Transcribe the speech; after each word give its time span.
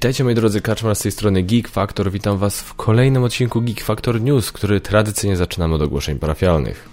Witajcie 0.00 0.24
moi 0.24 0.34
drodzy, 0.34 0.60
Kaczmar 0.60 0.96
z 0.96 0.98
tej 0.98 1.12
strony 1.12 1.42
Geek 1.42 1.68
Factor. 1.68 2.10
Witam 2.12 2.38
was 2.38 2.60
w 2.60 2.74
kolejnym 2.74 3.24
odcinku 3.24 3.60
Geek 3.62 3.80
Factor 3.80 4.20
News, 4.20 4.52
który 4.52 4.80
tradycyjnie 4.80 5.36
zaczynamy 5.36 5.74
od 5.74 5.82
ogłoszeń 5.82 6.18
parafialnych. 6.18 6.88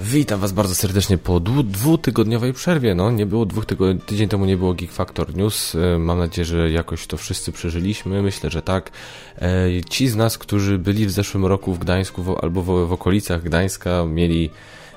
Witam 0.00 0.40
was 0.40 0.52
bardzo 0.52 0.74
serdecznie 0.74 1.18
po 1.18 1.40
dwutygodniowej 1.40 2.52
przerwie. 2.52 2.94
No, 2.94 3.10
nie 3.10 3.26
było 3.26 3.46
dwóch 3.46 3.66
tygodni, 3.66 4.00
tydzień 4.00 4.28
temu 4.28 4.44
nie 4.44 4.56
było 4.56 4.74
Geek 4.74 4.92
Factor 4.92 5.36
News. 5.36 5.74
E, 5.74 5.98
mam 5.98 6.18
nadzieję, 6.18 6.44
że 6.44 6.70
jakoś 6.70 7.06
to 7.06 7.16
wszyscy 7.16 7.52
przeżyliśmy. 7.52 8.22
Myślę, 8.22 8.50
że 8.50 8.62
tak. 8.62 8.90
E, 9.38 9.68
ci 9.90 10.08
z 10.08 10.16
nas, 10.16 10.38
którzy 10.38 10.78
byli 10.78 11.06
w 11.06 11.10
zeszłym 11.10 11.46
roku 11.46 11.74
w 11.74 11.78
Gdańsku 11.78 12.36
albo 12.42 12.62
w, 12.62 12.88
w 12.88 12.92
okolicach 12.92 13.42
Gdańska, 13.42 14.04
mieli 14.04 14.50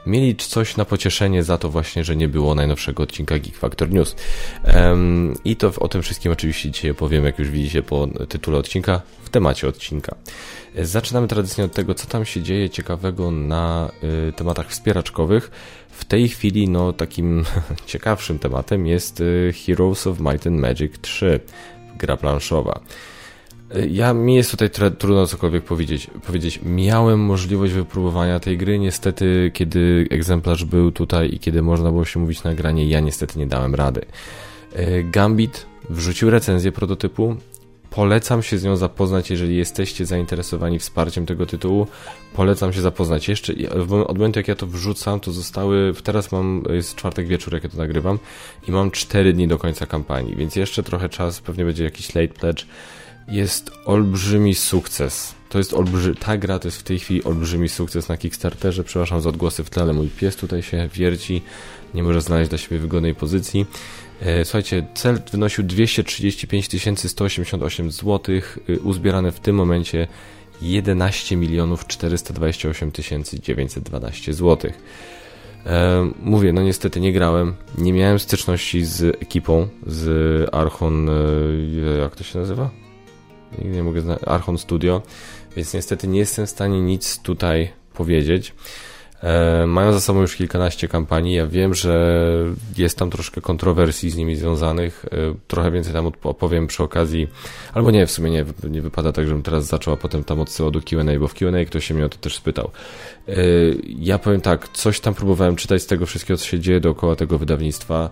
mieli 0.10 0.36
coś 0.36 0.78
na 0.78 0.86
pocieszenie 0.86 1.44
za 1.44 1.58
to 1.58 1.70
właśnie, 1.70 2.04
że 2.04 2.16
nie 2.16 2.28
było 2.28 2.56
najnowszego 2.56 3.04
odcinka 3.04 3.40
Geek 3.40 3.58
Factor 3.58 3.90
News. 3.90 4.16
Um, 4.76 5.34
I 5.46 5.56
to 5.56 5.72
o 5.80 5.88
tym 5.88 6.02
wszystkim 6.02 6.32
oczywiście 6.32 6.72
dzisiaj 6.72 6.92
opowiem, 6.92 7.26
jak 7.26 7.40
już 7.40 7.50
widzicie 7.50 7.84
po 7.84 8.08
tytule 8.30 8.58
odcinka, 8.58 9.02
w 9.24 9.30
temacie 9.30 9.68
odcinka. 9.68 10.16
Zaczynamy 10.76 11.28
tradycyjnie 11.28 11.66
od 11.66 11.74
tego, 11.74 11.94
co 11.94 12.08
tam 12.08 12.26
się 12.26 12.42
dzieje 12.42 12.70
ciekawego 12.70 13.32
na 13.32 13.92
y, 14.30 14.34
tematach 14.34 14.70
wspieraczkowych. 14.70 15.52
W 15.90 16.06
tej 16.06 16.30
chwili, 16.30 16.70
no, 16.70 16.94
takim 16.94 17.46
ciekawszym 17.86 18.40
tematem 18.40 18.88
jest 18.88 19.22
y, 19.22 19.54
Heroes 19.66 20.08
of 20.08 20.20
Might 20.20 20.48
and 20.48 20.60
Magic 20.60 20.94
3, 21.02 21.40
gra 21.98 22.18
planszowa. 22.18 22.80
Ja 23.90 24.14
mi 24.14 24.36
jest 24.36 24.52
tutaj 24.52 24.70
trudno 24.98 25.28
cokolwiek 25.28 25.64
powiedzieć. 25.64 26.08
powiedzieć. 26.26 26.60
Miałem 26.64 27.20
możliwość 27.20 27.74
wypróbowania 27.74 28.40
tej 28.40 28.58
gry, 28.58 28.80
niestety 28.80 29.52
kiedy 29.54 30.08
egzemplarz 30.10 30.66
był 30.66 30.92
tutaj 30.92 31.34
i 31.34 31.40
kiedy 31.40 31.62
można 31.62 31.92
było 31.92 32.06
się 32.06 32.20
mówić 32.20 32.44
na 32.44 32.54
granie, 32.54 32.90
ja 32.90 33.00
niestety 33.00 33.40
nie 33.40 33.48
dałem 33.48 33.76
rady. 33.76 34.02
E, 34.74 35.04
Gambit 35.04 35.66
wrzucił 35.90 36.30
recenzję 36.30 36.72
prototypu. 36.72 37.36
Polecam 37.90 38.44
się 38.44 38.58
z 38.58 38.64
nią 38.64 38.76
zapoznać, 38.76 39.30
jeżeli 39.30 39.58
jesteście 39.58 40.06
zainteresowani 40.06 40.80
wsparciem 40.80 41.26
tego 41.26 41.46
tytułu. 41.46 41.88
Polecam 42.34 42.74
się 42.74 42.82
zapoznać 42.82 43.28
jeszcze. 43.28 43.54
Od 44.08 44.18
momentu 44.18 44.40
jak 44.40 44.48
ja 44.48 44.56
to 44.56 44.68
wrzucam, 44.68 45.20
to 45.20 45.32
zostały. 45.32 45.94
Teraz 46.04 46.32
mam. 46.32 46.64
Jest 46.70 46.96
czwartek 46.96 47.28
wieczór, 47.28 47.54
jak 47.54 47.64
ja 47.64 47.70
to 47.70 47.78
nagrywam, 47.78 48.20
i 48.68 48.72
mam 48.72 48.92
4 48.92 49.34
dni 49.34 49.48
do 49.48 49.58
końca 49.58 49.86
kampanii, 49.86 50.36
więc 50.36 50.56
jeszcze 50.56 50.84
trochę 50.84 51.10
czas. 51.10 51.42
Pewnie 51.42 51.66
będzie 51.66 51.84
jakiś 51.84 52.16
late 52.16 52.34
pledge 52.34 52.66
jest 53.32 53.72
olbrzymi 53.86 54.56
sukces. 54.56 55.36
To 55.50 55.58
jest 55.58 55.74
olbrzy... 55.74 56.16
Ta 56.16 56.38
gra 56.38 56.60
to 56.60 56.68
jest 56.68 56.78
w 56.78 56.84
tej 56.84 57.00
chwili 57.00 57.24
olbrzymi 57.24 57.70
sukces 57.70 58.10
na 58.10 58.18
Kickstarterze. 58.18 58.84
Przepraszam 58.84 59.22
za 59.22 59.30
odgłosy 59.30 59.64
w 59.64 59.70
tle, 59.70 59.84
ale 59.84 59.94
mój 59.94 60.08
pies 60.08 60.36
tutaj 60.36 60.62
się 60.62 60.90
wierci. 60.94 61.42
Nie 61.94 62.04
może 62.04 62.22
znaleźć 62.22 62.50
dla 62.50 62.58
siebie 62.58 62.78
wygodnej 62.78 63.16
pozycji. 63.16 63.66
E, 64.22 64.46
słuchajcie, 64.46 64.88
cel 64.96 65.20
wynosił 65.32 65.64
235 65.64 66.68
188 67.08 67.92
zł. 67.92 68.36
Uzbierane 68.84 69.32
w 69.32 69.40
tym 69.40 69.56
momencie 69.56 70.08
11 70.62 71.36
milionów 71.36 71.88
428 71.88 72.92
912 73.44 74.34
zł. 74.34 74.72
mówię, 76.20 76.54
no 76.54 76.62
niestety 76.62 77.00
nie 77.00 77.14
grałem, 77.14 77.54
nie 77.78 77.94
miałem 77.94 78.20
styczności 78.20 78.86
z 78.86 79.16
ekipą, 79.24 79.68
z 79.88 80.50
Archon, 80.54 81.10
e, 81.10 81.14
jak 82.02 82.16
to 82.16 82.24
się 82.24 82.40
nazywa? 82.40 82.89
Nigdy 83.58 83.76
nie 83.76 83.84
mogę 83.84 84.02
znaleźć. 84.02 84.26
Archon 84.28 84.58
Studio, 84.58 85.02
więc 85.56 85.74
niestety 85.74 86.08
nie 86.08 86.20
jestem 86.20 86.46
w 86.46 86.50
stanie 86.50 86.82
nic 86.82 87.20
tutaj 87.20 87.72
powiedzieć. 87.94 88.54
E, 89.24 89.68
mają 89.68 89.94
za 89.94 90.02
sobą 90.02 90.22
już 90.22 90.36
kilkanaście 90.36 90.88
kampanii. 90.88 91.36
Ja 91.36 91.48
wiem, 91.48 91.74
że 91.74 92.26
jest 92.78 92.98
tam 92.98 93.10
troszkę 93.10 93.42
kontrowersji 93.42 94.10
z 94.10 94.16
nimi 94.16 94.36
związanych. 94.36 95.06
E, 95.06 95.36
trochę 95.48 95.72
więcej 95.72 95.94
tam 95.94 96.12
opowiem 96.24 96.68
przy 96.68 96.84
okazji. 96.84 97.28
Albo 97.74 97.92
nie, 97.92 98.08
w 98.08 98.12
sumie 98.12 98.32
nie, 98.32 98.46
nie 98.70 98.82
wypada 98.82 99.12
tak, 99.12 99.28
żebym 99.28 99.44
teraz 99.44 99.66
zaczął, 99.66 99.94
a 99.94 99.98
potem 99.98 100.24
tam 100.24 100.40
odsyłał 100.40 100.72
do 100.72 100.82
QA, 100.82 101.20
bo 101.20 101.28
w 101.28 101.34
QA 101.34 101.66
ktoś 101.68 101.86
się 101.86 101.94
mnie 101.94 102.06
o 102.06 102.10
to 102.10 102.18
też 102.18 102.36
spytał. 102.36 102.72
E, 103.28 103.34
ja 103.86 104.20
powiem 104.20 104.42
tak, 104.42 104.70
coś 104.70 105.00
tam 105.00 105.14
próbowałem 105.14 105.56
czytać 105.56 105.82
z 105.82 105.86
tego 105.86 106.06
wszystkiego, 106.06 106.38
co 106.38 106.46
się 106.46 106.60
dzieje 106.60 106.80
dookoła 106.80 107.16
tego 107.16 107.38
wydawnictwa. 107.38 108.10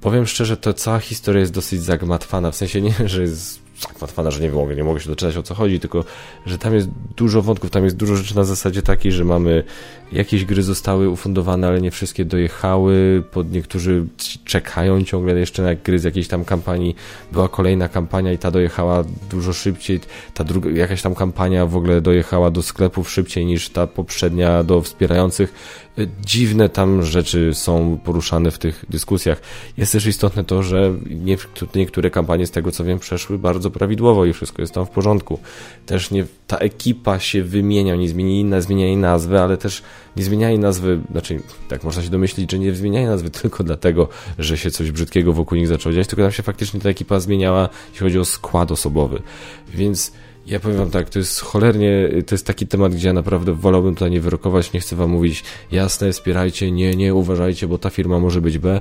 Powiem 0.00 0.26
szczerze, 0.26 0.56
to 0.56 0.72
cała 0.72 0.98
historia 0.98 1.40
jest 1.40 1.52
dosyć 1.52 1.82
zagmatwana, 1.82 2.50
w 2.50 2.56
sensie 2.56 2.80
nie, 2.80 2.94
że 3.08 3.22
jest 3.22 3.69
zagmatwana, 3.80 4.30
że 4.30 4.42
nie 4.42 4.50
mogę, 4.50 4.76
nie 4.76 4.84
mogę 4.84 5.00
się 5.00 5.08
doczytać 5.08 5.36
o 5.36 5.42
co 5.42 5.54
chodzi, 5.54 5.80
tylko 5.80 6.04
że 6.46 6.58
tam 6.58 6.74
jest 6.74 6.88
dużo 7.16 7.42
wątków, 7.42 7.70
tam 7.70 7.84
jest 7.84 7.96
dużo 7.96 8.16
rzeczy 8.16 8.36
na 8.36 8.44
zasadzie 8.44 8.82
takiej, 8.82 9.12
że 9.12 9.24
mamy 9.24 9.64
jakieś 10.12 10.44
gry 10.44 10.62
zostały 10.62 11.08
ufundowane, 11.08 11.68
ale 11.68 11.80
nie 11.80 11.90
wszystkie 11.90 12.24
dojechały, 12.24 13.22
pod 13.30 13.52
niektórzy 13.52 14.06
czekają 14.44 15.04
ciągle 15.04 15.40
jeszcze 15.40 15.62
na 15.62 15.74
gry 15.74 15.98
z 15.98 16.04
jakiejś 16.04 16.28
tam 16.28 16.44
kampanii, 16.44 16.96
była 17.32 17.48
kolejna 17.48 17.88
kampania 17.88 18.32
i 18.32 18.38
ta 18.38 18.50
dojechała 18.50 19.04
dużo 19.30 19.52
szybciej, 19.52 20.00
ta 20.34 20.44
druga, 20.44 20.70
jakaś 20.70 21.02
tam 21.02 21.14
kampania 21.14 21.66
w 21.66 21.76
ogóle 21.76 22.00
dojechała 22.00 22.50
do 22.50 22.62
sklepów 22.62 23.10
szybciej 23.10 23.46
niż 23.46 23.68
ta 23.68 23.86
poprzednia 23.86 24.64
do 24.64 24.80
wspierających 24.80 25.52
dziwne 26.26 26.68
tam 26.68 27.02
rzeczy 27.02 27.54
są 27.54 27.98
poruszane 28.04 28.50
w 28.50 28.58
tych 28.58 28.84
dyskusjach. 28.88 29.40
Jest 29.76 29.92
też 29.92 30.06
istotne 30.06 30.44
to, 30.44 30.62
że 30.62 30.94
niektóre 31.74 32.10
kampanie 32.10 32.46
z 32.46 32.50
tego 32.50 32.72
co 32.72 32.84
wiem 32.84 32.98
przeszły 32.98 33.38
bardzo 33.38 33.70
prawidłowo 33.70 34.24
i 34.24 34.32
wszystko 34.32 34.62
jest 34.62 34.74
tam 34.74 34.86
w 34.86 34.90
porządku. 34.90 35.38
Też 35.86 36.10
nie, 36.10 36.24
ta 36.46 36.56
ekipa 36.56 37.18
się 37.18 37.42
wymienia, 37.42 37.96
nie 37.96 38.08
zmienili, 38.08 38.62
zmieniali 38.62 38.96
nazwy, 38.96 39.40
ale 39.40 39.56
też 39.56 39.82
nie 40.16 40.24
zmieniali 40.24 40.58
nazwy, 40.58 41.00
znaczy 41.10 41.40
tak 41.68 41.84
można 41.84 42.02
się 42.02 42.10
domyślić, 42.10 42.50
że 42.52 42.58
nie 42.58 42.74
zmieniali 42.74 43.06
nazwy 43.06 43.30
tylko 43.40 43.64
dlatego, 43.64 44.08
że 44.38 44.58
się 44.58 44.70
coś 44.70 44.90
brzydkiego 44.90 45.32
wokół 45.32 45.58
nich 45.58 45.68
zaczęło 45.68 45.94
dziać, 45.94 46.06
tylko 46.06 46.22
tam 46.22 46.32
się 46.32 46.42
faktycznie 46.42 46.80
ta 46.80 46.88
ekipa 46.88 47.20
zmieniała, 47.20 47.68
jeśli 47.90 48.04
chodzi 48.04 48.18
o 48.18 48.24
skład 48.24 48.72
osobowy. 48.72 49.22
Więc 49.74 50.12
ja 50.50 50.60
powiem 50.60 50.78
wam 50.78 50.90
tak, 50.90 51.10
to 51.10 51.18
jest 51.18 51.40
cholernie, 51.40 52.08
to 52.26 52.34
jest 52.34 52.46
taki 52.46 52.66
temat, 52.66 52.94
gdzie 52.94 53.08
ja 53.08 53.14
naprawdę 53.14 53.52
wolałbym 53.52 53.94
tutaj 53.94 54.10
nie 54.10 54.20
wyrokować, 54.20 54.72
nie 54.72 54.80
chcę 54.80 54.96
wam 54.96 55.10
mówić 55.10 55.44
jasne, 55.72 56.12
wspierajcie, 56.12 56.70
nie, 56.70 56.94
nie, 56.96 57.14
uważajcie, 57.14 57.68
bo 57.68 57.78
ta 57.78 57.90
firma 57.90 58.18
może 58.18 58.40
być 58.40 58.58
B. 58.58 58.80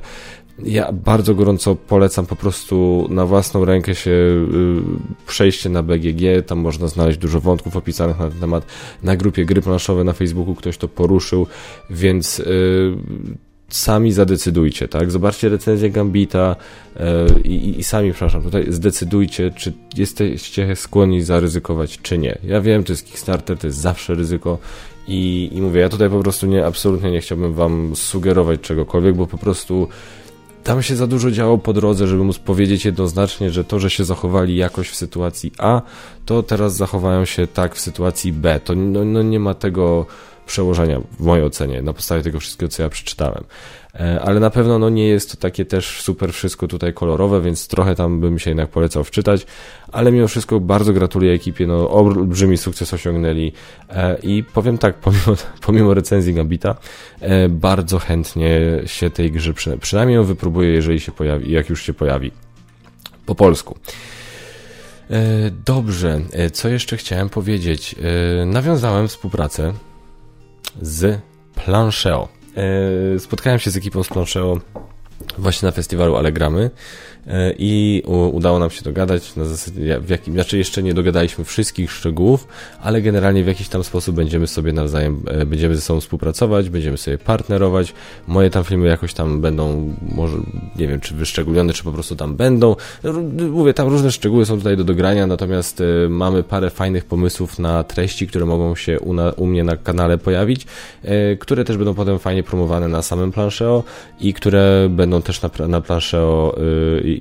Ja 0.64 0.92
bardzo 0.92 1.36
gorąco 1.36 1.76
polecam 1.76 2.26
po 2.26 2.36
prostu 2.36 3.08
na 3.10 3.26
własną 3.26 3.66
rękę 3.66 3.96
się 3.96 4.12
y, 4.12 4.46
przejście 5.28 5.70
na 5.70 5.84
BGG, 5.84 6.46
tam 6.48 6.60
można 6.60 6.88
znaleźć 6.88 7.20
dużo 7.20 7.40
wątków 7.40 7.76
opisanych 7.76 8.20
na 8.20 8.30
ten 8.30 8.40
temat. 8.40 8.66
Na 9.04 9.16
grupie 9.16 9.46
gry 9.46 9.62
planszowe 9.62 10.04
na 10.04 10.14
Facebooku 10.14 10.56
ktoś 10.56 10.78
to 10.78 10.88
poruszył, 10.88 11.48
więc 11.90 12.40
y, 12.40 12.98
sami 13.70 14.12
zadecydujcie, 14.12 14.88
tak? 14.88 15.12
Zobaczcie 15.12 15.50
recenzję 15.50 15.90
Gambita 15.90 16.56
yy, 16.96 17.42
i, 17.42 17.80
i, 17.80 17.84
sami, 17.84 18.12
przepraszam, 18.12 18.44
tutaj 18.44 18.66
zdecydujcie, 18.70 19.52
czy 19.52 19.74
jesteście 19.98 20.76
skłonni 20.76 21.22
zaryzykować, 21.22 22.00
czy 22.02 22.18
nie. 22.18 22.38
Ja 22.44 22.62
wiem, 22.62 22.84
to 22.84 22.94
jest 22.94 23.06
Kickstarter, 23.06 23.58
to 23.58 23.68
jest 23.68 23.80
zawsze 23.80 24.16
ryzyko 24.16 24.58
i, 25.08 25.50
i 25.54 25.62
mówię, 25.62 25.82
ja 25.82 25.90
tutaj 25.90 26.10
po 26.10 26.20
prostu 26.20 26.48
nie, 26.48 26.66
absolutnie 26.66 27.12
nie 27.12 27.22
chciałbym 27.22 27.54
wam 27.54 27.96
sugerować 27.96 28.62
czegokolwiek, 28.62 29.16
bo 29.16 29.28
po 29.28 29.38
prostu 29.38 29.88
tam 30.64 30.84
się 30.84 30.96
za 30.96 31.08
dużo 31.08 31.32
działo 31.32 31.58
po 31.58 31.74
drodze, 31.74 32.08
żeby 32.08 32.24
móc 32.24 32.40
powiedzieć 32.40 32.86
jednoznacznie, 32.86 33.50
że 33.50 33.64
to, 33.64 33.80
że 33.80 33.90
się 33.90 34.06
zachowali 34.06 34.56
jakoś 34.56 34.90
w 34.90 34.96
sytuacji 34.96 35.52
A, 35.58 35.82
to 36.26 36.44
teraz 36.44 36.76
zachowają 36.76 37.26
się 37.26 37.48
tak 37.48 37.76
w 37.76 37.80
sytuacji 37.80 38.34
B. 38.34 38.60
To 38.64 38.76
no, 38.76 39.06
no 39.06 39.22
nie 39.22 39.40
ma 39.40 39.54
tego 39.54 40.06
przełożenia 40.50 41.02
w 41.20 41.24
mojej 41.24 41.46
ocenie, 41.46 41.82
na 41.82 41.94
podstawie 41.94 42.22
tego 42.22 42.40
wszystkiego, 42.40 42.70
co 42.70 42.84
ja 42.84 42.90
przeczytałem. 42.90 43.44
E, 43.96 44.22
ale 44.22 44.40
na 44.40 44.50
pewno 44.50 44.80
no, 44.80 44.90
nie 44.90 45.08
jest 45.08 45.32
to 45.32 45.38
takie 45.38 45.66
też 45.66 46.02
super 46.02 46.34
wszystko 46.34 46.68
tutaj 46.68 46.94
kolorowe, 46.94 47.42
więc 47.42 47.68
trochę 47.68 47.96
tam 47.96 48.20
bym 48.20 48.40
się 48.40 48.50
jednak 48.50 48.70
polecał 48.70 49.04
wczytać, 49.04 49.46
ale 49.92 50.12
mimo 50.12 50.28
wszystko 50.28 50.60
bardzo 50.60 50.94
gratuluję 50.94 51.34
ekipie, 51.34 51.68
no 51.68 51.90
olbrzymi 51.90 52.58
sukces 52.58 52.94
osiągnęli 52.94 53.52
e, 53.90 54.18
i 54.24 54.44
powiem 54.44 54.78
tak, 54.78 54.96
pomimo, 55.06 55.36
pomimo 55.62 55.94
recenzji 55.94 56.34
Gambita, 56.34 56.76
e, 57.20 57.50
bardzo 57.50 58.00
chętnie 58.00 58.60
się 58.86 59.10
tej 59.10 59.32
grze 59.32 59.54
przynajmniej 59.82 60.16
ją 60.16 60.24
wypróbuję, 60.24 60.70
jeżeli 60.70 61.00
się 61.00 61.12
pojawi, 61.12 61.52
jak 61.52 61.70
już 61.70 61.84
się 61.84 61.94
pojawi 61.94 62.32
po 63.26 63.36
polsku. 63.36 63.78
Dobrze, 65.66 66.22
co 66.54 66.70
jeszcze 66.70 66.98
chciałem 66.98 67.30
powiedzieć? 67.30 67.96
Nawiązałem 68.46 69.08
współpracę 69.08 69.74
z 70.82 71.22
Plancheo. 71.56 72.28
E, 73.16 73.20
spotkałem 73.20 73.60
się 73.60 73.72
z 73.72 73.78
ekipą 73.78 74.04
z 74.04 74.08
Plancheo 74.08 74.60
właśnie 75.38 75.66
na 75.66 75.72
festiwalu 75.72 76.16
Allegramy 76.16 76.70
i 77.58 78.04
udało 78.32 78.60
nam 78.60 78.70
się 78.70 78.82
dogadać 78.82 79.36
na 79.36 79.46
zasadzie, 79.46 80.00
w 80.00 80.10
jakim, 80.10 80.34
znaczy 80.34 80.58
jeszcze 80.58 80.84
nie 80.84 80.94
dogadaliśmy 80.94 81.46
wszystkich 81.46 81.92
szczegółów, 81.92 82.48
ale 82.82 83.02
generalnie 83.02 83.44
w 83.44 83.48
jakiś 83.48 83.70
tam 83.70 83.84
sposób 83.84 84.16
będziemy 84.16 84.48
sobie 84.48 84.74
nawzajem, 84.74 85.24
e, 85.28 85.46
będziemy 85.46 85.76
ze 85.76 85.82
sobą 85.82 86.00
współpracować, 86.00 86.70
będziemy 86.70 86.98
sobie 86.98 87.18
partnerować, 87.18 87.94
moje 88.28 88.50
tam 88.50 88.64
filmy 88.64 88.88
jakoś 88.88 89.14
tam 89.14 89.42
będą, 89.42 89.94
może, 90.16 90.38
nie 90.76 90.88
wiem, 90.88 91.00
czy 91.00 91.16
wyszczególnione, 91.16 91.74
czy 91.74 91.84
po 91.84 91.92
prostu 91.92 92.16
tam 92.16 92.36
będą, 92.36 92.76
mówię, 93.52 93.74
tam 93.74 93.88
różne 93.88 94.12
szczegóły 94.12 94.46
są 94.46 94.58
tutaj 94.58 94.78
do 94.78 94.84
dogrania, 94.84 95.28
natomiast 95.28 95.82
e, 95.82 96.10
mamy 96.10 96.44
parę 96.44 96.70
fajnych 96.70 97.06
pomysłów 97.06 97.60
na 97.60 97.84
treści, 97.84 98.28
które 98.28 98.46
mogą 98.46 98.76
się 98.76 99.00
u, 99.00 99.14
na, 99.14 99.32
u 99.32 99.46
mnie 99.46 99.64
na 99.64 99.78
kanale 99.78 100.18
pojawić, 100.18 100.66
które 101.40 101.66
też 101.66 101.78
będą 101.78 101.94
potem 101.94 102.20
fajnie 102.20 102.44
promowane 102.44 102.88
na 102.88 103.02
samym 103.02 103.32
planszeo 103.32 103.84
i 104.20 104.34
które 104.34 104.88
będą 104.90 105.22
też 105.22 105.42
na, 105.42 105.68
na 105.68 105.82
planszeo 105.82 106.56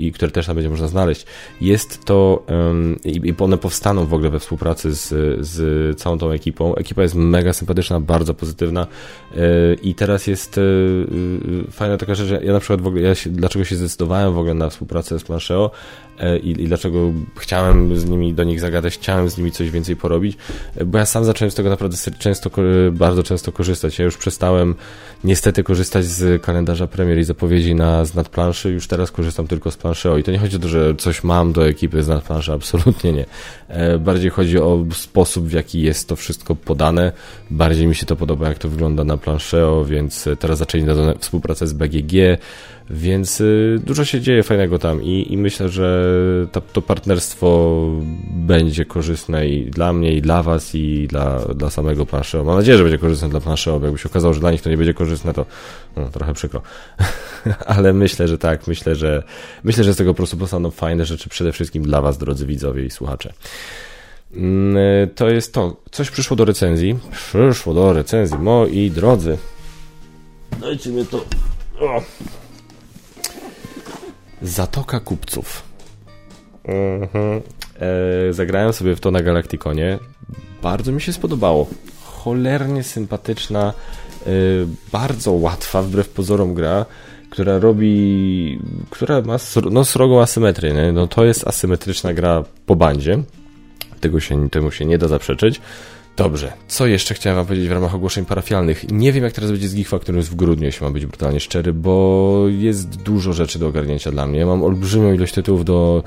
i 0.06 0.12
które 0.12 0.31
też 0.31 0.46
tam 0.46 0.55
będzie 0.55 0.70
można 0.70 0.88
znaleźć. 0.88 1.26
Jest 1.61 2.05
to 2.05 2.46
i 3.05 3.35
one 3.38 3.58
powstaną 3.58 4.06
w 4.06 4.14
ogóle 4.14 4.31
we 4.31 4.38
współpracy 4.38 4.94
z, 4.94 5.08
z 5.46 5.99
całą 5.99 6.19
tą 6.19 6.31
ekipą. 6.31 6.75
Ekipa 6.75 7.02
jest 7.02 7.14
mega 7.14 7.52
sympatyczna, 7.52 8.00
bardzo 8.00 8.35
pozytywna 8.35 8.87
yy, 9.35 9.43
i 9.82 9.94
teraz 9.94 10.26
jest 10.26 10.56
yy, 10.56 11.64
fajna 11.70 11.96
taka 11.96 12.14
rzecz, 12.14 12.43
ja 12.43 12.52
na 12.52 12.61
przykład 12.61 12.81
w 12.81 12.87
ogóle, 12.87 13.02
ja 13.02 13.14
się, 13.14 13.31
dlaczego 13.31 13.64
się 13.64 13.76
zdecydowałem 13.76 14.35
w 14.35 14.38
ogóle 14.38 14.55
na 14.55 14.70
współpracę 14.70 15.19
z 15.19 15.25
planszeo, 15.25 15.70
E, 16.20 16.38
i, 16.38 16.62
i 16.62 16.67
dlaczego 16.69 17.12
chciałem 17.37 17.99
z 17.99 18.05
nimi, 18.05 18.35
do 18.35 18.44
nich 18.44 18.61
zagadać, 18.61 18.94
chciałem 18.94 19.31
z 19.31 19.38
nimi 19.38 19.52
coś 19.52 19.70
więcej 19.70 19.96
porobić, 19.96 20.37
e, 20.76 20.85
bo 20.85 20.99
ja 20.99 21.06
sam 21.06 21.25
zacząłem 21.25 21.50
z 21.50 21.55
tego 21.55 21.70
naprawdę 21.70 21.96
często, 22.19 22.50
bardzo 22.93 23.23
często 23.23 23.52
korzystać. 23.52 23.99
Ja 23.99 24.05
już 24.05 24.17
przestałem 24.17 24.75
niestety 25.25 25.62
korzystać 25.62 26.05
z 26.05 26.43
kalendarza 26.43 26.87
premier 26.87 27.19
i 27.19 27.25
zapowiedzi 27.25 27.75
na, 27.75 28.05
z 28.05 28.14
nadplanszy, 28.14 28.70
już 28.70 28.87
teraz 28.87 29.11
korzystam 29.11 29.46
tylko 29.46 29.70
z 29.70 29.76
planszy. 29.78 30.08
I 30.20 30.22
to 30.22 30.30
nie 30.30 30.38
chodzi 30.38 30.56
o 30.56 30.58
to, 30.58 30.69
że 30.69 30.94
coś 30.94 31.25
mam 31.25 31.52
do 31.52 31.69
ekipy 31.69 32.02
z 32.02 32.08
nadplanszy, 32.08 32.52
absolutnie 32.52 33.12
nie. 33.12 33.25
E, 33.69 33.99
bardziej 33.99 34.31
chodzi 34.31 34.59
o 34.59 34.85
sposób, 34.93 35.47
w 35.47 35.53
jaki 35.53 35.82
jest 35.82 36.09
to 36.09 36.17
wszystko 36.17 36.55
podane. 36.55 37.12
Bardziej 37.50 37.87
mi 37.87 37.94
się 37.94 38.06
to 38.06 38.17
podoba, 38.17 38.49
jak 38.49 38.59
to 38.59 38.69
wygląda 38.69 39.05
na 39.05 39.17
planszeo, 39.17 39.85
więc 39.85 40.29
teraz 40.38 40.59
zaczęli 40.59 40.85
współpracę 41.19 41.67
z 41.67 41.73
BGG, 41.73 42.12
więc 42.91 43.41
y, 43.41 43.81
dużo 43.85 44.05
się 44.05 44.20
dzieje 44.20 44.43
fajnego 44.43 44.79
tam 44.79 45.03
i, 45.03 45.32
i 45.32 45.37
myślę, 45.37 45.69
że 45.69 46.17
to, 46.73 46.82
partnerstwo 46.82 47.79
będzie 48.31 48.85
korzystne 48.85 49.49
i 49.49 49.71
dla 49.71 49.93
mnie, 49.93 50.12
i 50.12 50.23
dla 50.23 50.43
Was, 50.43 50.75
i 50.75 51.09
dla, 51.09 51.38
dla 51.38 51.71
samego 51.71 52.06
Planszeo. 52.06 52.44
Mam 52.44 52.56
nadzieję, 52.56 52.79
że 52.79 52.85
będzie 52.85 52.99
korzystne 52.99 53.29
dla 53.29 53.41
Planszeo, 53.41 53.81
bo 53.81 53.87
jakby 53.87 53.99
się 53.99 54.09
okazało, 54.09 54.35
że 54.35 54.41
dla 54.41 54.50
nich 54.50 54.62
to 54.62 54.71
nie 54.71 54.76
będzie 54.76 54.94
korzystne, 54.94 55.35
to 55.35 55.47
no, 55.97 56.09
trochę 56.09 56.35
przykro. 56.35 56.62
Ale 57.67 57.93
myślę, 57.93 58.29
że 58.29 58.38
tak, 58.38 58.67
myślę, 58.67 58.94
że 58.94 59.23
myślę, 59.64 59.85
że 59.85 59.94
z 59.94 59.97
tego 59.97 60.14
po 60.14 60.17
prostu 60.17 60.37
powstaną 60.37 60.71
fajne 60.71 61.05
rzeczy 61.05 61.29
przede 61.29 61.53
wszystkim 61.53 61.82
dla 61.82 62.03
Was, 62.03 62.19
drodzy 62.19 62.47
widzowie 62.47 62.85
i 62.85 62.91
słuchacze. 62.91 63.32
Mm, 64.34 64.76
to 65.14 65.31
jest 65.31 65.55
to. 65.55 65.76
Coś 65.90 66.10
przyszło 66.10 66.37
do 66.37 66.44
recenzji. 66.44 66.99
Przyszło 67.12 67.75
do 67.75 67.93
recenzji, 67.93 68.38
moi 68.38 68.90
drodzy. 68.90 69.38
Dajcie 70.60 70.90
mi 70.90 71.06
to. 71.06 71.25
O. 71.81 72.02
Zatoka 74.43 75.00
kupców. 75.00 75.62
Mhm. 76.64 77.40
E, 77.81 78.32
zagrałem 78.32 78.72
sobie 78.72 78.96
w 78.96 79.00
to 79.00 79.10
na 79.10 79.22
Galacticonie. 79.22 79.99
Bardzo 80.62 80.93
mi 80.93 81.00
się 81.00 81.12
spodobało. 81.12 81.66
Cholernie 82.02 82.82
sympatyczna, 82.82 83.72
e, 84.26 84.31
bardzo 84.93 85.32
łatwa, 85.32 85.82
wbrew 85.82 86.08
pozorom 86.08 86.54
gra, 86.54 86.87
która 87.31 87.58
robi, 87.58 88.61
która 88.90 89.20
ma 89.20 89.37
no, 89.70 89.84
srogą 89.84 90.20
asymetrię. 90.20 90.72
Nie? 90.72 90.93
No, 90.93 91.06
to 91.06 91.25
jest 91.25 91.49
asymetryczna 91.49 92.14
gra 92.14 92.44
po 92.66 92.76
bandzie. 92.76 93.22
Tego 94.00 94.21
się, 94.21 94.50
temu 94.50 94.71
się 94.71 94.85
nie 94.85 94.99
da 94.99 95.09
zaprzeczyć. 95.09 95.61
Dobrze, 96.19 96.53
co 96.69 96.87
jeszcze 96.87 97.15
chciałem 97.15 97.37
wam 97.37 97.47
powiedzieć 97.47 97.69
w 97.69 97.73
ramach 97.73 97.95
ogłoszeń 97.95 98.25
parafialnych? 98.25 98.91
Nie 98.91 99.12
wiem 99.12 99.25
jak 99.25 99.33
teraz 99.33 99.50
będzie 99.50 99.69
z 99.69 99.75
Geek 99.75 99.89
Factory 99.89 100.23
w 100.23 100.35
grudniu, 100.35 100.67
jeśli 100.67 100.85
mam 100.85 100.93
być 100.93 101.06
brutalnie 101.06 101.41
szczery, 101.41 101.73
bo 101.73 102.45
jest 102.49 103.03
dużo 103.03 103.33
rzeczy 103.33 103.59
do 103.59 103.67
ogarnięcia 103.67 104.11
dla 104.11 104.27
mnie. 104.27 104.47
Mam 104.47 104.62
olbrzymią 104.62 105.12
ilość 105.12 105.35
tytułów 105.35 105.65
do, 105.65 106.03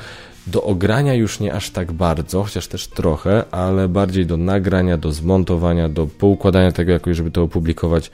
do 0.48 0.64
ogrania 0.64 1.14
już 1.14 1.40
nie 1.40 1.54
aż 1.54 1.70
tak 1.70 1.92
bardzo, 1.92 2.44
chociaż 2.44 2.68
też 2.68 2.88
trochę, 2.88 3.44
ale 3.52 3.88
bardziej 3.88 4.26
do 4.26 4.38
nagrania, 4.38 4.98
do 4.98 5.12
zmontowania, 5.12 5.90
do 5.90 6.08
poukładania 6.08 6.72
tego 6.72 6.92
jakoś, 6.92 7.18
żeby 7.18 7.32
to 7.32 7.44
opublikować 7.44 8.12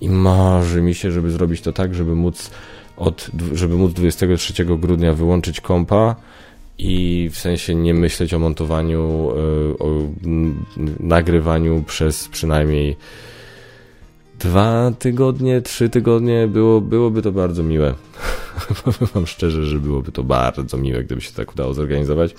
i 0.00 0.08
marzy 0.08 0.82
mi 0.82 0.94
się, 0.94 1.12
żeby 1.12 1.30
zrobić 1.30 1.60
to 1.60 1.72
tak, 1.72 1.94
żeby 1.94 2.14
móc 2.14 2.50
od, 2.96 3.30
żeby 3.52 3.76
móc 3.76 3.92
23 3.92 4.64
grudnia 4.64 5.12
wyłączyć 5.12 5.60
kompa, 5.60 6.16
i 6.78 7.30
w 7.32 7.38
sensie 7.38 7.74
nie 7.74 7.94
myśleć 7.94 8.34
o 8.34 8.38
montowaniu, 8.38 9.30
e, 9.30 9.78
o 9.78 9.88
nagrywaniu 11.00 11.82
przez 11.86 12.28
przynajmniej 12.28 12.96
dwa 14.38 14.92
tygodnie, 14.98 15.60
trzy 15.60 15.88
tygodnie, 15.88 16.48
było, 16.48 16.80
byłoby 16.80 17.22
to 17.22 17.32
bardzo 17.32 17.62
miłe. 17.62 17.94
Powiem 18.84 19.10
wam 19.14 19.26
szczerze, 19.26 19.64
że 19.64 19.78
byłoby 19.78 20.12
to 20.12 20.24
bardzo 20.24 20.76
miłe, 20.76 21.04
gdyby 21.04 21.20
się 21.20 21.32
tak 21.32 21.52
udało 21.52 21.74
zorganizować. 21.74 22.34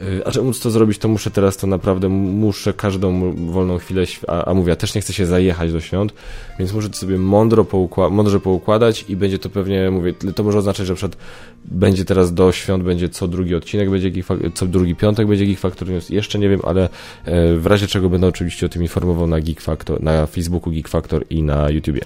Y, 0.00 0.26
a 0.26 0.30
żeby 0.30 0.46
móc 0.46 0.60
to 0.60 0.70
zrobić, 0.70 0.98
to 0.98 1.08
muszę 1.08 1.30
teraz 1.30 1.56
to 1.56 1.66
naprawdę, 1.66 2.08
muszę 2.08 2.72
każdą 2.72 3.34
wolną 3.52 3.78
chwilę, 3.78 4.04
a, 4.28 4.44
a 4.44 4.54
mówię, 4.54 4.70
ja 4.70 4.76
też 4.76 4.94
nie 4.94 5.00
chcę 5.00 5.12
się 5.12 5.26
zajechać 5.26 5.72
do 5.72 5.80
świąt, 5.80 6.14
więc 6.58 6.72
muszę 6.72 6.90
to 6.90 6.96
sobie 6.96 7.18
mądro 7.18 7.64
poukła 7.64 8.10
mądrze 8.10 8.40
poukładać 8.40 9.04
i 9.08 9.16
będzie 9.16 9.38
to 9.38 9.50
pewnie, 9.50 9.90
mówię, 9.90 10.14
to 10.34 10.42
może 10.42 10.58
oznaczać, 10.58 10.86
że 10.86 10.94
przed 10.94 11.16
będzie 11.64 12.04
teraz 12.04 12.34
do 12.34 12.52
świąt, 12.52 12.84
będzie 12.84 13.08
co 13.08 13.28
drugi 13.28 13.54
odcinek, 13.54 13.90
będzie 13.90 14.22
co 14.54 14.66
drugi 14.66 14.94
piątek 14.94 15.26
będzie 15.26 15.46
Geek 15.46 15.58
Factor 15.58 15.88
News, 15.88 16.10
jeszcze 16.10 16.38
nie 16.38 16.48
wiem, 16.48 16.60
ale 16.64 16.88
e, 17.24 17.56
w 17.56 17.66
razie 17.66 17.86
czego 17.86 18.10
będę 18.10 18.26
oczywiście 18.26 18.66
o 18.66 18.68
tym 18.68 18.82
informował 18.82 19.26
na 19.26 19.40
Geek 19.40 19.60
Factor, 19.60 20.02
na 20.02 20.26
Facebooku 20.26 20.72
Geek 20.72 20.88
Factor 20.88 21.24
i 21.30 21.42
na 21.42 21.70
YouTubie. 21.70 22.00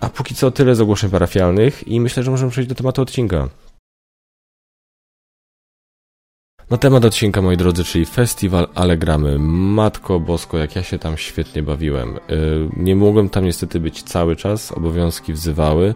A 0.00 0.08
póki 0.08 0.34
co 0.34 0.50
tyle 0.50 0.74
z 0.74 0.80
ogłoszeń 0.80 1.10
parafialnych 1.10 1.88
i 1.88 2.00
myślę, 2.00 2.22
że 2.22 2.30
możemy 2.30 2.50
przejść 2.50 2.68
do 2.68 2.74
tematu 2.74 3.02
odcinka. 3.02 3.48
Na 6.70 6.76
temat 6.76 7.04
odcinka, 7.04 7.42
moi 7.42 7.56
drodzy, 7.56 7.84
czyli 7.84 8.06
festiwal 8.06 8.68
Alegramy. 8.74 9.38
Matko 9.38 10.20
Bosko, 10.20 10.58
jak 10.58 10.76
ja 10.76 10.82
się 10.82 10.98
tam 10.98 11.16
świetnie 11.16 11.62
bawiłem. 11.62 12.16
Y, 12.16 12.20
nie 12.76 12.96
mogłem 12.96 13.28
tam 13.28 13.44
niestety 13.44 13.80
być 13.80 14.02
cały 14.02 14.36
czas, 14.36 14.72
obowiązki 14.72 15.32
wzywały, 15.32 15.94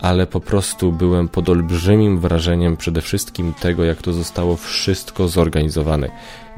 ale 0.00 0.26
po 0.26 0.40
prostu 0.40 0.92
byłem 0.92 1.28
pod 1.28 1.48
olbrzymim 1.48 2.18
wrażeniem 2.18 2.76
przede 2.76 3.00
wszystkim 3.00 3.54
tego, 3.60 3.84
jak 3.84 4.02
to 4.02 4.12
zostało 4.12 4.56
wszystko 4.56 5.28
zorganizowane. 5.28 6.10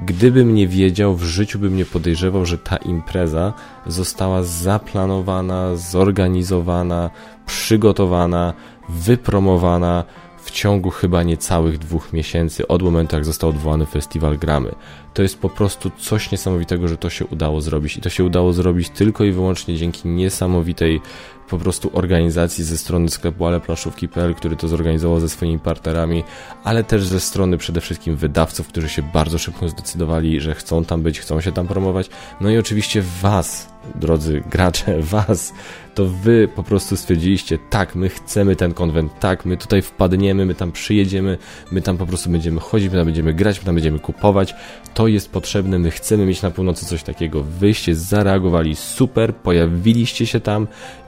Gdybym 0.07 0.55
nie 0.55 0.69
wiedział, 0.69 1.17
w 1.17 1.25
życiu 1.25 1.59
bym 1.59 1.77
nie 1.77 1.85
podejrzewał, 1.85 2.47
że 2.47 2.59
ta 2.59 2.77
impreza 2.77 3.53
została 3.87 4.43
zaplanowana, 4.43 5.77
zorganizowana, 5.77 7.11
przygotowana, 7.47 8.53
wypromowana, 8.89 10.05
w 10.47 10.51
ciągu 10.51 10.91
chyba 10.91 11.23
niecałych 11.23 11.79
dwóch 11.79 12.13
miesięcy 12.13 12.69
od 12.69 12.83
momentu, 12.83 13.17
jak 13.17 13.25
został 13.25 13.51
odwołany 13.51 13.87
festiwal 13.87 14.39
Gramy. 14.39 14.75
To 15.15 15.23
jest 15.23 15.39
po 15.39 15.49
prostu 15.49 15.91
coś 15.99 16.31
niesamowitego, 16.31 16.89
że 16.89 16.97
to 16.97 17.11
się 17.11 17.27
udało 17.27 17.61
zrobić 17.61 17.97
i 17.97 18.01
to 18.01 18.11
się 18.11 18.25
udało 18.25 18.53
zrobić 18.53 18.91
tylko 18.91 19.25
i 19.25 19.33
wyłącznie 19.33 19.77
dzięki 19.77 20.09
niesamowitej 20.09 21.01
po 21.49 21.59
prostu 21.59 21.91
organizacji 21.93 22.65
ze 22.65 22.79
strony 22.79 23.09
sklepu 23.09 23.47
aleplaszówki.pl, 23.47 24.35
który 24.35 24.57
to 24.57 24.69
zorganizował 24.69 25.21
ze 25.21 25.29
swoimi 25.29 25.59
partnerami, 25.59 26.25
ale 26.65 26.85
też 26.85 27.07
ze 27.07 27.21
strony 27.21 27.59
przede 27.59 27.81
wszystkim 27.81 28.17
wydawców, 28.17 28.69
którzy 28.69 28.89
się 28.89 29.03
bardzo 29.03 29.39
szybko 29.39 29.69
zdecydowali, 29.69 30.41
że 30.41 30.55
chcą 30.55 30.85
tam 30.85 31.03
być, 31.03 31.21
chcą 31.21 31.41
się 31.41 31.53
tam 31.53 31.67
promować. 31.67 32.11
No 32.41 32.51
i 32.51 32.59
oczywiście 32.59 33.03
Was, 33.23 33.76
drodzy 33.95 34.43
gracze, 34.51 35.03
Was, 35.13 35.53
to 35.95 36.07
Wy 36.07 36.49
po 36.55 36.63
prostu 36.63 36.97
stwierdziliście, 36.97 37.59
tak, 37.71 37.95
my 37.95 38.09
chcemy 38.09 38.57
ten 38.57 38.75
konwent, 38.75 39.13
tak, 39.21 39.45
my 39.45 39.57
tutaj 39.57 39.83
wpadniemy, 39.83 40.47
my 40.47 40.55
tam 40.55 40.73
przyjedziemy, 40.73 41.39
my 41.73 41.83
tam 41.83 41.97
po 41.97 42.07
prostu 42.07 42.31
będziemy 42.31 42.61
chodzić, 42.61 42.91
my 42.91 42.97
tam 42.97 43.07
będziemy 43.07 43.35
grać, 43.35 43.59
my 43.59 43.65
tam 43.65 43.75
będziemy 43.75 43.99
kupować. 43.99 44.55
To 44.95 45.07
jest 45.07 45.31
potrzebne, 45.31 45.79
my 45.79 45.91
chcemy 45.91 46.27
mieć 46.27 46.43
na 46.43 46.51
północy 46.51 46.87
coś 46.87 47.03
takiego. 47.03 47.43
Wyście 47.43 47.95
zareagowali 47.95 48.77
super, 48.77 49.35
pojawiliście 49.35 50.27
się 50.27 50.41
tam 50.41 50.67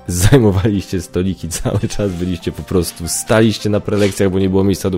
zajmowaliście 0.09 1.01
stoliki 1.01 1.49
cały 1.49 1.81
czas, 1.81 2.13
byliście 2.13 2.53
po 2.53 2.63
prostu, 2.63 3.09
staliście 3.09 3.71
na 3.71 3.81
prelekcjach, 3.81 4.31
bo 4.31 4.39
nie 4.39 4.49
było 4.49 4.65
miejsca, 4.65 4.91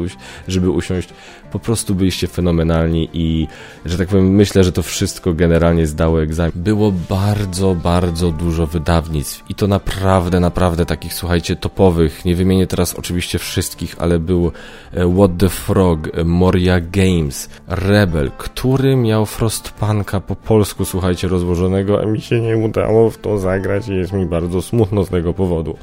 żeby 0.49 0.71
usiąść. 0.71 1.09
Po 1.53 1.59
prostu 1.59 1.95
byliście 1.95 2.29
fenomenalni 2.29 3.09
i, 3.13 3.47
że 3.87 3.99
tak 3.99 4.09
powiem, 4.09 4.31
myślę, 4.31 4.65
że 4.65 4.73
to 4.73 4.83
wszystko 4.83 5.35
generalnie 5.35 5.87
zdało 5.87 6.23
egzamin. 6.23 6.53
Było 6.55 6.93
bardzo, 7.09 7.75
bardzo 7.75 8.31
dużo 8.31 8.67
wydawnictw 8.67 9.51
i 9.51 9.55
to 9.55 9.67
naprawdę, 9.67 10.41
naprawdę 10.41 10.87
takich, 10.87 11.15
słuchajcie, 11.15 11.57
topowych. 11.57 12.25
Nie 12.25 12.37
wymienię 12.37 12.67
teraz 12.67 12.95
oczywiście 12.95 13.39
wszystkich, 13.39 13.97
ale 13.99 14.19
był 14.19 14.53
e, 14.93 15.15
What 15.15 15.31
the 15.39 15.49
Frog, 15.49 16.09
e, 16.13 16.25
Moria 16.25 16.81
Games, 16.81 17.51
Rebel, 17.69 18.31
który 18.39 18.97
miał 18.97 19.27
Frostpunka 19.27 20.21
po 20.21 20.37
polsku, 20.37 20.85
słuchajcie, 20.85 21.29
rozłożonego, 21.29 22.03
a 22.03 22.07
mi 22.07 22.21
się 22.21 22.41
nie 22.41 22.57
udało 22.57 23.11
w 23.11 23.19
to 23.19 23.39
zagrać 23.39 23.89
i 23.89 23.95
jest 23.95 24.13
mi 24.13 24.27
bardzo 24.27 24.63
smutno 24.63 25.00
tego 25.09 25.35
powodu 25.35 25.77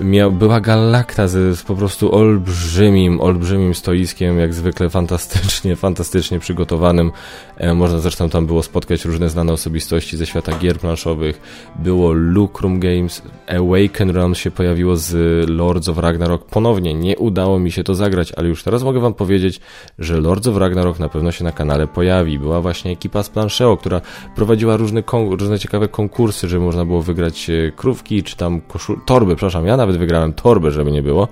miał, 0.00 0.32
była 0.32 0.60
galakta 0.60 1.28
z, 1.28 1.58
z, 1.58 1.62
po 1.62 1.74
prostu 1.74 2.14
olbrzymim, 2.14 3.20
olbrzymim 3.20 3.74
stoiskiem, 3.74 4.38
jak 4.38 4.54
zwykle 4.54 4.90
fantastycznie, 4.90 5.76
fantastycznie 5.86 6.38
przygotowanym. 6.38 7.12
E, 7.56 7.74
można 7.74 7.98
zresztą 7.98 8.30
tam 8.30 8.46
było 8.46 8.62
spotkać 8.62 9.04
różne 9.04 9.30
znane 9.30 9.52
osobistości 9.52 10.16
ze 10.16 10.26
świata 10.26 10.58
gier 10.58 10.78
planszowych. 10.78 11.40
Było 11.76 12.12
Lucrum 12.12 12.80
Games, 12.80 13.22
Awaken 13.48 14.10
Run 14.10 14.34
się 14.34 14.50
pojawiło 14.50 14.96
z 14.96 15.14
Lords 15.50 15.88
of 15.88 15.98
Ragnarok. 15.98 16.44
Ponownie 16.44 16.94
nie 16.94 17.16
udało 17.16 17.58
mi 17.58 17.72
się 17.72 17.84
to 17.84 17.94
zagrać, 17.94 18.32
ale 18.32 18.48
już 18.48 18.62
teraz 18.62 18.82
mogę 18.82 19.00
wam 19.00 19.14
powiedzieć, 19.14 19.60
że 19.98 20.20
Lords 20.20 20.46
of 20.46 20.56
Ragnarok 20.56 20.98
na 20.98 21.08
pewno 21.08 21.32
się 21.32 21.44
na 21.44 21.52
kanale 21.52 21.86
pojawi. 21.86 22.38
Była 22.38 22.60
właśnie 22.60 22.90
ekipa 22.90 23.22
z 23.22 23.28
Planszeo, 23.28 23.76
która 23.76 24.00
prowadziła 24.36 24.76
różne, 24.76 25.02
różne 25.30 25.58
ciekawe 25.58 25.88
konkursy, 25.88 26.48
żeby 26.48 26.64
można 26.64 26.84
było 26.84 27.02
wygrać 27.02 27.50
e, 27.50 27.72
krówki, 27.72 28.22
czy 28.22 28.36
tam 28.36 28.60
torby, 29.06 29.36
przepraszam, 29.36 29.66
ja 29.66 29.76
nawet 29.86 30.00
wygrałem 30.00 30.32
torbę, 30.32 30.70
żeby 30.70 30.92
nie 30.92 31.02
było, 31.02 31.28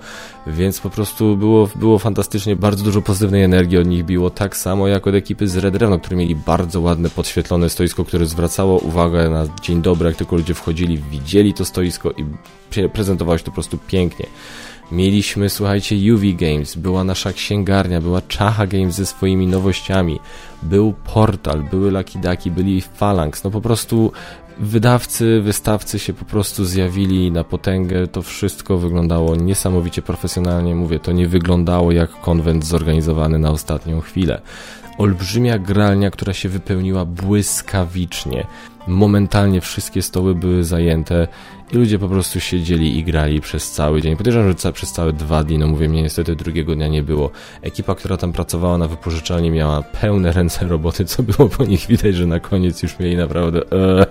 więc 0.47 0.79
po 0.79 0.89
prostu 0.89 1.37
było, 1.37 1.69
było 1.75 1.99
fantastycznie, 1.99 2.55
bardzo 2.55 2.83
dużo 2.83 3.01
pozytywnej 3.01 3.43
energii 3.43 3.77
od 3.77 3.87
nich 3.87 4.05
biło, 4.05 4.29
tak 4.29 4.57
samo 4.57 4.87
jak 4.87 5.07
od 5.07 5.15
ekipy 5.15 5.47
z 5.47 5.57
Red 5.57 5.75
które 6.01 6.17
mieli 6.17 6.35
bardzo 6.35 6.81
ładne, 6.81 7.09
podświetlone 7.09 7.69
stoisko, 7.69 8.05
które 8.05 8.25
zwracało 8.25 8.79
uwagę 8.79 9.29
na 9.29 9.47
dzień 9.61 9.81
dobry, 9.81 10.07
jak 10.07 10.17
tylko 10.17 10.35
ludzie 10.35 10.53
wchodzili, 10.53 10.97
widzieli 10.97 11.53
to 11.53 11.65
stoisko 11.65 12.11
i 12.11 12.25
prezentowało 12.93 13.37
się 13.37 13.43
to 13.43 13.51
po 13.51 13.55
prostu 13.55 13.77
pięknie. 13.87 14.25
Mieliśmy, 14.91 15.49
słuchajcie, 15.49 16.13
UV 16.13 16.23
Games, 16.33 16.75
była 16.75 17.03
nasza 17.03 17.33
księgarnia, 17.33 18.01
była 18.01 18.21
Czacha 18.21 18.67
Games 18.67 18.95
ze 18.95 19.05
swoimi 19.05 19.47
nowościami, 19.47 20.19
był 20.63 20.93
Portal, 21.13 21.63
były 21.63 21.91
Lucky 21.91 22.19
Ducky, 22.19 22.51
byli 22.51 22.81
Phalanx, 22.81 23.43
no 23.43 23.51
po 23.51 23.61
prostu 23.61 24.11
wydawcy, 24.59 25.41
wystawcy 25.41 25.99
się 25.99 26.13
po 26.13 26.25
prostu 26.25 26.65
zjawili 26.65 27.31
na 27.31 27.43
potęgę, 27.43 28.07
to 28.07 28.21
wszystko 28.21 28.77
wyglądało 28.77 29.35
niesamowicie 29.35 30.01
profesjonalnie, 30.01 30.75
mówię, 30.75 30.99
to 30.99 31.11
nie 31.11 31.27
wyglądało 31.27 31.91
jak 31.91 32.21
konwent 32.21 32.65
zorganizowany 32.65 33.39
na 33.39 33.51
ostatnią 33.51 34.01
chwilę. 34.01 34.41
Olbrzymia 34.97 35.59
gralnia, 35.59 36.11
która 36.11 36.33
się 36.33 36.49
wypełniła 36.49 37.05
błyskawicznie. 37.05 38.47
Momentalnie 38.87 39.61
wszystkie 39.61 40.01
stoły 40.01 40.35
były 40.35 40.63
zajęte 40.63 41.27
i 41.71 41.77
ludzie 41.77 41.99
po 41.99 42.07
prostu 42.07 42.39
siedzieli 42.39 42.99
i 42.99 43.03
grali 43.03 43.41
przez 43.41 43.71
cały 43.71 44.01
dzień. 44.01 44.17
Podejrzewam, 44.17 44.47
że 44.47 44.55
ca 44.55 44.71
przez 44.71 44.91
całe 44.91 45.13
dwa 45.13 45.43
dni, 45.43 45.57
no 45.57 45.67
mówię, 45.67 45.89
mnie 45.89 46.01
niestety 46.01 46.35
drugiego 46.35 46.75
dnia 46.75 46.87
nie 46.87 47.03
było. 47.03 47.31
Ekipa, 47.61 47.95
która 47.95 48.17
tam 48.17 48.33
pracowała 48.33 48.77
na 48.77 48.87
wypożyczalni 48.87 49.51
miała 49.51 49.81
pełne 49.81 50.31
ręce 50.31 50.67
roboty, 50.67 51.05
co 51.05 51.23
było 51.23 51.49
po 51.49 51.65
nich 51.65 51.87
widać, 51.87 52.15
że 52.15 52.25
na 52.25 52.39
koniec 52.39 52.83
już 52.83 52.99
mieli 52.99 53.15
naprawdę 53.17 53.61
ee, 53.71 54.05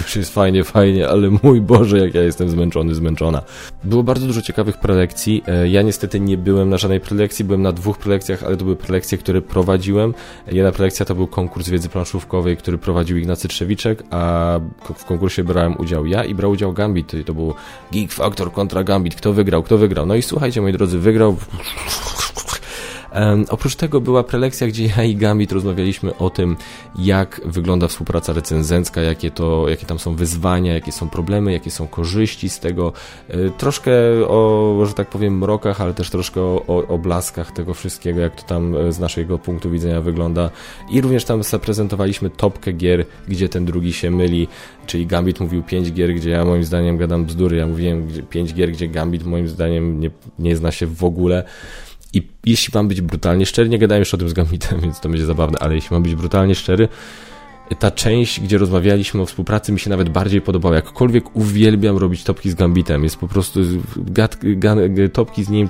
już 0.00 0.16
jest 0.16 0.34
fajnie, 0.34 0.64
fajnie, 0.64 1.08
ale 1.08 1.30
mój 1.42 1.60
Boże, 1.60 1.98
jak 1.98 2.14
ja 2.14 2.22
jestem 2.22 2.50
zmęczony, 2.50 2.94
zmęczona. 2.94 3.42
Było 3.84 4.02
bardzo 4.02 4.26
dużo 4.26 4.42
ciekawych 4.42 4.76
prelekcji. 4.76 5.42
E, 5.46 5.68
ja 5.68 5.82
niestety 5.82 6.20
nie 6.20 6.38
byłem 6.38 6.70
na 6.70 6.78
żadnej 6.78 7.00
prelekcji, 7.00 7.44
byłem 7.44 7.62
na 7.62 7.72
dwóch 7.72 7.98
prelekcjach, 7.98 8.42
ale 8.42 8.56
to 8.56 8.64
były 8.64 8.76
prelekcje, 8.76 9.18
które 9.18 9.42
prowadziłem. 9.42 10.14
Jedna 10.52 10.72
prelekcja 10.72 11.06
to 11.06 11.14
był 11.14 11.26
konkurs 11.26 11.68
wiedzy 11.68 11.88
planszówkowej, 11.88 12.56
który 12.56 12.78
prowadził 12.78 13.18
Ignacy 13.18 13.48
Trzewiczek, 13.48 14.02
a 14.10 14.60
w 14.94 15.04
konkursie 15.04 15.44
brałem 15.44 15.76
udział 15.80 16.06
ja 16.06 16.24
i 16.24 16.34
brał 16.34 16.50
udział 16.50 16.72
Gambit. 16.88 17.26
To 17.26 17.34
był 17.34 17.54
Geek 17.92 18.12
Factor 18.12 18.52
kontra 18.52 18.84
Gambit. 18.84 19.14
Kto 19.14 19.32
wygrał? 19.32 19.62
Kto 19.62 19.78
wygrał? 19.78 20.06
No 20.06 20.14
i 20.14 20.22
słuchajcie, 20.22 20.60
moi 20.60 20.72
drodzy, 20.72 20.98
wygrał 20.98 21.36
Oprócz 23.48 23.76
tego 23.76 24.00
była 24.00 24.24
prelekcja, 24.24 24.66
gdzie 24.66 24.86
ja 24.86 25.04
i 25.04 25.16
Gambit 25.16 25.52
rozmawialiśmy 25.52 26.16
o 26.16 26.30
tym, 26.30 26.56
jak 26.98 27.40
wygląda 27.44 27.88
współpraca 27.88 28.32
recenzencka, 28.32 29.00
jakie, 29.00 29.30
to, 29.30 29.68
jakie 29.68 29.86
tam 29.86 29.98
są 29.98 30.14
wyzwania, 30.14 30.74
jakie 30.74 30.92
są 30.92 31.08
problemy, 31.08 31.52
jakie 31.52 31.70
są 31.70 31.86
korzyści 31.86 32.48
z 32.48 32.60
tego. 32.60 32.92
E, 33.28 33.50
troszkę 33.50 33.92
o, 34.28 34.82
że 34.86 34.94
tak 34.94 35.08
powiem, 35.08 35.38
mrokach, 35.38 35.80
ale 35.80 35.94
też 35.94 36.10
troszkę 36.10 36.40
o, 36.40 36.64
o, 36.66 36.86
o 36.86 36.98
blaskach 36.98 37.52
tego 37.52 37.74
wszystkiego, 37.74 38.20
jak 38.20 38.42
to 38.42 38.42
tam 38.42 38.76
e, 38.76 38.92
z 38.92 38.98
naszego 38.98 39.38
punktu 39.38 39.70
widzenia 39.70 40.00
wygląda. 40.00 40.50
I 40.90 41.00
również 41.00 41.24
tam 41.24 41.42
zaprezentowaliśmy 41.42 42.30
topkę 42.30 42.72
gier, 42.72 43.04
gdzie 43.28 43.48
ten 43.48 43.64
drugi 43.64 43.92
się 43.92 44.10
myli, 44.10 44.48
czyli 44.86 45.06
Gambit 45.06 45.40
mówił 45.40 45.62
5 45.62 45.92
gier, 45.92 46.14
gdzie 46.14 46.30
ja 46.30 46.44
moim 46.44 46.64
zdaniem 46.64 46.96
gadam 46.96 47.24
bzdury. 47.24 47.56
Ja 47.56 47.66
mówiłem 47.66 48.08
5 48.30 48.54
gier, 48.54 48.72
gdzie 48.72 48.88
Gambit 48.88 49.24
moim 49.24 49.48
zdaniem 49.48 50.00
nie, 50.00 50.10
nie 50.38 50.56
zna 50.56 50.72
się 50.72 50.86
w 50.86 51.04
ogóle. 51.04 51.44
I 52.14 52.22
jeśli 52.46 52.70
mam 52.74 52.88
być 52.88 53.00
brutalnie 53.00 53.46
szczery, 53.46 53.68
nie 53.68 53.78
gadałem 53.78 54.00
już 54.00 54.14
o 54.14 54.16
tym 54.16 54.28
z 54.28 54.32
Gambitem, 54.32 54.80
więc 54.82 55.00
to 55.00 55.08
będzie 55.08 55.26
zabawne, 55.26 55.58
ale 55.58 55.74
jeśli 55.74 55.94
mam 55.94 56.02
być 56.02 56.14
brutalnie 56.14 56.54
szczery, 56.54 56.88
ta 57.78 57.90
część, 57.90 58.40
gdzie 58.40 58.58
rozmawialiśmy 58.58 59.22
o 59.22 59.26
współpracy, 59.26 59.72
mi 59.72 59.80
się 59.80 59.90
nawet 59.90 60.08
bardziej 60.08 60.40
podobała. 60.40 60.74
Jakkolwiek 60.74 61.36
uwielbiam 61.36 61.96
robić 61.96 62.24
topki 62.24 62.50
z 62.50 62.54
Gambitem, 62.54 63.04
jest 63.04 63.16
po 63.16 63.28
prostu 63.28 63.60
topki 65.12 65.44
z 65.44 65.48
nim 65.48 65.68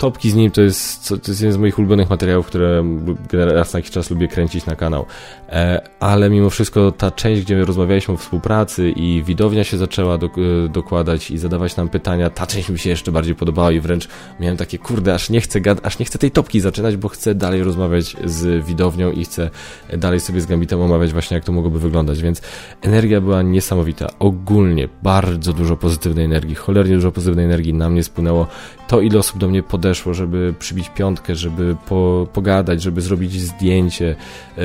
Topki 0.00 0.30
z 0.30 0.34
nim 0.34 0.50
to 0.50 0.60
jest, 0.60 1.08
to 1.08 1.14
jest 1.14 1.40
jeden 1.40 1.52
z 1.52 1.56
moich 1.56 1.78
ulubionych 1.78 2.10
materiałów, 2.10 2.46
które 2.46 2.84
raz 3.32 3.72
na 3.72 3.78
jakiś 3.78 3.90
czas 3.90 4.10
lubię 4.10 4.28
kręcić 4.28 4.66
na 4.66 4.76
kanał. 4.76 5.06
E, 5.48 5.88
ale 6.00 6.30
mimo 6.30 6.50
wszystko 6.50 6.92
ta 6.92 7.10
część, 7.10 7.42
gdzie 7.42 7.64
rozmawialiśmy 7.64 8.14
o 8.14 8.16
współpracy 8.16 8.90
i 8.90 9.22
widownia 9.22 9.64
się 9.64 9.76
zaczęła 9.76 10.18
do, 10.18 10.26
e, 10.26 10.68
dokładać 10.68 11.30
i 11.30 11.38
zadawać 11.38 11.76
nam 11.76 11.88
pytania, 11.88 12.30
ta 12.30 12.46
część 12.46 12.68
mi 12.68 12.78
się 12.78 12.90
jeszcze 12.90 13.12
bardziej 13.12 13.34
podobała 13.34 13.72
i 13.72 13.80
wręcz 13.80 14.08
miałem 14.40 14.56
takie, 14.56 14.78
kurde, 14.78 15.14
aż 15.14 15.30
nie 15.30 15.40
chcę, 15.40 15.60
aż 15.82 15.98
nie 15.98 16.04
chcę 16.04 16.18
tej 16.18 16.30
topki 16.30 16.60
zaczynać, 16.60 16.96
bo 16.96 17.08
chcę 17.08 17.34
dalej 17.34 17.62
rozmawiać 17.62 18.16
z 18.24 18.66
widownią 18.66 19.10
i 19.10 19.24
chcę 19.24 19.50
dalej 19.98 20.20
sobie 20.20 20.40
z 20.40 20.46
Gambitem 20.46 20.80
omawiać 20.80 21.12
właśnie, 21.12 21.34
jak 21.34 21.44
to 21.44 21.52
mogłoby 21.52 21.78
wyglądać, 21.78 22.22
więc 22.22 22.42
energia 22.82 23.20
była 23.20 23.42
niesamowita. 23.42 24.06
Ogólnie 24.18 24.88
bardzo 25.02 25.52
dużo 25.52 25.76
pozytywnej 25.76 26.24
energii, 26.24 26.54
cholernie 26.54 26.94
dużo 26.94 27.12
pozytywnej 27.12 27.44
energii 27.44 27.74
na 27.74 27.90
mnie 27.90 28.02
spłynęło. 28.02 28.46
To, 28.88 29.00
ile 29.00 29.18
osób 29.18 29.38
do 29.38 29.48
mnie 29.48 29.62
podeszło, 29.62 29.89
podeszło, 29.90 30.14
żeby 30.14 30.54
przybić 30.58 30.88
piątkę, 30.88 31.36
żeby 31.36 31.76
po, 31.88 32.26
pogadać, 32.32 32.82
żeby 32.82 33.00
zrobić 33.00 33.40
zdjęcie. 33.40 34.16
E, 34.58 34.62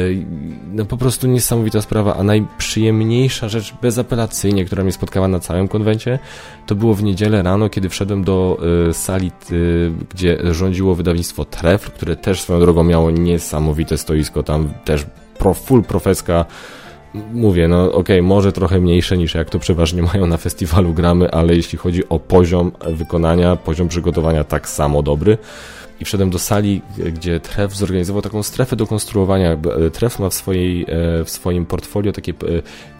no 0.71 0.85
po 0.85 0.97
prostu 0.97 1.27
niesamowita 1.27 1.81
sprawa, 1.81 2.15
a 2.15 2.23
najprzyjemniejsza 2.23 3.49
rzecz 3.49 3.73
bezapelacyjnie, 3.81 4.65
która 4.65 4.83
mnie 4.83 4.91
spotkała 4.91 5.27
na 5.27 5.39
całym 5.39 5.67
konwencie, 5.67 6.19
to 6.65 6.75
było 6.75 6.93
w 6.93 7.03
niedzielę 7.03 7.43
rano, 7.43 7.69
kiedy 7.69 7.89
wszedłem 7.89 8.23
do 8.23 8.57
y, 8.89 8.93
sali, 8.93 9.31
y, 9.51 9.91
gdzie 10.13 10.37
rządziło 10.51 10.95
wydawnictwo 10.95 11.45
Trefl, 11.45 11.91
które 11.91 12.15
też 12.15 12.41
swoją 12.41 12.59
drogą 12.59 12.83
miało 12.83 13.11
niesamowite 13.11 13.97
stoisko, 13.97 14.43
tam 14.43 14.69
też 14.85 15.05
pro, 15.37 15.53
full 15.53 15.83
profeska 15.83 16.45
mówię, 17.33 17.67
no 17.67 17.83
okej, 17.85 17.95
okay, 17.95 18.21
może 18.21 18.51
trochę 18.51 18.79
mniejsze 18.79 19.17
niż 19.17 19.35
jak 19.35 19.49
to 19.49 19.59
przeważnie 19.59 20.01
mają 20.13 20.27
na 20.27 20.37
festiwalu 20.37 20.93
gramy, 20.93 21.31
ale 21.31 21.55
jeśli 21.55 21.77
chodzi 21.77 22.09
o 22.09 22.19
poziom 22.19 22.71
wykonania, 22.87 23.55
poziom 23.55 23.87
przygotowania 23.87 24.43
tak 24.43 24.69
samo 24.69 25.03
dobry 25.03 25.37
i 25.99 26.05
wszedłem 26.05 26.29
do 26.29 26.39
sali, 26.39 26.81
gdzie 26.97 27.39
Tref 27.39 27.75
zorganizował 27.75 28.21
taką 28.21 28.43
strefę 28.43 28.75
do 28.75 28.87
konstruowania. 28.87 29.51
E, 29.51 29.89
Tref 29.89 30.19
ma 30.19 30.29
w, 30.29 30.33
swojej, 30.33 30.81
e, 30.81 30.85
w 31.25 31.29
swoim 31.29 31.65
portfolio 31.65 32.11
takie 32.11 32.31
e, 32.31 32.35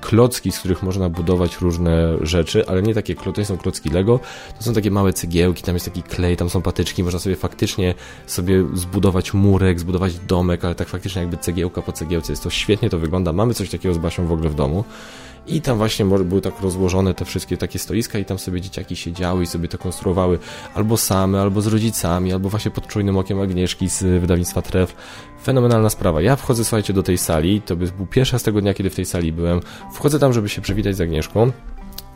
klocki, 0.02 0.52
z 0.52 0.60
których 0.60 0.84
można 0.84 1.10
budować 1.10 1.58
różne 1.62 2.18
rzeczy, 2.22 2.68
ale 2.68 2.82
nie 2.82 2.94
takie, 2.94 3.16
to 3.16 3.34
nie 3.38 3.46
są 3.46 3.58
klocki 3.58 3.90
Lego, 3.90 4.20
to 4.58 4.64
są 4.64 4.74
takie 4.74 4.92
małe 4.92 5.14
cegiełki, 5.14 5.64
tam 5.64 5.76
jest 5.76 5.86
taki 5.86 6.04
klej, 6.04 6.38
tam 6.38 6.50
są 6.50 6.62
patyczki, 6.62 7.04
można 7.04 7.20
sobie 7.20 7.36
faktycznie 7.36 7.94
sobie 8.28 8.64
zbudować 8.74 9.34
murek, 9.34 9.80
zbudować 9.80 10.20
domek, 10.20 10.66
ale 10.66 10.76
tak 10.76 10.88
faktycznie 10.88 11.22
jakby 11.22 11.38
cegiełka 11.38 11.82
po 11.82 11.92
cegiełce. 11.92 12.34
Jest 12.34 12.44
to 12.44 12.50
świetnie, 12.50 12.90
to 12.90 13.00
wygląda. 13.00 13.34
Mamy 13.34 13.54
coś 13.54 13.70
takiego 13.70 13.96
z 13.96 13.98
Basią 13.98 14.28
w 14.28 14.32
ogóle 14.32 14.50
w 14.50 14.56
domu. 14.56 14.84
I 15.48 15.62
tam 15.62 15.78
właśnie 15.78 16.06
były 16.06 16.42
tak 16.42 16.62
rozłożone 16.62 17.14
te 17.14 17.26
wszystkie 17.26 17.58
takie 17.58 17.80
stoiska 17.80 18.20
i 18.20 18.26
tam 18.26 18.40
sobie 18.40 18.62
dzieciaki 18.62 18.96
siedziały 18.96 19.44
i 19.44 19.48
sobie 19.48 19.68
to 19.68 19.78
konstruowały 19.78 20.40
albo 20.74 20.98
same, 20.98 21.42
albo 21.42 21.62
z 21.62 21.68
rodzicami, 21.68 22.34
albo 22.34 22.50
właśnie 22.50 22.72
pod 22.72 22.88
czujnym 22.88 23.18
okiem 23.18 23.42
Agnieszki 23.42 23.90
z 23.90 24.04
wydawnictwa 24.22 24.62
Tref. 24.62 24.96
Fenomenalna 25.44 25.90
sprawa. 25.90 26.22
Ja 26.22 26.36
wchodzę, 26.36 26.64
słuchajcie, 26.64 26.94
do 26.94 27.04
tej 27.04 27.18
sali, 27.18 27.62
to 27.62 27.76
był 27.76 28.06
pierwszy 28.12 28.40
z 28.40 28.44
tego 28.44 28.62
dnia, 28.62 28.74
kiedy 28.74 28.90
w 28.90 28.96
tej 28.96 29.06
sali 29.06 29.32
byłem. 29.32 29.62
Wchodzę 29.94 30.20
tam, 30.20 30.34
żeby 30.34 30.50
się 30.50 30.62
przywitać 30.62 30.96
z 30.96 31.02
Agnieszką. 31.02 31.52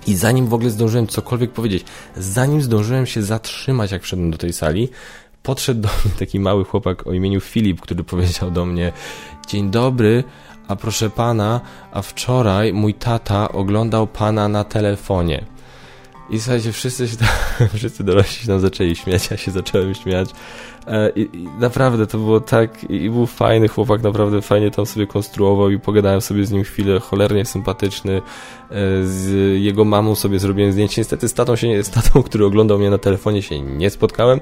I 0.07 0.15
zanim 0.15 0.48
w 0.48 0.53
ogóle 0.53 0.69
zdążyłem 0.69 1.07
cokolwiek 1.07 1.51
powiedzieć, 1.51 1.86
zanim 2.17 2.62
zdążyłem 2.62 3.05
się 3.05 3.24
zatrzymać, 3.24 3.91
jak 3.91 4.03
wszedłem 4.03 4.31
do 4.31 4.38
tej 4.38 4.53
sali, 4.53 4.89
podszedł 5.43 5.81
do 5.81 5.88
mnie 5.88 6.13
taki 6.19 6.39
mały 6.39 6.65
chłopak 6.65 7.07
o 7.07 7.13
imieniu 7.13 7.41
Filip, 7.41 7.81
który 7.81 8.03
powiedział 8.03 8.51
do 8.51 8.65
mnie: 8.65 8.91
Dzień 9.48 9.71
dobry, 9.71 10.24
a 10.69 10.75
proszę 10.75 11.09
pana, 11.09 11.61
a 11.91 12.01
wczoraj 12.01 12.73
mój 12.73 12.93
tata 12.93 13.51
oglądał 13.51 14.07
pana 14.07 14.47
na 14.47 14.63
telefonie. 14.63 15.45
I 16.31 16.39
słuchajcie, 16.39 16.71
wszyscy, 16.71 17.07
się 17.07 17.17
tam, 17.17 17.27
wszyscy 17.77 18.03
dorośli 18.03 18.41
się 18.41 18.48
tam 18.48 18.59
zaczęli 18.59 18.95
śmiać, 18.95 19.31
ja 19.31 19.38
się 19.38 19.51
zacząłem 19.51 19.95
śmiać. 19.95 20.29
E, 20.88 21.09
I, 21.09 21.29
I, 21.33 21.48
naprawdę 21.59 22.07
to 22.07 22.17
było 22.17 22.41
tak, 22.41 22.83
i 22.83 23.09
był 23.09 23.25
fajny 23.25 23.67
chłopak, 23.67 24.03
naprawdę 24.03 24.41
fajnie 24.41 24.71
tam 24.71 24.86
sobie 24.86 25.07
konstruował 25.07 25.69
i 25.69 25.79
pogadałem 25.79 26.21
sobie 26.21 26.45
z 26.45 26.51
nim 26.51 26.63
chwilę, 26.63 27.00
cholernie 27.00 27.45
sympatyczny. 27.45 28.17
E, 28.17 28.21
z 29.03 29.31
jego 29.62 29.86
mamą 29.86 30.15
sobie 30.15 30.39
zrobiłem 30.39 30.71
zdjęcie. 30.71 31.01
Niestety 31.01 31.29
z 31.29 31.33
tatą, 31.33 31.55
się, 31.55 31.83
z 31.83 31.89
tatą 31.89 32.24
który 32.24 32.45
oglądał 32.45 32.79
mnie 32.79 32.89
na 32.89 32.98
telefonie 32.98 33.41
się 33.41 33.62
nie 33.62 33.89
spotkałem. 33.89 34.39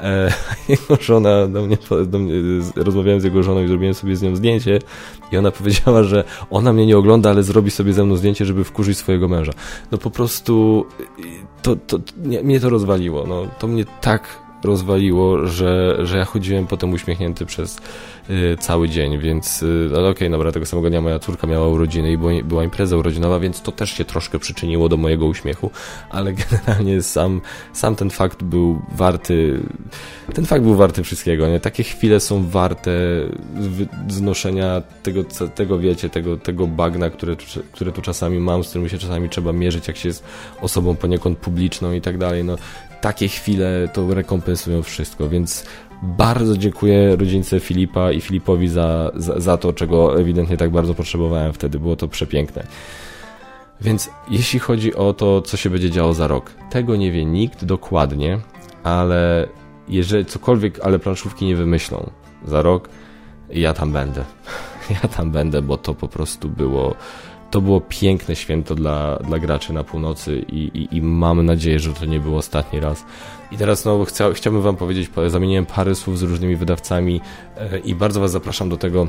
E, 0.00 0.32
jego 0.68 1.02
żona 1.02 1.46
do 1.46 1.62
mnie, 1.62 1.78
do 2.06 2.18
mnie, 2.18 2.34
rozmawiałem 2.76 3.20
z 3.20 3.24
jego 3.24 3.42
żoną 3.42 3.64
i 3.64 3.68
zrobiłem 3.68 3.94
sobie 3.94 4.16
z 4.16 4.22
nią 4.22 4.36
zdjęcie 4.36 4.78
i 5.32 5.36
ona 5.36 5.50
powiedziała, 5.58 6.02
że 6.02 6.24
ona 6.50 6.72
mnie 6.72 6.86
nie 6.86 6.98
ogląda, 6.98 7.30
ale 7.30 7.42
zrobi 7.42 7.70
sobie 7.70 7.92
ze 7.92 8.04
mną 8.04 8.16
zdjęcie, 8.16 8.44
żeby 8.44 8.64
wkurzyć 8.64 8.98
swojego 8.98 9.28
męża. 9.28 9.52
No 9.92 9.98
po 9.98 10.10
prostu 10.10 10.86
to, 11.62 11.76
to, 11.76 11.98
nie, 12.16 12.42
mnie 12.42 12.60
to 12.60 12.70
rozwaliło. 12.70 13.26
No, 13.26 13.46
to 13.58 13.66
mnie 13.66 13.84
tak 14.00 14.47
rozwaliło, 14.64 15.46
że, 15.46 15.98
że 16.06 16.18
ja 16.18 16.24
chodziłem 16.24 16.66
potem 16.66 16.92
uśmiechnięty 16.92 17.46
przez 17.46 17.76
y, 18.30 18.56
cały 18.60 18.88
dzień, 18.88 19.18
więc 19.18 19.62
y, 19.62 19.88
no 19.92 19.98
okej, 19.98 20.10
okay, 20.10 20.30
dobra, 20.30 20.52
tego 20.52 20.66
samego 20.66 20.90
dnia 20.90 21.00
moja 21.00 21.18
córka 21.18 21.46
miała 21.46 21.68
urodziny 21.68 22.12
i 22.12 22.18
była, 22.18 22.32
była 22.44 22.64
impreza 22.64 22.96
urodzinowa, 22.96 23.40
więc 23.40 23.62
to 23.62 23.72
też 23.72 23.90
się 23.90 24.04
troszkę 24.04 24.38
przyczyniło 24.38 24.88
do 24.88 24.96
mojego 24.96 25.26
uśmiechu, 25.26 25.70
ale 26.10 26.32
generalnie 26.50 27.02
sam, 27.02 27.40
sam 27.72 27.96
ten 27.96 28.10
fakt 28.10 28.42
był 28.42 28.82
warty, 28.92 29.60
ten 30.34 30.46
fakt 30.46 30.64
był 30.64 30.74
warty 30.74 31.02
wszystkiego, 31.02 31.48
nie? 31.48 31.60
Takie 31.60 31.82
chwile 31.82 32.20
są 32.20 32.48
warte 32.48 32.90
znoszenia 34.08 34.82
tego, 35.02 35.24
tego 35.54 35.78
wiecie, 35.78 36.10
tego, 36.10 36.36
tego 36.36 36.66
bagna, 36.66 37.10
które, 37.10 37.36
które 37.72 37.92
tu 37.92 38.02
czasami 38.02 38.38
mam, 38.38 38.64
z 38.64 38.68
którym 38.68 38.88
się 38.88 38.98
czasami 38.98 39.28
trzeba 39.28 39.52
mierzyć, 39.52 39.88
jak 39.88 39.96
się 39.96 40.08
jest 40.08 40.24
osobą 40.60 40.96
poniekąd 40.96 41.38
publiczną 41.38 41.92
i 41.92 42.00
tak 42.00 42.18
dalej, 42.18 42.44
no 42.44 42.56
takie 43.00 43.28
chwile 43.28 43.88
to 43.92 44.14
rekompensują 44.14 44.82
wszystko, 44.82 45.28
więc 45.28 45.64
bardzo 46.02 46.56
dziękuję 46.56 47.16
rodzince 47.16 47.60
Filipa 47.60 48.12
i 48.12 48.20
Filipowi 48.20 48.68
za, 48.68 49.10
za, 49.14 49.40
za, 49.40 49.56
to, 49.56 49.72
czego 49.72 50.20
ewidentnie 50.20 50.56
tak 50.56 50.70
bardzo 50.70 50.94
potrzebowałem 50.94 51.52
wtedy. 51.52 51.78
Było 51.78 51.96
to 51.96 52.08
przepiękne. 52.08 52.66
Więc 53.80 54.10
jeśli 54.30 54.58
chodzi 54.58 54.94
o 54.94 55.12
to, 55.12 55.42
co 55.42 55.56
się 55.56 55.70
będzie 55.70 55.90
działo 55.90 56.14
za 56.14 56.26
rok, 56.26 56.50
tego 56.70 56.96
nie 56.96 57.12
wie 57.12 57.24
nikt 57.24 57.64
dokładnie, 57.64 58.38
ale 58.84 59.48
jeżeli 59.88 60.24
cokolwiek, 60.24 60.80
ale 60.80 60.98
planszówki 60.98 61.46
nie 61.46 61.56
wymyślą 61.56 62.10
za 62.46 62.62
rok, 62.62 62.88
ja 63.50 63.74
tam 63.74 63.92
będę. 63.92 64.24
Ja 65.02 65.08
tam 65.08 65.30
będę, 65.30 65.62
bo 65.62 65.76
to 65.76 65.94
po 65.94 66.08
prostu 66.08 66.48
było 66.48 66.94
to 67.50 67.60
było 67.60 67.80
piękne 67.80 68.36
święto 68.36 68.74
dla, 68.74 69.16
dla 69.16 69.38
graczy 69.38 69.72
na 69.72 69.84
północy 69.84 70.44
i, 70.48 70.70
i, 70.74 70.96
i 70.96 71.02
mam 71.02 71.46
nadzieję, 71.46 71.80
że 71.80 71.92
to 71.92 72.04
nie 72.06 72.20
był 72.20 72.36
ostatni 72.36 72.80
raz. 72.80 73.04
I 73.52 73.56
teraz 73.56 73.84
no, 73.84 74.04
chcia, 74.04 74.32
chciałbym 74.32 74.62
wam 74.62 74.76
powiedzieć, 74.76 75.10
zamieniłem 75.26 75.66
parę 75.66 75.94
słów 75.94 76.18
z 76.18 76.22
różnymi 76.22 76.56
wydawcami 76.56 77.20
e, 77.56 77.78
i 77.78 77.94
bardzo 77.94 78.20
was 78.20 78.30
zapraszam 78.30 78.68
do 78.68 78.76
tego, 78.76 79.08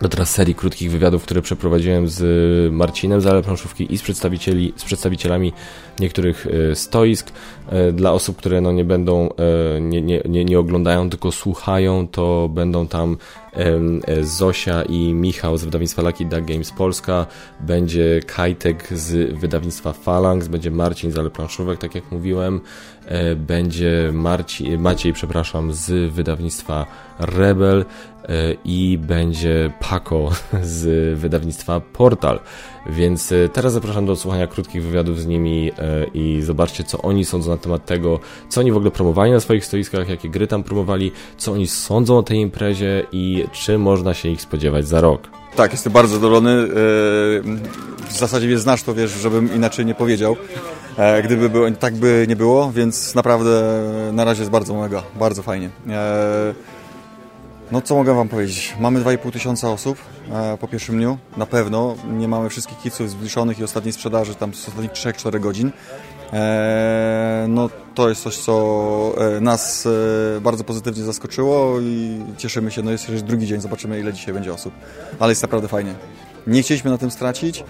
do 0.00 0.08
teraz 0.08 0.30
serii 0.30 0.54
krótkich 0.54 0.90
wywiadów, 0.90 1.22
które 1.22 1.42
przeprowadziłem 1.42 2.08
z 2.08 2.72
Marcinem 2.72 3.20
z 3.20 3.26
Ale 3.26 3.42
Planszówki 3.42 3.94
i 3.94 3.98
z, 3.98 4.02
przedstawicieli, 4.02 4.72
z 4.76 4.84
przedstawicielami 4.84 5.52
niektórych 6.00 6.46
e, 6.46 6.74
stoisk. 6.74 7.32
E, 7.68 7.92
dla 7.92 8.12
osób, 8.12 8.36
które 8.36 8.60
no 8.60 8.72
nie 8.72 8.84
będą, 8.84 9.28
nie, 9.80 10.02
nie, 10.02 10.22
nie, 10.28 10.44
nie 10.44 10.58
oglądają, 10.58 11.10
tylko 11.10 11.32
słuchają, 11.32 12.08
to 12.08 12.48
będą 12.48 12.86
tam 12.88 13.16
Zosia 14.22 14.82
i 14.82 15.14
Michał 15.14 15.56
z 15.58 15.64
wydawnictwa 15.64 16.02
Lucky 16.02 16.24
Duck 16.24 16.44
Games 16.44 16.72
Polska, 16.72 17.26
będzie 17.60 18.20
Kajtek 18.26 18.88
z 18.92 19.38
wydawnictwa 19.38 19.92
Phalanx, 19.92 20.48
będzie 20.48 20.70
Marcin 20.70 21.12
z 21.12 21.18
Ale 21.18 21.30
Planszówek, 21.30 21.78
tak 21.78 21.94
jak 21.94 22.12
mówiłem, 22.12 22.60
e, 23.06 23.36
będzie 23.36 24.10
Marci, 24.12 24.78
Maciej, 24.78 25.12
przepraszam, 25.12 25.72
z 25.72 26.12
wydawnictwa 26.12 26.86
Rebel 27.18 27.84
e, 28.24 28.54
i 28.64 28.98
będzie 28.98 29.70
Paco 29.80 30.30
z 30.62 31.18
wydawnictwa 31.18 31.80
Portal. 31.80 32.40
Więc 32.88 33.32
e, 33.32 33.48
teraz 33.48 33.72
zapraszam 33.72 34.06
do 34.06 34.12
odsłuchania 34.12 34.46
krótkich 34.46 34.82
wywiadów 34.82 35.20
z 35.20 35.26
nimi 35.26 35.72
i 36.14 36.42
zobaczcie, 36.42 36.84
co 36.84 37.02
oni 37.02 37.24
sądzą 37.24 37.50
na 37.50 37.56
temat 37.56 37.84
tego, 37.84 38.20
co 38.48 38.60
oni 38.60 38.72
w 38.72 38.76
ogóle 38.76 38.90
promowali 38.90 39.32
na 39.32 39.40
swoich 39.40 39.64
stoiskach, 39.64 40.08
jakie 40.08 40.28
gry 40.28 40.46
tam 40.46 40.62
promowali, 40.62 41.12
co 41.36 41.52
oni 41.52 41.66
sądzą 41.66 42.18
o 42.18 42.22
tej 42.22 42.38
imprezie 42.38 43.06
i 43.12 43.44
czy 43.52 43.78
można 43.78 44.14
się 44.14 44.28
ich 44.28 44.42
spodziewać 44.42 44.88
za 44.88 45.00
rok. 45.00 45.28
Tak, 45.56 45.72
jestem 45.72 45.92
bardzo 45.92 46.14
zadowolony. 46.14 46.50
E, 46.50 46.66
w 48.08 48.18
zasadzie 48.18 48.46
mnie 48.46 48.58
znasz, 48.58 48.82
to 48.82 48.94
wiesz, 48.94 49.10
żebym 49.10 49.54
inaczej 49.54 49.86
nie 49.86 49.94
powiedział. 49.94 50.36
E, 50.96 51.22
gdyby 51.22 51.50
było, 51.50 51.70
tak 51.70 51.96
by 51.96 52.26
nie 52.28 52.36
było, 52.36 52.72
więc 52.72 53.14
naprawdę 53.14 53.82
na 54.12 54.24
razie 54.24 54.40
jest 54.40 54.50
bardzo 54.50 54.74
mega, 54.74 55.02
bardzo 55.18 55.42
fajnie. 55.42 55.70
E, 57.68 57.72
no 57.72 57.80
co 57.80 57.94
mogę 57.94 58.14
Wam 58.14 58.28
powiedzieć? 58.28 58.76
Mamy 58.80 59.00
2,5 59.00 59.32
tysiąca 59.32 59.70
osób 59.70 59.98
po 60.60 60.68
pierwszym 60.68 60.96
dniu. 60.96 61.18
Na 61.36 61.46
pewno 61.46 61.94
nie 62.18 62.28
mamy 62.28 62.48
wszystkich 62.48 62.78
kiców 62.78 63.10
zbliżonych 63.10 63.58
i 63.58 63.64
ostatniej 63.64 63.92
sprzedaży 63.92 64.34
tam 64.34 64.54
z 64.54 64.68
ostatnich 64.68 64.90
3-4 64.90 65.40
godzin. 65.40 65.72
E, 66.32 67.46
no 67.48 67.70
to 67.94 68.08
jest 68.08 68.22
coś, 68.22 68.36
co 68.36 69.14
e, 69.36 69.40
nas 69.40 69.88
e, 70.36 70.40
bardzo 70.40 70.64
pozytywnie 70.64 71.02
zaskoczyło 71.02 71.80
i 71.80 72.20
cieszymy 72.36 72.70
się, 72.70 72.82
no 72.82 72.90
jest 72.90 73.08
już 73.08 73.22
drugi 73.22 73.46
dzień, 73.46 73.60
zobaczymy 73.60 74.00
ile 74.00 74.12
dzisiaj 74.12 74.34
będzie 74.34 74.52
osób, 74.52 74.74
ale 75.18 75.32
jest 75.32 75.42
naprawdę 75.42 75.68
fajnie. 75.68 75.94
Nie 76.46 76.62
chcieliśmy 76.62 76.90
na 76.90 76.98
tym 76.98 77.10
stracić, 77.10 77.64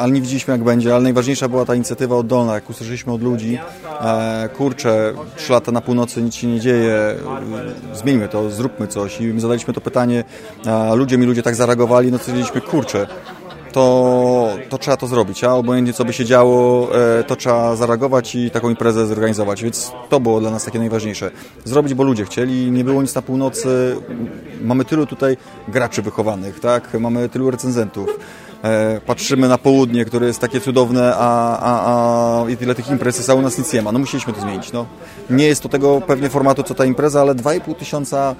ale 0.00 0.10
nie 0.10 0.20
widzieliśmy 0.20 0.52
jak 0.52 0.64
będzie, 0.64 0.94
ale 0.94 1.02
najważniejsza 1.02 1.48
była 1.48 1.64
ta 1.64 1.74
inicjatywa 1.74 2.16
oddolna, 2.16 2.54
jak 2.54 2.70
usłyszeliśmy 2.70 3.12
od 3.12 3.22
ludzi, 3.22 3.58
kurczę, 4.56 5.12
trzy 5.36 5.52
lata 5.52 5.72
na 5.72 5.80
północy 5.80 6.22
nic 6.22 6.34
się 6.34 6.46
nie 6.46 6.60
dzieje, 6.60 7.14
zmieńmy 7.94 8.28
to, 8.28 8.50
zróbmy 8.50 8.86
coś. 8.86 9.20
I 9.20 9.24
my 9.24 9.40
zadaliśmy 9.40 9.74
to 9.74 9.80
pytanie, 9.80 10.24
ludzie 10.94 11.18
mi 11.18 11.26
ludzie 11.26 11.42
tak 11.42 11.54
zareagowali, 11.54 12.12
no 12.12 12.18
co 12.18 12.22
stwierdziliśmy, 12.22 12.60
kurczę, 12.60 13.06
to, 13.72 14.48
to 14.68 14.78
trzeba 14.78 14.96
to 14.96 15.06
zrobić, 15.06 15.44
a 15.44 15.54
obojętnie 15.54 15.92
co 15.92 16.04
by 16.04 16.12
się 16.12 16.24
działo, 16.24 16.88
e, 16.94 17.24
to 17.24 17.36
trzeba 17.36 17.76
zareagować 17.76 18.34
i 18.34 18.50
taką 18.50 18.70
imprezę 18.70 19.06
zorganizować, 19.06 19.62
więc 19.62 19.92
to 20.08 20.20
było 20.20 20.40
dla 20.40 20.50
nas 20.50 20.64
takie 20.64 20.78
najważniejsze. 20.78 21.30
Zrobić, 21.64 21.94
bo 21.94 22.02
ludzie 22.02 22.24
chcieli, 22.24 22.70
nie 22.70 22.84
było 22.84 23.02
nic 23.02 23.14
na 23.14 23.22
północy, 23.22 23.96
mamy 24.62 24.84
tylu 24.84 25.06
tutaj 25.06 25.36
graczy 25.68 26.02
wychowanych, 26.02 26.60
tak, 26.60 27.00
mamy 27.00 27.28
tylu 27.28 27.50
recenzentów, 27.50 28.18
E, 28.64 29.00
patrzymy 29.06 29.48
na 29.48 29.58
południe, 29.58 30.04
które 30.04 30.26
jest 30.26 30.40
takie 30.40 30.60
cudowne, 30.60 31.14
a, 31.16 31.58
a, 31.58 32.44
a 32.44 32.50
i 32.50 32.56
tyle 32.56 32.74
tych 32.74 32.90
imprez 32.90 33.16
jest, 33.16 33.30
a 33.30 33.34
u 33.34 33.42
nas 33.42 33.58
nic 33.58 33.72
nie 33.72 33.82
ma. 33.82 33.92
No 33.92 33.98
musieliśmy 33.98 34.32
to 34.32 34.40
zmienić. 34.40 34.72
No. 34.72 34.86
Nie 35.30 35.46
jest 35.46 35.62
to 35.62 35.68
tego 35.68 36.00
pewnie 36.06 36.28
formatu, 36.28 36.62
co 36.62 36.74
ta 36.74 36.84
impreza, 36.84 37.20
ale 37.20 37.34
2,5 37.34 37.74
tysiąca 37.74 38.30
e, 38.30 38.34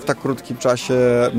w 0.00 0.04
tak 0.04 0.20
krótkim 0.20 0.56
czasie 0.56 0.94
e, 0.94 1.30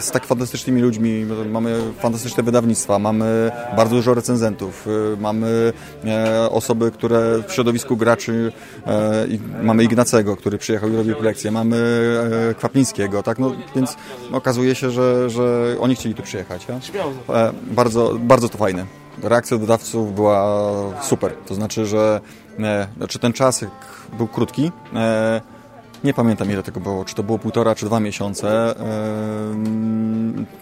z 0.00 0.10
tak 0.10 0.26
fantastycznymi 0.26 0.82
ludźmi. 0.82 1.26
Mamy 1.50 1.80
fantastyczne 1.98 2.42
wydawnictwa, 2.42 2.98
mamy 2.98 3.50
bardzo 3.76 3.96
dużo 3.96 4.14
recenzentów, 4.14 4.86
mamy 5.18 5.72
osoby, 6.50 6.90
które 6.90 7.42
w 7.48 7.52
środowisku 7.52 7.96
graczy, 7.96 8.52
mamy 9.62 9.84
Ignacego, 9.84 10.36
który 10.36 10.58
przyjechał 10.58 10.90
i 10.90 10.96
robił 10.96 11.22
lekcje, 11.22 11.50
mamy 11.50 11.76
Kwapińskiego, 12.56 13.22
tak? 13.22 13.38
No, 13.38 13.52
więc 13.76 13.96
okazuje 14.32 14.74
się, 14.74 14.90
że, 14.90 15.30
że 15.30 15.76
oni 15.80 15.94
chcieli 15.94 16.14
tu 16.14 16.22
przyjechać. 16.22 16.66
Ja? 16.68 17.33
E, 17.34 17.52
bardzo, 17.70 18.14
bardzo 18.18 18.48
to 18.48 18.58
fajne. 18.58 18.86
Reakcja 19.22 19.58
dodawców 19.58 20.14
była 20.14 20.64
super. 21.02 21.32
To 21.46 21.54
znaczy, 21.54 21.86
że 21.86 22.20
e, 22.58 22.88
znaczy 22.96 23.18
ten 23.18 23.32
czas 23.32 23.64
był 24.18 24.26
krótki. 24.26 24.72
E, 24.94 25.40
nie 26.04 26.14
pamiętam 26.14 26.50
ile 26.50 26.62
tego 26.62 26.80
było, 26.80 27.04
czy 27.04 27.14
to 27.14 27.22
było 27.22 27.38
półtora, 27.38 27.74
czy 27.74 27.86
dwa 27.86 28.00
miesiące, 28.00 28.74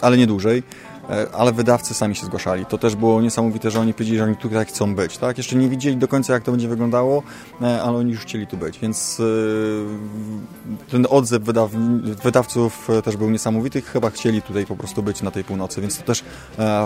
ale 0.01 0.17
nie 0.17 0.27
dłużej. 0.27 0.63
E, 1.11 1.27
ale 1.33 1.53
wydawcy 1.53 1.95
sami 1.95 2.17
się 2.17 2.27
zgłaszali. 2.27 2.67
To 2.67 2.79
też 2.79 2.97
było 2.97 3.23
niesamowite, 3.23 3.71
że 3.71 3.81
oni 3.81 3.95
powiedzieli, 3.95 4.19
że 4.19 4.25
oni 4.25 4.37
tutaj 4.37 4.65
chcą 4.65 4.95
być. 4.95 5.19
Tak? 5.19 5.39
Jeszcze 5.39 5.57
nie 5.57 5.69
widzieli 5.69 5.97
do 5.97 6.09
końca, 6.09 6.33
jak 6.33 6.43
to 6.43 6.51
będzie 6.51 6.69
wyglądało, 6.69 7.23
e, 7.63 7.83
ale 7.83 7.99
oni 7.99 8.13
już 8.13 8.21
chcieli 8.21 8.47
tu 8.47 8.57
być, 8.57 8.79
więc 8.79 9.21
e, 9.21 10.91
ten 10.91 11.07
odzew 11.11 11.43
wydaw 11.43 11.71
wydawców 12.23 12.89
też 13.05 13.17
był 13.17 13.31
niesamowity. 13.31 13.83
Chyba 13.83 14.11
chcieli 14.11 14.43
tutaj 14.43 14.67
po 14.67 14.77
prostu 14.77 15.03
być 15.03 15.23
na 15.23 15.31
tej 15.31 15.45
północy, 15.45 15.81
więc 15.81 15.99
to 15.99 16.03
też 16.03 16.25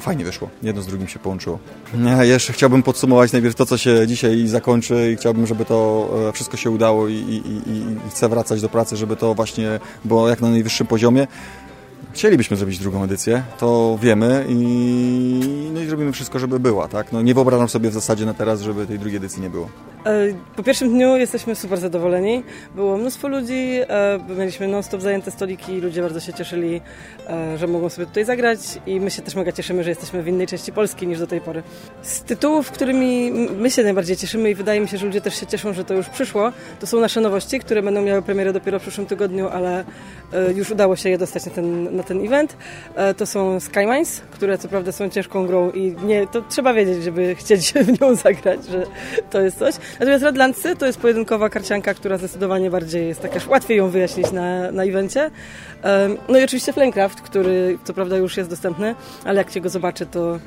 fajnie 0.00 0.24
wyszło. 0.24 0.48
Jedno 0.62 0.82
z 0.82 0.86
drugim 0.86 1.08
się 1.08 1.18
połączyło. 1.18 1.58
Jeszcze 2.20 2.52
chciałbym 2.52 2.82
podsumować 2.82 3.32
najpierw 3.32 3.54
to, 3.54 3.66
co 3.66 3.78
się 3.78 4.06
dzisiaj 4.06 4.46
zakończy 4.46 5.12
i 5.12 5.16
chciałbym, 5.16 5.46
żeby 5.46 5.64
to 5.64 6.08
wszystko 6.34 6.56
się 6.56 6.70
udało 6.70 7.08
i, 7.08 7.14
i, 7.14 7.70
i 7.70 8.10
chcę 8.10 8.28
wracać 8.28 8.60
do 8.60 8.68
pracy, 8.68 8.96
żeby 8.96 9.16
to 9.16 9.34
właśnie 9.34 9.80
było 10.04 10.28
jak 10.28 10.40
na 10.40 10.50
najwyższym 10.50 10.86
poziomie. 10.86 11.26
Chcielibyśmy 12.16 12.56
zrobić 12.56 12.78
drugą 12.78 13.04
edycję, 13.04 13.42
to 13.58 13.98
wiemy 14.02 14.44
i, 14.48 15.70
no 15.74 15.80
i 15.80 15.86
zrobimy 15.86 16.12
wszystko, 16.12 16.38
żeby 16.38 16.60
była. 16.60 16.88
Tak? 16.88 17.12
No 17.12 17.22
nie 17.22 17.34
wyobrażam 17.34 17.68
sobie 17.68 17.90
w 17.90 17.92
zasadzie 17.92 18.26
na 18.26 18.34
teraz, 18.34 18.60
żeby 18.60 18.86
tej 18.86 18.98
drugiej 18.98 19.16
edycji 19.16 19.42
nie 19.42 19.50
było. 19.50 19.68
E, 20.06 20.34
po 20.56 20.62
pierwszym 20.62 20.88
dniu 20.90 21.16
jesteśmy 21.16 21.54
super 21.54 21.78
zadowoleni. 21.78 22.42
Było 22.74 22.96
mnóstwo 22.96 23.28
ludzi, 23.28 23.80
e, 23.88 24.18
mieliśmy 24.38 24.68
non-stop 24.68 25.00
zajęte 25.00 25.30
stoliki, 25.30 25.80
ludzie 25.80 26.02
bardzo 26.02 26.20
się 26.20 26.32
cieszyli, 26.32 26.80
e, 27.28 27.58
że 27.58 27.66
mogą 27.66 27.88
sobie 27.88 28.06
tutaj 28.06 28.24
zagrać 28.24 28.58
i 28.86 29.00
my 29.00 29.10
się 29.10 29.22
też 29.22 29.34
mega 29.34 29.52
cieszymy, 29.52 29.84
że 29.84 29.90
jesteśmy 29.90 30.22
w 30.22 30.28
innej 30.28 30.46
części 30.46 30.72
Polski 30.72 31.06
niż 31.06 31.18
do 31.18 31.26
tej 31.26 31.40
pory. 31.40 31.62
Z 32.02 32.22
tytułów, 32.22 32.70
którymi 32.70 33.30
my 33.56 33.70
się 33.70 33.82
najbardziej 33.82 34.16
cieszymy 34.16 34.50
i 34.50 34.54
wydaje 34.54 34.80
mi 34.80 34.88
się, 34.88 34.98
że 34.98 35.06
ludzie 35.06 35.20
też 35.20 35.40
się 35.40 35.46
cieszą, 35.46 35.72
że 35.72 35.84
to 35.84 35.94
już 35.94 36.08
przyszło, 36.08 36.52
to 36.80 36.86
są 36.86 37.00
nasze 37.00 37.20
nowości, 37.20 37.60
które 37.60 37.82
będą 37.82 38.02
miały 38.02 38.22
premierę 38.22 38.52
dopiero 38.52 38.78
w 38.78 38.82
przyszłym 38.82 39.06
tygodniu, 39.06 39.48
ale 39.48 39.84
już 40.56 40.70
udało 40.70 40.96
się 40.96 41.10
je 41.10 41.18
dostać 41.18 41.46
na 41.46 41.52
ten, 41.52 41.96
na 41.96 42.02
ten 42.02 42.26
event. 42.26 42.56
To 43.16 43.26
są 43.26 43.60
Skymines, 43.60 44.20
które 44.30 44.58
co 44.58 44.68
prawda 44.68 44.92
są 44.92 45.08
ciężką 45.08 45.46
grą 45.46 45.70
i 45.70 45.96
nie, 46.04 46.26
to 46.26 46.42
trzeba 46.42 46.74
wiedzieć, 46.74 47.02
żeby 47.02 47.34
chcieć 47.34 47.72
w 47.86 48.00
nią 48.00 48.14
zagrać, 48.14 48.66
że 48.66 48.82
to 49.30 49.40
jest 49.40 49.58
coś. 49.58 49.74
Natomiast 50.00 50.24
Redlandsy 50.24 50.76
to 50.76 50.86
jest 50.86 51.00
pojedynkowa 51.00 51.48
karcianka, 51.48 51.94
która 51.94 52.18
zdecydowanie 52.18 52.70
bardziej 52.70 53.08
jest 53.08 53.20
taka, 53.20 53.40
łatwiej 53.48 53.78
ją 53.78 53.88
wyjaśnić 53.88 54.32
na, 54.32 54.72
na 54.72 54.84
evencie. 54.84 55.30
No 56.28 56.38
i 56.38 56.44
oczywiście 56.44 56.72
Flamecraft, 56.72 57.20
który 57.20 57.78
co 57.84 57.94
prawda 57.94 58.16
już 58.16 58.36
jest 58.36 58.50
dostępny, 58.50 58.94
ale 59.24 59.38
jak 59.38 59.50
się 59.50 59.60
go 59.60 59.68
zobaczy, 59.68 60.06
to 60.06 60.38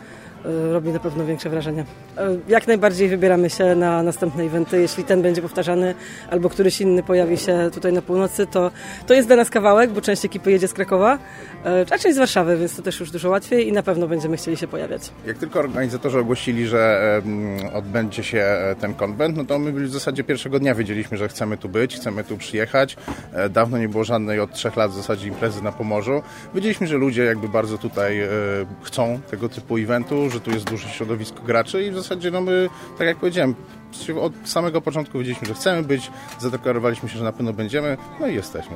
robi 0.72 0.90
na 0.90 1.00
pewno 1.00 1.26
większe 1.26 1.50
wrażenie. 1.50 1.86
E, 2.18 2.38
jak 2.48 2.68
najbardziej 2.68 3.10
wybieramy 3.10 3.50
się 3.50 3.76
na 3.76 4.04
następne 4.04 4.44
eventy. 4.44 4.82
Jeśli 4.82 5.04
ten 5.04 5.22
będzie 5.22 5.42
powtarzany 5.42 5.96
albo 6.30 6.50
któryś 6.50 6.82
inny 6.82 7.04
pojawi 7.04 7.38
się 7.38 7.70
tutaj 7.74 7.94
na 7.94 8.02
północy, 8.02 8.48
to, 8.48 8.72
to 9.08 9.14
jest 9.14 9.28
dla 9.28 9.36
nas 9.36 9.50
kawałek, 9.50 9.92
bo 9.92 10.02
część 10.02 10.26
ekipy 10.26 10.52
jedzie 10.52 10.68
z 10.68 10.74
Krakowa, 10.74 11.20
a 11.92 11.98
część 11.98 12.16
z 12.16 12.18
Warszawy, 12.18 12.58
więc 12.58 12.76
to 12.76 12.82
też 12.82 13.00
już 13.00 13.12
dużo 13.12 13.30
łatwiej 13.30 13.68
i 13.68 13.72
na 13.72 13.84
pewno 13.84 14.08
będziemy 14.08 14.38
chcieli 14.38 14.58
się 14.58 14.68
pojawiać. 14.68 15.12
Jak 15.26 15.38
tylko 15.38 15.60
organizatorzy 15.60 16.20
ogłosili, 16.20 16.68
że 16.68 17.22
odbędzie 17.74 18.24
się 18.24 18.46
ten 18.82 18.94
konwent, 18.94 19.38
no 19.38 19.46
to 19.46 19.60
my 19.60 19.72
w 19.72 19.92
zasadzie 19.92 20.24
pierwszego 20.24 20.60
dnia 20.60 20.76
wiedzieliśmy, 20.76 21.18
że 21.18 21.28
chcemy 21.28 21.58
tu 21.58 21.70
być, 21.70 21.96
chcemy 21.96 22.24
tu 22.24 22.38
przyjechać. 22.38 22.98
Dawno 23.50 23.78
nie 23.78 23.90
było 23.90 24.04
żadnej 24.04 24.40
od 24.40 24.54
trzech 24.54 24.76
lat 24.76 24.92
w 24.92 24.96
zasadzie 24.96 25.28
imprezy 25.28 25.64
na 25.64 25.72
Pomorzu. 25.72 26.22
Wiedzieliśmy, 26.56 26.88
że 26.88 26.98
ludzie 26.98 27.24
jakby 27.24 27.50
bardzo 27.50 27.78
tutaj 27.78 28.22
chcą 28.84 29.20
tego 29.32 29.50
typu 29.50 29.78
eventu, 29.78 30.29
że 30.30 30.40
tu 30.40 30.52
jest 30.52 30.66
duże 30.66 30.90
środowisko 30.90 31.42
graczy 31.44 31.84
i 31.84 31.92
w 31.92 31.96
zasadzie 31.96 32.32
no 32.32 32.42
my, 32.42 32.70
tak 32.98 33.08
jak 33.08 33.18
powiedziałem, 33.18 33.56
od 34.22 34.34
samego 34.44 34.82
początku 34.82 35.20
wiedzieliśmy, 35.20 35.48
że 35.48 35.54
chcemy 35.54 35.84
być, 35.84 36.12
zadeklarowaliśmy 36.40 37.10
się, 37.10 37.18
że 37.18 37.24
na 37.24 37.32
pewno 37.32 37.54
będziemy, 37.54 37.98
no 38.20 38.28
i 38.28 38.36
jesteśmy. 38.36 38.76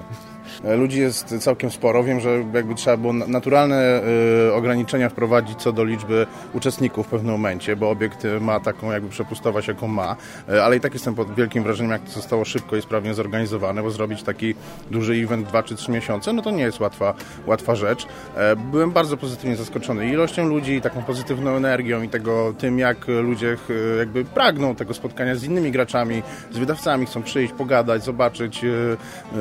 E, 0.64 0.76
ludzi 0.76 1.00
jest 1.00 1.36
całkiem 1.40 1.72
sporo. 1.72 2.04
Wiem, 2.04 2.20
że 2.20 2.46
jakby 2.54 2.76
trzeba 2.76 2.98
było 2.98 3.14
naturalne 3.14 4.02
y, 4.50 4.54
ograniczenia 4.54 5.10
wprowadzić 5.10 5.60
co 5.60 5.72
do 5.72 5.84
liczby 5.84 6.28
uczestników 6.54 7.08
w 7.08 7.10
pewnym 7.10 7.32
momencie, 7.32 7.76
bo 7.76 7.90
obiekt 7.90 8.28
ma 8.42 8.60
taką 8.60 8.92
jakby 8.92 9.10
przepustowość, 9.10 9.68
jaką 9.68 9.88
ma, 9.88 10.16
e, 10.50 10.64
ale 10.64 10.78
i 10.78 10.80
tak 10.80 10.94
jestem 10.94 11.16
pod 11.16 11.36
wielkim 11.36 11.64
wrażeniem, 11.64 11.92
jak 11.92 12.02
to 12.02 12.12
zostało 12.12 12.46
szybko 12.46 12.76
i 12.76 12.82
sprawnie 12.82 13.14
zorganizowane, 13.14 13.84
bo 13.84 13.92
zrobić 13.92 14.24
taki 14.24 14.56
duży 14.92 15.14
event 15.14 15.48
2 15.48 15.64
czy 15.64 15.76
3 15.76 15.92
miesiące, 15.92 16.34
no 16.34 16.42
to 16.42 16.52
nie 16.52 16.64
jest 16.64 16.80
łatwa, 16.80 17.14
łatwa 17.46 17.76
rzecz. 17.76 18.08
E, 18.36 18.56
byłem 18.56 18.92
bardzo 18.92 19.18
pozytywnie 19.18 19.56
zaskoczony 19.56 20.10
ilością 20.10 20.48
ludzi, 20.48 20.82
taką 20.82 21.04
pozytywną 21.04 21.52
energią 21.52 22.02
i 22.02 22.10
tego 22.10 22.54
tym, 22.58 22.80
jak 22.80 23.08
ludzie 23.08 23.58
jakby 23.98 24.26
pragną 24.26 24.76
tego 24.76 24.94
spotkania 24.94 25.03
z 25.34 25.44
innymi 25.44 25.72
graczami, 25.72 26.24
z 26.52 26.58
wydawcami, 26.58 27.06
chcą 27.06 27.24
przyjść, 27.24 27.54
pogadać, 27.54 28.04
zobaczyć, 28.04 28.62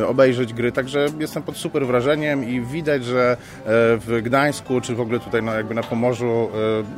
obejrzeć 0.07 0.55
gry, 0.55 0.73
także 0.73 1.07
jestem 1.19 1.43
pod 1.43 1.57
super 1.57 1.87
wrażeniem 1.87 2.49
i 2.49 2.61
widać, 2.61 3.05
że 3.05 3.33
e, 3.33 3.37
w 3.67 4.21
Gdańsku, 4.23 4.81
czy 4.81 4.95
w 4.95 5.01
ogóle 5.01 5.21
tutaj 5.21 5.43
na, 5.43 5.55
jakby 5.55 5.75
na 5.75 5.83
Pomorzu 5.83 6.49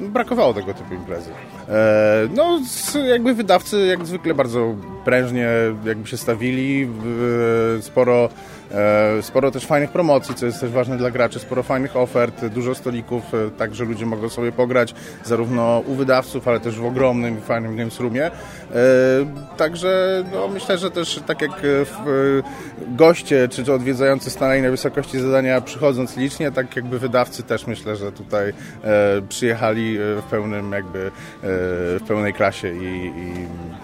e, 0.02 0.08
brakowało 0.08 0.54
tego 0.54 0.74
typu 0.74 0.94
imprezy. 0.94 1.30
E, 1.68 2.28
no, 2.34 2.60
jakby 3.08 3.34
wydawcy 3.34 3.86
jak 3.86 4.06
zwykle 4.06 4.34
bardzo 4.34 4.74
prężnie 5.04 5.48
jakby 5.84 6.08
się 6.08 6.16
stawili, 6.16 6.88
sporo 7.80 8.28
sporo 9.22 9.50
też 9.50 9.66
fajnych 9.66 9.90
promocji, 9.90 10.34
co 10.34 10.46
jest 10.46 10.60
też 10.60 10.70
ważne 10.70 10.96
dla 10.96 11.10
graczy, 11.10 11.38
sporo 11.38 11.62
fajnych 11.62 11.96
ofert, 11.96 12.46
dużo 12.46 12.74
stolików, 12.74 13.34
e, 13.34 13.50
tak 13.50 13.74
że 13.74 13.84
ludzie 13.84 14.06
mogą 14.06 14.28
sobie 14.28 14.52
pograć 14.52 14.94
zarówno 15.24 15.82
u 15.86 15.94
wydawców, 15.94 16.48
ale 16.48 16.60
też 16.60 16.80
w 16.80 16.84
ogromnym, 16.84 17.40
fajnym 17.40 17.76
Games 17.76 18.00
Roomie. 18.00 18.26
E, 18.26 18.30
także 19.56 20.24
no, 20.32 20.48
myślę, 20.48 20.78
że 20.78 20.90
też 20.90 21.20
tak 21.26 21.42
jak 21.42 21.50
goście 22.88 23.48
czy 23.48 23.72
odwiedzający 23.72 24.30
stanęli 24.30 24.62
na 24.62 24.70
wysokości 24.70 25.20
zadania 25.20 25.60
przychodząc 25.60 26.16
licznie, 26.16 26.52
tak 26.52 26.76
jakby 26.76 26.98
wydawcy 26.98 27.42
też 27.42 27.66
myślę, 27.66 27.96
że 27.96 28.12
tutaj 28.12 28.52
przyjechali 29.28 29.98
w 29.98 30.22
pełnym 30.30 30.72
jakby 30.72 31.10
w 31.42 32.00
pełnej 32.08 32.32
klasie 32.32 32.74
i, 32.74 33.06
i 33.06 33.32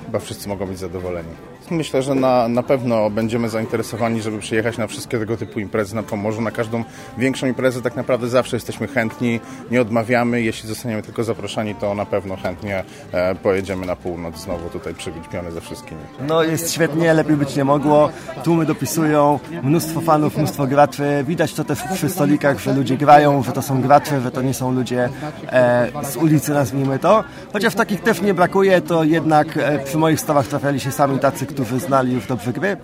chyba 0.06 0.18
wszyscy 0.18 0.48
mogą 0.48 0.66
być 0.66 0.78
zadowoleni. 0.78 1.49
Myślę, 1.70 2.02
że 2.02 2.14
na, 2.14 2.48
na 2.48 2.62
pewno 2.62 3.10
będziemy 3.10 3.48
zainteresowani, 3.48 4.22
żeby 4.22 4.38
przyjechać 4.38 4.78
na 4.78 4.86
wszystkie 4.86 5.18
tego 5.18 5.36
typu 5.36 5.60
imprezy 5.60 5.96
na 5.96 6.02
Pomorzu. 6.02 6.40
Na 6.40 6.50
każdą 6.50 6.84
większą 7.18 7.46
imprezę 7.46 7.82
tak 7.82 7.96
naprawdę 7.96 8.28
zawsze 8.28 8.56
jesteśmy 8.56 8.88
chętni, 8.88 9.40
nie 9.70 9.80
odmawiamy. 9.80 10.42
Jeśli 10.42 10.68
zostaniemy 10.68 11.02
tylko 11.02 11.24
zaproszeni, 11.24 11.74
to 11.74 11.94
na 11.94 12.06
pewno 12.06 12.36
chętnie 12.36 12.84
e, 13.12 13.34
pojedziemy 13.34 13.86
na 13.86 13.96
północ 13.96 14.36
znowu 14.36 14.68
tutaj 14.68 14.94
przybić 14.94 15.24
ze 15.50 15.60
wszystkimi. 15.60 16.00
No 16.28 16.42
jest 16.42 16.72
świetnie, 16.72 17.14
lepiej 17.14 17.36
być 17.36 17.56
nie 17.56 17.64
mogło. 17.64 18.10
Tłumy 18.44 18.66
dopisują, 18.66 19.38
mnóstwo 19.62 20.00
fanów, 20.00 20.36
mnóstwo 20.36 20.66
graczy. 20.66 21.24
Widać 21.26 21.54
to 21.54 21.64
też 21.64 21.78
przy 21.94 22.08
stolikach, 22.08 22.58
że 22.58 22.74
ludzie 22.74 22.96
grają, 22.96 23.42
że 23.42 23.52
to 23.52 23.62
są 23.62 23.82
gracze, 23.82 24.20
że 24.20 24.30
to 24.30 24.42
nie 24.42 24.54
są 24.54 24.72
ludzie 24.72 25.08
e, 25.48 25.88
z 26.02 26.16
ulicy, 26.16 26.52
nazwijmy 26.52 26.98
to. 26.98 27.24
Chociaż 27.52 27.74
takich 27.74 28.00
też 28.02 28.22
nie 28.22 28.34
brakuje, 28.34 28.80
to 28.80 29.04
jednak 29.04 29.56
e, 29.56 29.78
przy 29.78 29.98
moich 29.98 30.20
stawach 30.20 30.46
trafiali 30.46 30.80
się 30.80 30.92
sami 30.92 31.18
tacy, 31.18 31.46
którzy 31.46 31.59
znali 31.80 32.12
już 32.12 32.26
dobrze 32.26 32.52
gry. 32.52 32.76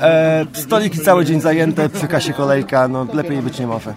E, 0.00 0.46
stoliki 0.52 0.98
cały 0.98 1.24
dzień 1.24 1.40
zajęte, 1.40 1.88
przy 1.88 2.08
kasie 2.08 2.32
kolejka, 2.32 2.88
no 2.88 3.06
lepiej 3.12 3.42
być 3.42 3.58
nie 3.58 3.66
może. 3.66 3.94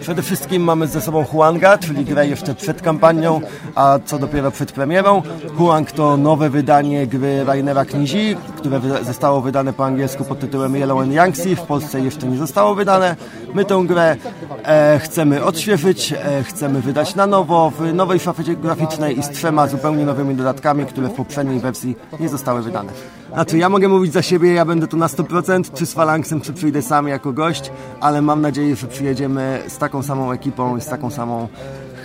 Przede 0.00 0.22
wszystkim 0.22 0.62
mamy 0.62 0.86
ze 0.86 1.00
sobą 1.00 1.24
Huanga, 1.24 1.78
czyli 1.78 2.04
grę 2.04 2.26
jeszcze 2.26 2.54
przed 2.54 2.82
kampanią, 2.82 3.40
a 3.74 3.98
co 4.04 4.18
dopiero 4.18 4.50
przed 4.50 4.72
premierą. 4.72 5.22
Huang 5.56 5.92
to 5.92 6.16
nowe 6.16 6.50
wydanie 6.50 7.06
gry 7.06 7.44
Rainera 7.44 7.84
Knizi, 7.84 8.36
które 8.56 8.80
zostało 9.02 9.40
wydane 9.40 9.72
po 9.72 9.84
angielsku 9.84 10.24
pod 10.24 10.40
tytułem 10.40 10.76
Yellow 10.76 11.00
and 11.00 11.12
Yangtze, 11.12 11.56
w 11.56 11.62
Polsce 11.62 12.00
jeszcze 12.00 12.26
nie 12.26 12.36
zostało 12.36 12.74
wydane. 12.74 13.16
My 13.54 13.64
tę 13.64 13.84
grę 13.86 14.16
e, 14.64 14.98
chcemy 14.98 15.44
odświeżyć, 15.44 16.12
e, 16.12 16.42
chcemy 16.44 16.80
wydać 16.80 17.14
na 17.14 17.26
nowo, 17.26 17.72
w 17.78 17.94
nowej 17.94 18.20
szafie 18.20 18.56
graficznej 18.56 19.18
i 19.18 19.22
z 19.22 19.30
trzema 19.30 19.66
zupełnie 19.66 20.04
nowymi 20.04 20.34
dodatkami, 20.34 20.86
które 20.86 21.08
w 21.08 21.12
poprzedniej 21.12 21.60
wersji 21.60 21.96
nie 22.20 22.28
zostały 22.28 22.62
wydane. 22.62 22.92
Znaczy, 23.32 23.58
ja 23.58 23.68
mogę 23.68 23.88
mówić 23.88 24.12
za 24.12 24.22
siebie, 24.22 24.52
ja 24.52 24.64
będę 24.64 24.86
tu 24.86 24.96
na 24.96 25.08
100%, 25.10 25.74
czy 25.74 25.86
z 25.86 25.92
Falanksem, 25.92 26.40
czy 26.40 26.52
przyjdę 26.52 26.82
sam 26.82 27.08
jako 27.08 27.32
gość, 27.32 27.70
ale 28.00 28.22
mam 28.22 28.40
nadzieję, 28.40 28.76
że 28.76 28.86
przyjedziemy 28.86 29.62
z 29.68 29.78
taką 29.78 30.02
samą 30.02 30.32
ekipą 30.32 30.76
i 30.76 30.80
z 30.80 30.86
taką 30.86 31.10
samą 31.10 31.48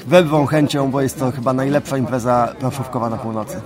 wielką 0.08 0.46
chęcią, 0.46 0.92
bo 0.92 1.02
jest 1.02 1.20
to 1.20 1.32
chyba 1.32 1.54
najlepsza 1.54 1.98
impreza 1.98 2.54
planszówkowa 2.60 3.10
na 3.10 3.18
północy. 3.18 3.62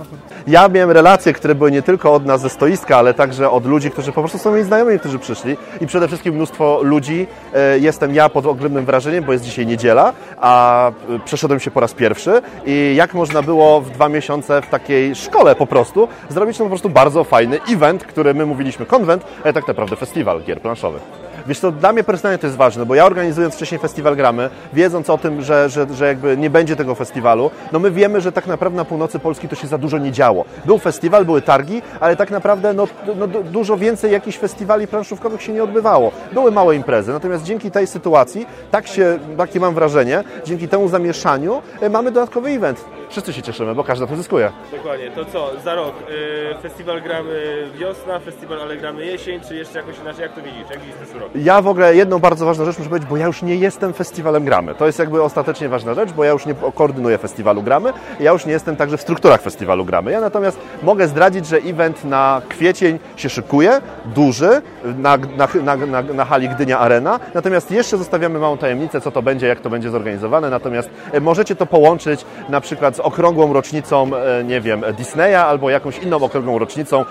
Ja 0.46 0.68
miałem 0.68 0.90
relacje, 0.90 1.32
które 1.32 1.54
były 1.54 1.70
nie 1.70 1.82
tylko 1.82 2.14
od 2.14 2.26
nas 2.26 2.40
ze 2.40 2.48
stoiska, 2.48 2.96
ale 2.96 3.14
także 3.14 3.50
od 3.50 3.66
ludzi, 3.66 3.90
którzy 3.90 4.12
po 4.12 4.20
prostu 4.20 4.38
są 4.38 4.50
moi 4.50 4.62
znajomi, 4.62 4.98
którzy 4.98 5.18
przyszli 5.18 5.56
i 5.80 5.86
przede 5.86 6.08
wszystkim 6.08 6.34
mnóstwo 6.34 6.80
ludzi. 6.82 7.26
E, 7.54 7.78
jestem 7.78 8.14
ja 8.14 8.28
pod 8.28 8.46
ogromnym 8.46 8.84
wrażeniem, 8.84 9.24
bo 9.24 9.32
jest 9.32 9.44
dzisiaj 9.44 9.66
niedziela, 9.66 10.12
a 10.40 10.88
e, 10.88 10.92
przeszedłem 11.24 11.60
się 11.60 11.70
po 11.70 11.80
raz 11.80 11.94
pierwszy 11.94 12.42
i 12.66 12.94
jak 12.96 13.14
można 13.14 13.42
było 13.42 13.80
w 13.80 13.90
dwa 13.90 14.08
miesiące 14.08 14.62
w 14.62 14.66
takiej 14.66 15.14
szkole 15.14 15.54
po 15.54 15.66
prostu 15.66 16.08
zrobić 16.28 16.58
to 16.58 16.64
po 16.64 16.70
prostu 16.70 16.90
bardzo 16.90 17.24
fajny 17.24 17.58
event, 17.72 18.04
który 18.04 18.34
my 18.34 18.46
mówiliśmy 18.46 18.86
konwent, 18.86 19.24
ale 19.44 19.52
tak 19.52 19.68
naprawdę 19.68 19.96
festiwal 19.96 20.42
gier 20.42 20.60
planszowych. 20.60 21.29
Wiesz 21.46 21.60
co, 21.60 21.72
dla 21.72 21.92
mnie 21.92 22.04
personalnie 22.04 22.38
to 22.38 22.46
jest 22.46 22.56
ważne, 22.56 22.86
bo 22.86 22.94
ja 22.94 23.04
organizując 23.04 23.54
wcześniej 23.54 23.78
festiwal 23.80 24.16
Gramy, 24.16 24.50
wiedząc 24.72 25.10
o 25.10 25.18
tym, 25.18 25.42
że, 25.42 25.68
że, 25.68 25.86
że 25.94 26.06
jakby 26.06 26.36
nie 26.36 26.50
będzie 26.50 26.76
tego 26.76 26.94
festiwalu, 26.94 27.50
no 27.72 27.78
my 27.78 27.90
wiemy, 27.90 28.20
że 28.20 28.32
tak 28.32 28.46
naprawdę 28.46 28.76
na 28.76 28.84
północy 28.84 29.18
Polski 29.18 29.48
to 29.48 29.56
się 29.56 29.66
za 29.66 29.78
dużo 29.78 29.98
nie 29.98 30.12
działo. 30.12 30.44
Był 30.64 30.78
festiwal, 30.78 31.24
były 31.24 31.42
targi, 31.42 31.82
ale 32.00 32.16
tak 32.16 32.30
naprawdę 32.30 32.72
no, 32.72 32.88
no 33.16 33.26
dużo 33.26 33.76
więcej 33.76 34.12
jakichś 34.12 34.38
festiwali 34.38 34.86
planszówkowych 34.86 35.42
się 35.42 35.52
nie 35.52 35.64
odbywało. 35.64 36.12
Były 36.32 36.50
małe 36.50 36.76
imprezy, 36.76 37.12
natomiast 37.12 37.44
dzięki 37.44 37.70
tej 37.70 37.86
sytuacji, 37.86 38.46
tak 38.70 38.86
się, 38.86 39.18
takie 39.36 39.60
mam 39.60 39.74
wrażenie, 39.74 40.24
dzięki 40.44 40.68
temu 40.68 40.88
zamieszaniu 40.88 41.62
e, 41.80 41.90
mamy 41.90 42.12
dodatkowy 42.12 42.50
event 42.50 42.99
wszyscy 43.10 43.32
się 43.32 43.42
cieszymy, 43.42 43.74
bo 43.74 43.84
każdy 43.84 44.06
to 44.06 44.16
zyskuje. 44.16 44.52
Dokładnie, 44.72 45.10
to 45.10 45.24
co, 45.24 45.50
za 45.64 45.74
rok 45.74 45.94
y, 46.10 46.62
festiwal 46.62 47.02
gramy 47.02 47.66
wiosna, 47.78 48.18
festiwal 48.18 48.60
ale 48.60 48.76
gramy 48.76 49.04
jesień, 49.06 49.40
czy 49.48 49.56
jeszcze 49.56 49.78
jakoś 49.78 49.98
inaczej, 49.98 50.22
jak 50.22 50.32
to 50.32 50.42
widzisz, 50.42 50.70
jak 50.70 50.80
widzisz 50.80 50.96
ten 51.12 51.20
rok? 51.20 51.30
Ja 51.34 51.62
w 51.62 51.66
ogóle 51.66 51.94
jedną 51.94 52.18
bardzo 52.18 52.46
ważną 52.46 52.64
rzecz 52.64 52.78
muszę 52.78 52.90
powiedzieć, 52.90 53.10
bo 53.10 53.16
ja 53.16 53.26
już 53.26 53.42
nie 53.42 53.56
jestem 53.56 53.92
festiwalem 53.92 54.44
gramy. 54.44 54.74
To 54.74 54.86
jest 54.86 54.98
jakby 54.98 55.22
ostatecznie 55.22 55.68
ważna 55.68 55.94
rzecz, 55.94 56.12
bo 56.12 56.24
ja 56.24 56.30
już 56.30 56.46
nie 56.46 56.54
koordynuję 56.74 57.18
festiwalu 57.18 57.62
gramy, 57.62 57.92
ja 58.20 58.32
już 58.32 58.46
nie 58.46 58.52
jestem 58.52 58.76
także 58.76 58.96
w 58.96 59.00
strukturach 59.00 59.42
festiwalu 59.42 59.84
gramy. 59.84 60.10
Ja 60.12 60.20
natomiast 60.20 60.58
mogę 60.82 61.08
zdradzić, 61.08 61.46
że 61.46 61.56
event 61.56 62.04
na 62.04 62.42
kwiecień 62.48 62.98
się 63.16 63.28
szykuje, 63.28 63.80
duży, 64.04 64.62
na, 64.84 65.16
na, 65.16 65.48
na, 65.62 65.76
na, 65.76 66.02
na 66.02 66.24
hali 66.24 66.48
Gdynia 66.48 66.78
Arena, 66.78 67.20
natomiast 67.34 67.70
jeszcze 67.70 67.98
zostawiamy 67.98 68.38
małą 68.38 68.58
tajemnicę, 68.58 69.00
co 69.00 69.10
to 69.10 69.22
będzie, 69.22 69.46
jak 69.46 69.60
to 69.60 69.70
będzie 69.70 69.90
zorganizowane, 69.90 70.50
natomiast 70.50 70.90
e, 71.12 71.20
możecie 71.20 71.56
to 71.56 71.66
połączyć 71.66 72.24
na 72.48 72.60
przykład 72.60 72.96
z 72.96 72.99
okrągłą 73.02 73.52
rocznicą, 73.52 74.10
e, 74.16 74.44
nie 74.44 74.60
wiem, 74.60 74.84
Disneya 74.96 75.34
albo 75.34 75.70
jakąś 75.70 75.98
inną 75.98 76.16
okrągłą 76.16 76.58
rocznicą 76.58 77.04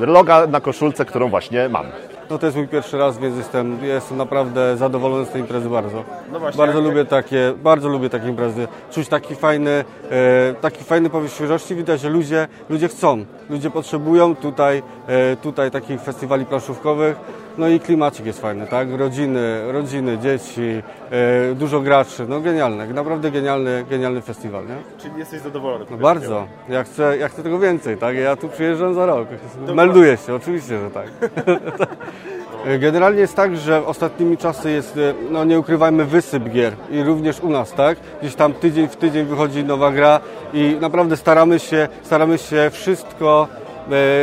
e, 0.00 0.06
loga 0.06 0.46
na 0.46 0.60
koszulce, 0.60 1.04
którą 1.04 1.28
właśnie 1.28 1.68
mam. 1.68 1.86
No 2.30 2.38
to 2.38 2.46
jest 2.46 2.56
mój 2.56 2.68
pierwszy 2.68 2.98
raz, 2.98 3.18
więc 3.18 3.36
jestem, 3.36 3.78
jestem 3.82 4.16
naprawdę 4.16 4.76
zadowolony 4.76 5.26
z 5.26 5.28
tej 5.28 5.40
imprezy 5.40 5.68
bardzo. 5.68 6.04
No 6.32 6.40
właśnie, 6.40 6.58
bardzo 6.58 6.78
jak, 6.78 6.86
lubię 6.86 6.98
jak... 6.98 7.08
takie, 7.08 7.52
bardzo 7.62 7.88
lubię 7.88 8.10
takie 8.10 8.28
imprezy. 8.28 8.68
Czuć 8.90 9.08
taki 9.08 9.34
fajny, 9.34 9.84
e, 10.10 10.54
taki 10.60 10.84
fajny 10.84 11.10
powiew 11.10 11.32
świeżości. 11.32 11.74
Widać, 11.74 12.00
że 12.00 12.08
ludzie, 12.08 12.48
ludzie 12.68 12.88
chcą, 12.88 13.24
ludzie 13.50 13.70
potrzebują 13.70 14.36
tutaj, 14.36 14.82
e, 15.06 15.36
tutaj 15.36 15.70
takich 15.70 16.00
festiwali 16.00 16.46
planszówkowych. 16.46 17.16
No 17.58 17.68
i 17.68 17.80
klimacik 17.80 18.26
jest 18.26 18.40
fajny, 18.40 18.66
tak? 18.66 18.88
Rodziny, 18.98 19.72
rodziny, 19.72 20.18
dzieci, 20.18 20.82
e, 21.10 21.54
dużo 21.54 21.80
graczy. 21.80 22.26
No 22.28 22.40
genialne, 22.40 22.86
naprawdę 22.86 23.30
genialny, 23.30 23.84
genialny 23.90 24.22
festiwal, 24.22 24.66
nie? 24.66 24.76
Czyli 24.98 25.18
jesteś 25.18 25.40
zadowolony? 25.40 25.84
No 25.90 25.96
bardzo. 25.96 26.46
Ja 26.68 26.84
chcę, 26.84 27.18
ja 27.18 27.28
chcę 27.28 27.42
tego 27.42 27.58
więcej, 27.58 27.96
tak? 27.96 28.16
Ja 28.16 28.36
tu 28.36 28.48
przyjeżdżam 28.48 28.94
za 28.94 29.06
rok. 29.06 29.28
Melduję 29.74 30.16
się, 30.16 30.34
oczywiście, 30.34 30.78
że 30.80 30.90
tak. 30.90 31.06
Generalnie 32.78 33.20
jest 33.20 33.36
tak, 33.36 33.56
że 33.56 33.86
ostatnimi 33.86 34.36
czasy 34.36 34.70
jest, 34.70 34.98
no 35.30 35.44
nie 35.44 35.58
ukrywajmy, 35.58 36.04
wysyp 36.04 36.48
gier 36.48 36.72
i 36.90 37.02
również 37.02 37.40
u 37.40 37.50
nas, 37.50 37.72
tak? 37.72 37.98
Gdzieś 38.20 38.34
tam 38.34 38.54
tydzień 38.54 38.88
w 38.88 38.96
tydzień 38.96 39.26
wychodzi 39.26 39.64
nowa 39.64 39.90
gra 39.90 40.20
i 40.52 40.76
naprawdę 40.80 41.16
staramy 41.16 41.58
się, 41.58 41.88
staramy 42.02 42.38
się 42.38 42.70
wszystko 42.72 43.48
E, 43.48 43.63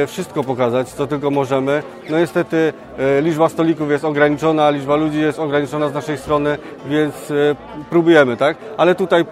wszystko 0.08 0.44
pokazać, 0.44 0.90
co 0.90 1.08
tylko 1.08 1.32
możemy. 1.32 1.84
No 2.10 2.20
niestety 2.20 2.74
e, 2.98 3.22
liczba 3.22 3.50
stolików 3.50 3.92
jest 3.92 4.06
ograniczona, 4.06 4.70
liczba 4.70 4.96
ludzi 4.96 5.22
jest 5.22 5.40
ograniczona 5.40 5.90
z 5.90 5.94
naszej 5.94 6.18
strony, 6.18 6.58
więc 6.86 7.32
e, 7.32 7.34
próbujemy, 7.90 8.38
tak? 8.38 8.58
Ale 8.78 8.96
tutaj 8.96 9.26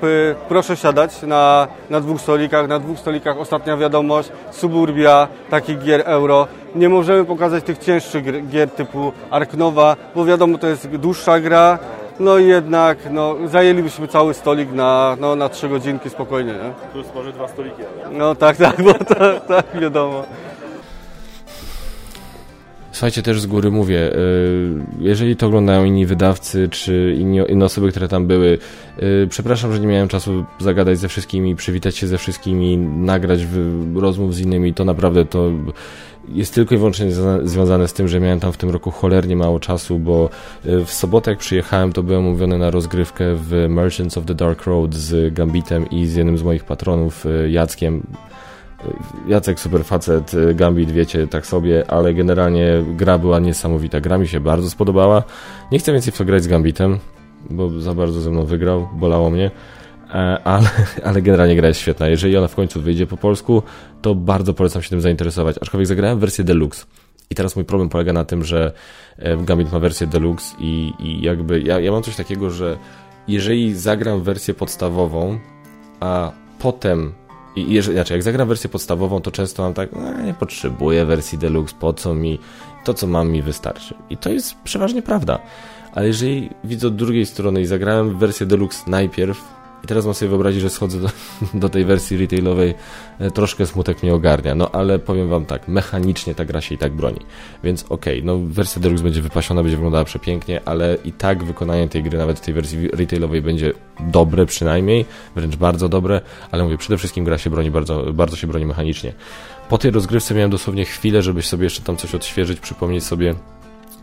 proszę 0.50 0.78
siadać 0.78 1.22
na, 1.22 1.68
na 1.90 2.02
dwóch 2.02 2.22
stolikach. 2.22 2.68
Na 2.68 2.80
dwóch 2.80 3.00
stolikach 3.00 3.38
ostatnia 3.38 3.78
wiadomość, 3.78 4.32
Suburbia, 4.52 5.28
takich 5.50 5.80
gier 5.80 6.04
euro. 6.06 6.48
Nie 6.76 6.90
możemy 6.90 7.26
pokazać 7.26 7.64
tych 7.64 7.78
cięższych 7.78 8.50
gier 8.50 8.70
typu 8.70 9.12
Arknowa, 9.30 9.96
bo 10.16 10.26
wiadomo, 10.26 10.58
to 10.58 10.68
jest 10.68 10.88
dłuższa 10.88 11.40
gra, 11.40 11.80
no 12.20 12.38
i 12.38 12.48
jednak 12.48 12.98
no, 13.12 13.36
zajęlibyśmy 13.46 14.08
cały 14.08 14.34
stolik 14.34 14.72
na, 14.72 15.18
no, 15.20 15.36
na 15.36 15.50
trzy 15.50 15.70
godzinki 15.70 16.10
spokojnie. 16.10 16.54
Nie? 16.54 16.92
Plus 16.94 17.06
może 17.16 17.34
dwa 17.34 17.48
stoliki. 17.48 17.82
No 18.12 18.36
tak, 18.36 18.58
tak, 18.58 18.84
bo 18.84 18.94
to, 18.94 19.40
tak 19.40 19.66
wiadomo. 19.82 20.24
Słuchajcie, 22.92 23.24
też 23.24 23.42
z 23.42 23.46
góry 23.46 23.72
mówię, 23.72 24.14
y, 24.14 24.70
jeżeli 25.00 25.36
to 25.36 25.48
oglądają 25.48 25.84
inni 25.84 26.06
wydawcy, 26.06 26.70
czy 26.70 27.16
inni, 27.20 27.40
inne 27.50 27.66
osoby, 27.66 27.92
które 27.92 28.08
tam 28.08 28.28
były, 28.28 28.58
y, 29.04 29.28
przepraszam, 29.30 29.74
że 29.74 29.80
nie 29.80 29.88
miałem 29.88 30.08
czasu 30.08 30.46
zagadać 30.60 31.00
ze 31.00 31.08
wszystkimi, 31.08 31.56
przywitać 31.56 31.98
się 31.98 32.08
ze 32.08 32.18
wszystkimi, 32.18 32.78
nagrać 32.78 33.40
rozmów 33.96 34.36
z 34.36 34.40
innymi, 34.40 34.74
to 34.74 34.86
naprawdę 34.86 35.26
to 35.26 35.52
jest 36.34 36.54
tylko 36.54 36.76
i 36.76 36.78
wyłącznie 36.78 37.12
związane 37.44 37.88
z 37.88 37.94
tym, 37.94 38.08
że 38.08 38.20
miałem 38.20 38.40
tam 38.40 38.52
w 38.52 38.58
tym 38.58 38.70
roku 38.70 38.92
cholernie 38.92 39.36
mało 39.36 39.60
czasu, 39.60 40.00
bo 40.00 40.30
y, 40.66 40.86
w 40.86 40.92
sobotę 40.92 41.32
jak 41.32 41.40
przyjechałem, 41.40 41.94
to 41.94 42.04
byłem 42.04 42.26
umówiony 42.26 42.58
na 42.58 42.72
rozgrywkę 42.72 43.26
w 43.36 43.66
Merchants 43.70 44.18
of 44.18 44.26
the 44.26 44.36
Dark 44.36 44.66
Road 44.66 44.96
z 44.96 45.34
Gambitem 45.34 45.90
i 45.90 46.08
z 46.08 46.16
jednym 46.16 46.38
z 46.38 46.44
moich 46.44 46.64
patronów, 46.64 47.26
Jackiem. 47.50 48.04
Jacek 49.28 49.60
super 49.60 49.86
facet, 49.86 50.32
Gambit 50.56 50.92
wiecie 50.92 51.28
tak 51.28 51.48
sobie, 51.48 51.92
ale 51.92 52.14
generalnie 52.14 52.84
gra 52.96 53.18
była 53.18 53.40
niesamowita. 53.40 54.02
Gra 54.02 54.18
mi 54.18 54.28
się 54.28 54.40
bardzo 54.40 54.70
spodobała. 54.70 55.24
Nie 55.72 55.80
chcę 55.80 55.94
więcej 55.94 56.14
w 56.14 56.18
to 56.18 56.26
grać 56.26 56.44
z 56.44 56.48
Gambitem, 56.48 57.00
bo 57.50 57.70
za 57.80 57.94
bardzo 57.94 58.22
ze 58.22 58.32
mną 58.32 58.46
wygrał, 58.46 58.88
bolało 58.94 59.30
mnie. 59.30 59.52
E, 60.14 60.44
ale, 60.44 60.70
ale 61.08 61.22
generalnie 61.22 61.56
gra 61.56 61.68
jest 61.68 61.80
świetna. 61.80 62.08
Jeżeli 62.08 62.38
ona 62.38 62.48
w 62.48 62.56
końcu 62.56 62.82
wyjdzie 62.82 63.08
po 63.08 63.18
polsku, 63.18 63.64
to 64.02 64.16
bardzo 64.16 64.54
polecam 64.54 64.82
się 64.82 64.90
tym 64.90 65.02
zainteresować. 65.02 65.56
Aczkolwiek 65.62 65.88
zagrałem 65.88 66.20
wersję 66.20 66.44
deluxe. 66.44 66.86
I 67.30 67.36
teraz 67.36 67.56
mój 67.56 67.66
problem 67.66 67.90
polega 67.90 68.14
na 68.14 68.26
tym, 68.26 68.44
że 68.44 68.72
e, 69.18 69.38
Gambit 69.38 69.72
ma 69.72 69.80
wersję 69.80 70.08
deluxe 70.08 70.56
i, 70.60 70.94
i 71.00 71.22
jakby 71.22 71.62
ja, 71.62 71.80
ja 71.80 71.92
mam 71.92 72.04
coś 72.04 72.16
takiego, 72.16 72.50
że 72.50 72.78
jeżeli 73.28 73.76
zagram 73.76 74.24
wersję 74.24 74.54
podstawową, 74.54 75.40
a 76.00 76.32
potem 76.60 77.14
i 77.56 77.74
jeżeli, 77.74 77.96
znaczy, 77.96 78.14
jak 78.14 78.24
zagram 78.24 78.48
wersję 78.48 78.70
podstawową, 78.70 79.22
to 79.22 79.32
często 79.32 79.64
mam 79.64 79.74
tak, 79.74 79.90
no, 79.92 80.22
nie 80.22 80.34
potrzebuję 80.34 81.06
wersji 81.06 81.38
deluxe, 81.38 81.76
po 81.80 81.94
co 81.94 82.14
mi, 82.14 82.40
to 82.84 82.94
co 82.94 83.08
mam 83.08 83.32
mi 83.32 83.42
wystarczy. 83.42 83.96
I 84.10 84.18
to 84.18 84.30
jest 84.30 84.56
przeważnie 84.64 85.02
prawda. 85.02 85.40
Ale 85.94 86.08
jeżeli 86.08 86.50
widzę 86.64 86.88
od 86.88 86.96
drugiej 86.96 87.26
strony 87.26 87.62
i 87.62 87.66
zagrałem 87.66 88.18
wersję 88.18 88.46
deluxe 88.46 88.90
najpierw, 88.90 89.59
i 89.84 89.88
teraz 89.88 90.06
mam 90.06 90.14
sobie 90.14 90.30
wyobrazić, 90.30 90.62
że 90.62 90.70
schodzę 90.70 91.00
do, 91.00 91.10
do, 91.60 91.70
tej 91.70 91.86
wersji 91.86 92.18
retailowej, 92.18 92.74
e, 93.20 93.32
troszkę 93.32 93.66
smutek 93.66 94.04
mnie 94.04 94.14
ogarnia, 94.14 94.56
no 94.56 94.72
ale 94.72 95.00
powiem 95.00 95.30
wam 95.30 95.46
tak, 95.46 95.68
mechanicznie 95.68 96.36
ta 96.36 96.46
gra 96.46 96.62
się 96.62 96.76
i 96.76 96.78
tak 96.78 96.94
broni. 96.94 97.20
Więc 97.64 97.86
okej, 97.90 98.20
okay, 98.20 98.26
no 98.26 98.40
wersja 98.54 98.82
deluxe 98.82 99.04
będzie 99.04 99.22
wypasiona, 99.22 99.64
będzie 99.64 99.78
wyglądała 99.78 100.04
przepięknie, 100.04 100.62
ale 100.66 100.98
i 101.06 101.12
tak 101.12 101.44
wykonanie 101.44 101.88
tej 101.88 102.04
gry 102.04 102.18
nawet 102.18 102.40
w 102.40 102.42
tej 102.42 102.54
wersji 102.54 102.88
retailowej 102.88 103.42
będzie 103.42 103.74
dobre 104.00 104.46
przynajmniej, 104.46 105.06
wręcz 105.36 105.56
bardzo 105.56 105.90
dobre, 105.90 106.22
ale 106.52 106.64
mówię, 106.64 106.78
przede 106.78 106.98
wszystkim 106.98 107.24
gra 107.26 107.38
się 107.38 107.50
broni 107.50 107.72
bardzo, 107.72 108.14
bardzo 108.14 108.36
się 108.36 108.48
broni 108.48 108.66
mechanicznie. 108.66 109.14
Po 109.70 109.78
tej 109.78 109.92
rozgrywce 109.92 110.36
miałem 110.36 110.52
dosłownie 110.52 110.86
chwilę, 110.86 111.22
żeby 111.22 111.42
sobie 111.42 111.64
jeszcze 111.64 111.82
tam 111.82 111.98
coś 111.98 112.16
odświeżyć, 112.16 112.60
przypomnieć 112.60 113.04
sobie 113.04 113.36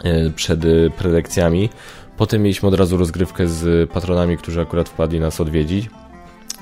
e, 0.05 0.31
przed 0.31 0.65
e, 0.65 0.91
prelekcjami, 0.99 1.69
Potem 2.17 2.43
mieliśmy 2.43 2.69
od 2.69 2.75
razu 2.75 2.97
rozgrywkę 2.97 3.49
z 3.49 3.91
patronami, 3.91 4.37
którzy 4.37 4.61
akurat 4.61 4.89
wpadli 4.89 5.21
nas 5.21 5.41
odwiedzić. 5.41 5.91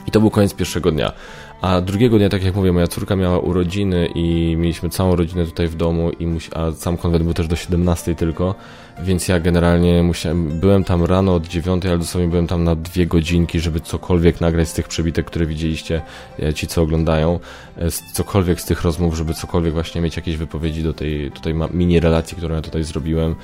I 0.06 0.10
to 0.10 0.20
był 0.20 0.30
koniec 0.30 0.54
pierwszego 0.54 0.90
dnia. 0.90 1.12
A 1.60 1.80
drugiego 1.80 2.18
dnia, 2.18 2.28
tak 2.28 2.44
jak 2.44 2.54
mówię, 2.54 2.72
moja 2.72 2.86
córka 2.86 3.16
miała 3.16 3.38
urodziny 3.38 4.08
i 4.14 4.56
mieliśmy 4.58 4.90
całą 4.90 5.16
rodzinę 5.16 5.46
tutaj 5.46 5.68
w 5.68 5.74
domu, 5.74 6.10
i 6.10 6.26
a 6.54 6.72
sam 6.72 6.96
konwent 6.96 7.24
był 7.24 7.34
też 7.34 7.46
do 7.46 7.56
17 7.56 8.14
tylko, 8.14 8.54
więc 9.02 9.28
ja 9.28 9.40
generalnie 9.40 10.02
musiałem, 10.02 10.60
byłem 10.60 10.84
tam 10.84 11.04
rano 11.04 11.34
od 11.34 11.48
9, 11.48 11.86
ale 11.86 11.98
dosłownie 11.98 12.28
byłem 12.28 12.46
tam 12.46 12.64
na 12.64 12.76
dwie 12.76 13.06
godzinki, 13.06 13.60
żeby 13.60 13.80
cokolwiek 13.80 14.40
nagrać 14.40 14.68
z 14.68 14.72
tych 14.72 14.88
przebitek, 14.88 15.26
które 15.26 15.46
widzieliście, 15.46 16.02
e, 16.42 16.54
ci 16.54 16.66
co 16.66 16.82
oglądają, 16.82 17.40
e, 17.78 17.90
cokolwiek 17.90 18.60
z 18.60 18.64
tych 18.64 18.82
rozmów, 18.82 19.16
żeby 19.16 19.34
cokolwiek 19.34 19.72
właśnie 19.72 20.00
mieć 20.00 20.16
jakieś 20.16 20.36
wypowiedzi 20.36 20.82
do 20.82 20.92
tej 20.92 21.30
tutaj 21.30 21.54
mini 21.70 22.00
relacji, 22.00 22.36
którą 22.36 22.54
ja 22.54 22.62
tutaj 22.62 22.84
zrobiłem. 22.84 23.34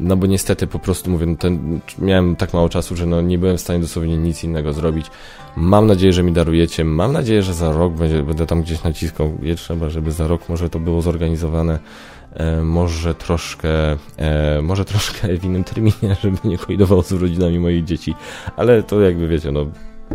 No 0.00 0.16
bo 0.16 0.26
niestety 0.26 0.66
po 0.66 0.78
prostu 0.78 1.10
mówię, 1.10 1.26
no 1.26 1.36
ten, 1.36 1.80
miałem 1.98 2.36
tak 2.36 2.54
mało 2.54 2.68
czasu, 2.68 2.96
że 2.96 3.06
no 3.06 3.20
nie 3.20 3.38
byłem 3.38 3.56
w 3.56 3.60
stanie 3.60 3.80
dosłownie 3.80 4.16
nic 4.16 4.44
innego 4.44 4.72
zrobić. 4.72 5.06
Mam 5.56 5.86
nadzieję, 5.86 6.12
że 6.12 6.22
mi 6.22 6.32
darujecie. 6.32 6.84
Mam 6.84 7.12
nadzieję, 7.12 7.42
że 7.42 7.54
za 7.54 7.72
rok 7.72 7.92
będzie, 7.92 8.22
będę 8.22 8.46
tam 8.46 8.62
gdzieś 8.62 8.82
naciskał. 8.82 9.38
Trzeba, 9.56 9.90
żeby 9.90 10.12
za 10.12 10.26
rok 10.26 10.48
może 10.48 10.70
to 10.70 10.78
było 10.78 11.02
zorganizowane. 11.02 11.78
E, 12.34 12.62
może 12.62 13.14
troszkę, 13.14 13.68
e, 14.16 14.62
może 14.62 14.84
troszkę 14.84 15.38
w 15.38 15.44
innym 15.44 15.64
terminie, 15.64 16.16
żeby 16.22 16.38
nie 16.44 16.58
kolidował 16.58 17.02
z 17.02 17.12
rodzinami 17.12 17.58
moich 17.58 17.84
dzieci. 17.84 18.14
Ale 18.56 18.82
to 18.82 19.00
jakby 19.00 19.28
wiecie, 19.28 19.52
no 19.52 19.66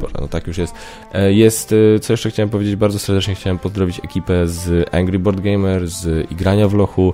Boże, 0.01 0.15
no 0.21 0.27
tak 0.27 0.47
już 0.47 0.57
jest. 0.57 0.73
E, 1.13 1.33
jest, 1.33 1.75
co 2.01 2.13
jeszcze 2.13 2.31
chciałem 2.31 2.49
powiedzieć, 2.49 2.75
bardzo 2.75 2.99
serdecznie 2.99 3.35
chciałem 3.35 3.59
pozdrowić 3.59 3.99
ekipę 4.03 4.47
z 4.47 4.89
Angry 4.93 5.19
Board 5.19 5.39
Gamer, 5.39 5.87
z 5.87 6.31
Igrania 6.31 6.67
w 6.67 6.73
Lochu, 6.73 7.13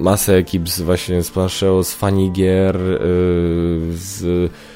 masę 0.00 0.34
ekip 0.36 0.68
z 0.68 0.80
właśnie 0.80 1.22
z 1.22 1.30
Planszeo, 1.30 1.84
z 1.84 1.94
Fanigier, 1.94 2.78
z 3.90 4.24
E, 4.24 4.73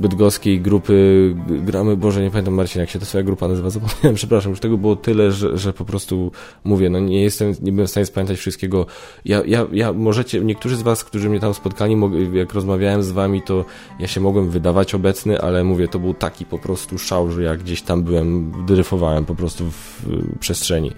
bydgoskiej 0.00 0.60
grupy 0.60 1.34
gramy, 1.48 1.96
Boże, 1.96 2.22
nie 2.22 2.30
pamiętam 2.30 2.54
Marcin, 2.54 2.80
jak 2.80 2.90
się 2.90 2.98
ta 2.98 3.04
swoja 3.04 3.24
grupa 3.24 3.48
nazywa, 3.48 3.70
zapomniałem, 3.80 4.14
przepraszam, 4.14 4.50
już 4.50 4.60
tego 4.60 4.78
było 4.78 4.96
tyle, 4.96 5.32
że, 5.32 5.58
że 5.58 5.72
po 5.72 5.84
prostu 5.84 6.32
mówię, 6.64 6.90
no 6.90 7.00
nie 7.00 7.22
jestem, 7.22 7.54
nie 7.62 7.72
byłem 7.72 7.86
w 7.86 7.90
stanie 7.90 8.06
spamiętać 8.06 8.38
wszystkiego. 8.38 8.86
Ja, 9.24 9.42
ja, 9.46 9.66
ja 9.72 9.92
możecie, 9.92 10.40
niektórzy 10.40 10.76
z 10.76 10.82
was, 10.82 11.04
którzy 11.04 11.28
mnie 11.30 11.40
tam 11.40 11.54
spotkali, 11.54 11.96
jak 12.32 12.52
rozmawiałem 12.54 13.02
z 13.02 13.10
wami, 13.10 13.42
to 13.42 13.64
ja 13.98 14.06
się 14.06 14.20
mogłem 14.20 14.50
wydawać 14.50 14.94
obecny, 14.94 15.40
ale 15.40 15.64
mówię, 15.64 15.88
to 15.88 15.98
był 15.98 16.14
taki 16.14 16.46
po 16.46 16.58
prostu 16.58 16.98
szał, 16.98 17.30
że 17.30 17.42
jak 17.42 17.58
gdzieś 17.62 17.82
tam 17.82 18.02
byłem, 18.02 18.52
dryfowałem 18.66 19.24
po 19.24 19.34
prostu 19.34 19.70
w 19.70 20.06
przestrzeni. 20.40 20.92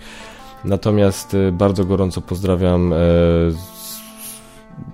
Natomiast 0.64 1.34
e, 1.34 1.52
bardzo 1.52 1.84
gorąco 1.84 2.20
pozdrawiam 2.20 2.92
e, 2.92 2.96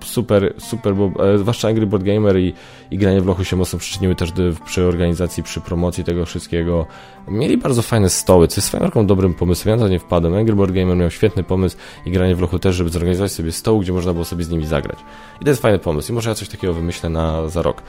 super, 0.05 0.55
super, 0.59 0.95
bo 0.95 1.33
e, 1.35 1.39
zwłaszcza 1.39 1.69
Angry 1.69 1.87
Board 1.87 2.05
Gamer 2.05 2.39
i, 2.39 2.55
i 2.91 2.99
granie 2.99 3.21
w 3.21 3.27
lochu 3.27 3.45
się 3.45 3.57
mocno 3.57 3.79
przyczyniły 3.79 4.15
też 4.15 4.33
do, 4.33 4.43
przy 4.65 4.85
organizacji, 4.85 5.43
przy 5.43 5.61
promocji 5.61 6.05
tego 6.05 6.27
wszystkiego. 6.27 6.87
Mieli 7.29 7.59
bardzo 7.59 7.83
fajne 7.83 8.11
stoły, 8.11 8.49
co 8.49 8.59
jest 8.59 8.69
swoją 8.69 9.07
dobrym 9.07 9.35
pomysłem. 9.35 9.71
Ja 9.71 9.77
na 9.77 9.83
to 9.83 9.89
nie 9.89 9.99
wpadłem. 9.99 10.35
Angry 10.35 10.57
Board 10.57 10.73
Gamer 10.73 10.97
miał 10.97 11.11
świetny 11.11 11.43
pomysł 11.43 11.77
i 12.07 12.11
granie 12.11 12.37
w 12.37 12.41
lochu 12.41 12.59
też, 12.59 12.77
żeby 12.77 12.91
zorganizować 12.91 13.33
sobie 13.33 13.53
stoł, 13.53 13.81
gdzie 13.81 13.93
można 13.93 14.13
było 14.13 14.25
sobie 14.25 14.45
z 14.45 14.51
nimi 14.51 14.67
zagrać. 14.67 14.99
I 15.41 15.45
to 15.45 15.51
jest 15.51 15.63
fajny 15.63 15.79
pomysł 15.79 16.13
i 16.13 16.15
może 16.15 16.29
ja 16.29 16.35
coś 16.35 16.49
takiego 16.49 16.75
wymyślę 16.75 17.09
na, 17.11 17.49
za 17.49 17.63
rok. 17.63 17.83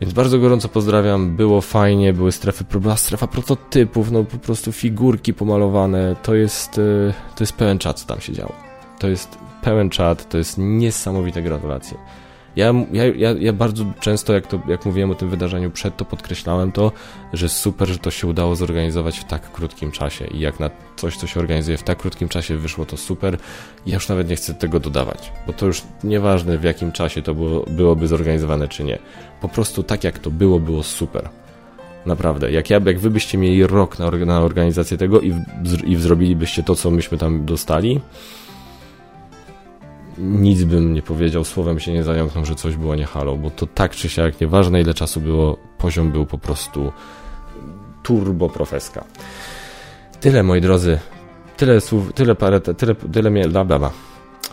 Więc 0.00 0.12
bardzo 0.12 0.38
gorąco 0.38 0.68
pozdrawiam, 0.68 1.36
było 1.36 1.60
fajnie, 1.60 2.12
były 2.12 2.32
strefy, 2.32 2.64
była 2.80 2.96
strefa 2.96 3.26
prototypów, 3.26 4.10
no 4.10 4.24
po 4.24 4.38
prostu 4.38 4.72
figurki 4.72 5.34
pomalowane, 5.34 6.16
to 6.22 6.34
jest, 6.34 6.78
e, 6.78 7.12
to 7.36 7.44
jest 7.44 7.52
pełen 7.52 7.78
czat, 7.78 8.00
co 8.00 8.06
tam 8.06 8.20
się 8.20 8.32
działo. 8.32 8.52
To 8.98 9.08
jest 9.08 9.38
pełen 9.62 9.90
czat, 9.90 10.28
to 10.28 10.38
jest 10.38 10.58
niesamowite 10.58 11.42
gratulacje. 11.42 11.98
Ja, 12.56 12.74
ja, 12.92 13.32
ja, 13.38 13.52
bardzo 13.52 13.84
często, 14.00 14.32
jak, 14.32 14.46
to, 14.46 14.60
jak 14.68 14.86
mówiłem 14.86 15.10
o 15.10 15.14
tym 15.14 15.30
wydarzeniu 15.30 15.70
przed, 15.70 15.96
to 15.96 16.04
podkreślałem 16.04 16.72
to, 16.72 16.92
że 17.32 17.48
super, 17.48 17.88
że 17.88 17.98
to 17.98 18.10
się 18.10 18.26
udało 18.26 18.56
zorganizować 18.56 19.18
w 19.18 19.24
tak 19.24 19.52
krótkim 19.52 19.90
czasie 19.90 20.26
i 20.26 20.40
jak 20.40 20.60
na 20.60 20.70
coś, 20.96 21.16
co 21.16 21.26
się 21.26 21.40
organizuje 21.40 21.78
w 21.78 21.82
tak 21.82 21.98
krótkim 21.98 22.28
czasie 22.28 22.56
wyszło 22.56 22.86
to 22.86 22.96
super, 22.96 23.38
ja 23.86 23.94
już 23.94 24.08
nawet 24.08 24.28
nie 24.28 24.36
chcę 24.36 24.54
tego 24.54 24.80
dodawać, 24.80 25.32
bo 25.46 25.52
to 25.52 25.66
już 25.66 25.82
nieważne 26.04 26.58
w 26.58 26.64
jakim 26.64 26.92
czasie 26.92 27.22
to 27.22 27.34
było, 27.34 27.64
byłoby 27.70 28.08
zorganizowane 28.08 28.68
czy 28.68 28.84
nie. 28.84 28.98
Po 29.40 29.48
prostu 29.48 29.82
tak 29.82 30.04
jak 30.04 30.18
to 30.18 30.30
było, 30.30 30.60
było 30.60 30.82
super. 30.82 31.28
Naprawdę. 32.06 32.52
Jak, 32.52 32.70
ja, 32.70 32.80
jak 32.86 32.98
wy 32.98 33.10
byście 33.10 33.38
mieli 33.38 33.66
rok 33.66 33.98
na, 33.98 34.10
na 34.10 34.40
organizację 34.40 34.96
tego 34.96 35.20
i, 35.20 35.32
w, 35.32 35.84
i 35.84 35.96
zrobilibyście 35.96 36.62
to, 36.62 36.74
co 36.74 36.90
myśmy 36.90 37.18
tam 37.18 37.44
dostali, 37.44 38.00
nic 40.20 40.64
bym 40.64 40.94
nie 40.94 41.02
powiedział, 41.02 41.44
słowem 41.44 41.80
się 41.80 41.92
nie 41.92 42.02
zająknął, 42.02 42.44
że 42.44 42.54
coś 42.54 42.76
było 42.76 42.94
nie 42.94 43.06
halo, 43.06 43.36
bo 43.36 43.50
to 43.50 43.66
tak 43.66 43.90
czy 43.96 44.08
siak, 44.08 44.40
nieważne 44.40 44.80
ile 44.80 44.94
czasu 44.94 45.20
było, 45.20 45.56
poziom 45.78 46.12
był 46.12 46.26
po 46.26 46.38
prostu 46.38 46.92
turbo 48.02 48.48
profeska. 48.48 49.04
Tyle, 50.20 50.42
moi 50.42 50.60
drodzy. 50.60 50.98
Tyle 51.56 51.80
słów, 51.80 52.12
tyle 52.12 52.34
parę, 52.34 52.60
tyle, 52.60 52.94
tyle 52.94 53.30
mnie, 53.30 53.48
bla, 53.48 53.64
bla, 53.64 53.78
bla. 53.78 53.90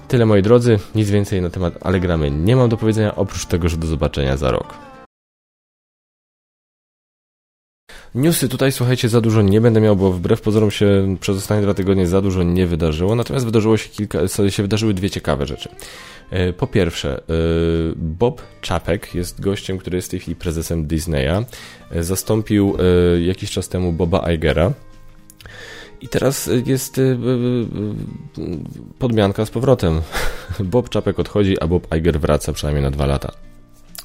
Tyle 0.08 0.26
moi 0.26 0.42
drodzy, 0.42 0.80
nic 0.96 1.10
więcej 1.10 1.42
na 1.42 1.50
temat 1.50 1.74
Allegramy 1.82 2.32
nie 2.32 2.56
mam 2.56 2.70
do 2.70 2.78
powiedzenia, 2.78 3.16
oprócz 3.16 3.46
tego, 3.46 3.70
że 3.70 3.78
do 3.78 3.88
zobaczenia 3.88 4.38
za 4.38 4.52
rok. 4.52 4.74
Newsy 8.18 8.50
tutaj, 8.50 8.72
słuchajcie, 8.72 9.10
za 9.10 9.22
dużo 9.22 9.42
nie 9.42 9.62
będę 9.62 9.82
miał, 9.82 9.96
bo 9.96 10.12
wbrew 10.12 10.42
pozorom 10.42 10.72
się 10.72 11.16
przez 11.20 11.38
ostatnie 11.38 11.64
dwa 11.64 11.74
tygodnie 11.74 12.08
za 12.08 12.22
dużo 12.22 12.44
nie 12.44 12.68
wydarzyło, 12.68 13.16
natomiast 13.16 13.46
wydarzyło 13.46 13.78
się 13.78 13.90
kilka, 13.90 14.20
się 14.50 14.64
wydarzyły 14.64 14.94
dwie 14.94 15.10
ciekawe 15.10 15.46
rzeczy. 15.46 15.70
E, 16.30 16.54
po 16.54 16.68
pierwsze, 16.68 17.18
e, 17.18 17.24
Bob 17.96 18.42
Czapek 18.62 19.16
jest 19.16 19.42
gościem, 19.42 19.78
który 19.78 19.96
jest 19.96 20.08
w 20.08 20.12
tej 20.12 20.20
chwili 20.20 20.36
prezesem 20.36 20.88
Disneya. 20.88 21.46
E, 21.92 22.04
zastąpił 22.04 22.78
jakiś 23.22 23.52
czas 23.52 23.70
temu 23.70 23.94
Boba 23.94 24.34
Igera. 24.34 24.74
I 26.02 26.08
teraz 26.08 26.50
jest 26.66 27.02
podmianka 29.00 29.46
z 29.46 29.50
powrotem. 29.50 30.02
Bob 30.60 30.90
Czapek 30.90 31.20
odchodzi, 31.20 31.60
a 31.62 31.68
Bob 31.68 31.96
Iger 31.96 32.20
wraca 32.20 32.54
przynajmniej 32.54 32.84
na 32.84 32.92
dwa 32.92 33.06
lata. 33.06 33.47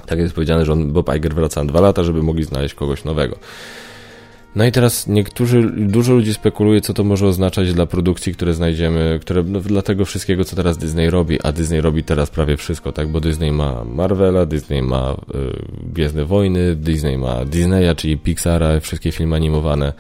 Tak 0.07 0.19
jest 0.19 0.35
powiedziane, 0.35 0.65
że 0.65 0.73
on, 0.73 0.93
Bob 0.93 1.15
Iger 1.17 1.35
wraca 1.35 1.65
na 1.65 1.69
dwa 1.73 1.81
lata, 1.81 2.05
żeby 2.05 2.23
mogli 2.23 2.45
znaleźć 2.45 2.75
kogoś 2.75 3.05
nowego. 3.05 3.37
No 4.57 4.65
i 4.65 4.73
teraz 4.73 5.07
niektórzy, 5.07 5.63
dużo 5.77 6.13
ludzi 6.13 6.35
spekuluje, 6.35 6.81
co 6.81 6.95
to 6.95 7.05
może 7.05 7.27
oznaczać 7.27 7.75
dla 7.75 7.87
produkcji, 7.87 8.35
które 8.35 8.55
znajdziemy, 8.55 9.19
które, 9.21 9.43
no, 9.43 9.61
dla 9.61 9.83
tego 9.83 10.05
wszystkiego, 10.05 10.45
co 10.45 10.57
teraz 10.57 10.79
Disney 10.79 11.11
robi, 11.11 11.39
a 11.43 11.53
Disney 11.53 11.81
robi 11.81 12.05
teraz 12.05 12.31
prawie 12.31 12.57
wszystko, 12.57 12.93
tak, 12.93 13.09
bo 13.09 13.21
Disney 13.21 13.53
ma 13.53 13.85
Marvela, 13.85 14.47
Disney 14.47 14.83
ma 14.83 15.13
y, 15.13 15.17
Gwiezdne 15.93 16.25
Wojny, 16.25 16.77
Disney 16.77 17.19
ma 17.19 17.45
Disneya, 17.45 17.95
czyli 17.97 18.19
Pixara, 18.19 18.81
wszystkie 18.81 19.13
filmy 19.13 19.37
animowane. 19.37 19.93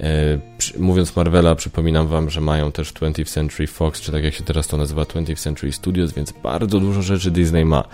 Y, 0.00 0.78
mówiąc 0.78 1.16
Marvela, 1.16 1.54
przypominam 1.54 2.06
wam, 2.06 2.30
że 2.30 2.40
mają 2.40 2.72
też 2.72 2.92
20th 2.92 3.28
Century 3.28 3.66
Fox, 3.66 4.00
czy 4.00 4.12
tak 4.12 4.24
jak 4.24 4.34
się 4.34 4.44
teraz 4.44 4.66
to 4.66 4.76
nazywa, 4.76 5.02
20th 5.02 5.38
Century 5.38 5.72
Studios, 5.72 6.12
więc 6.12 6.32
bardzo 6.42 6.80
dużo 6.80 7.02
rzeczy 7.02 7.30
Disney 7.30 7.64
ma. 7.64 7.84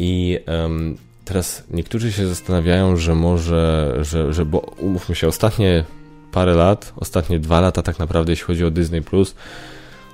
I 0.00 0.38
um, 0.46 0.96
Teraz 1.30 1.64
niektórzy 1.70 2.12
się 2.12 2.26
zastanawiają, 2.26 2.96
że 2.96 3.14
może, 3.14 3.96
że, 4.00 4.32
że 4.32 4.44
bo 4.44 4.58
umówmy 4.58 5.14
się, 5.14 5.28
ostatnie 5.28 5.84
parę 6.32 6.54
lat, 6.54 6.92
ostatnie 6.96 7.40
dwa 7.40 7.60
lata 7.60 7.82
tak 7.82 7.98
naprawdę, 7.98 8.32
jeśli 8.32 8.46
chodzi 8.46 8.64
o 8.64 8.70
Disney 8.70 9.02
Plus, 9.02 9.34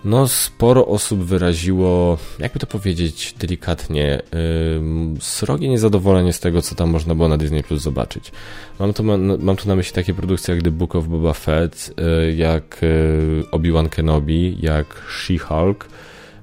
no 0.05 0.29
sporo 0.29 0.87
osób 0.87 1.20
wyraziło, 1.25 2.18
jakby 2.38 2.59
to 2.59 2.66
powiedzieć 2.66 3.35
delikatnie, 3.38 4.22
yy, 4.33 5.20
srogie 5.20 5.68
niezadowolenie 5.68 6.33
z 6.33 6.40
tego, 6.40 6.62
co 6.62 6.75
tam 6.75 6.90
można 6.90 7.14
było 7.14 7.29
na 7.29 7.37
Disney 7.37 7.62
Plus 7.62 7.83
zobaczyć. 7.83 8.33
Mam 8.79 8.92
tu, 8.92 9.05
mam, 9.38 9.57
tu 9.57 9.68
na 9.68 9.77
myśli 9.77 9.94
takie 9.94 10.14
produkcje 10.14 10.55
jak 10.55 10.64
The 10.64 10.70
Book 10.70 10.96
of 10.96 11.07
Boba 11.07 11.33
Fett, 11.33 11.94
yy, 11.96 12.35
jak 12.35 12.79
yy, 12.83 13.44
Obi-Wan 13.51 13.88
Kenobi, 13.88 14.57
jak 14.61 14.87
She-Hulk. 15.09 15.85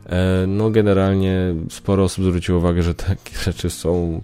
Yy, 0.05 0.47
no 0.47 0.69
generalnie 0.69 1.55
sporo 1.69 2.03
osób 2.03 2.25
zwróciło 2.25 2.57
uwagę, 2.57 2.83
że 2.83 2.95
takie 2.95 3.37
rzeczy 3.45 3.69
są 3.69 4.21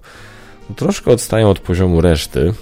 troszkę 0.76 1.12
odstają 1.12 1.50
od 1.50 1.60
poziomu 1.60 2.02
reszty. 2.02 2.54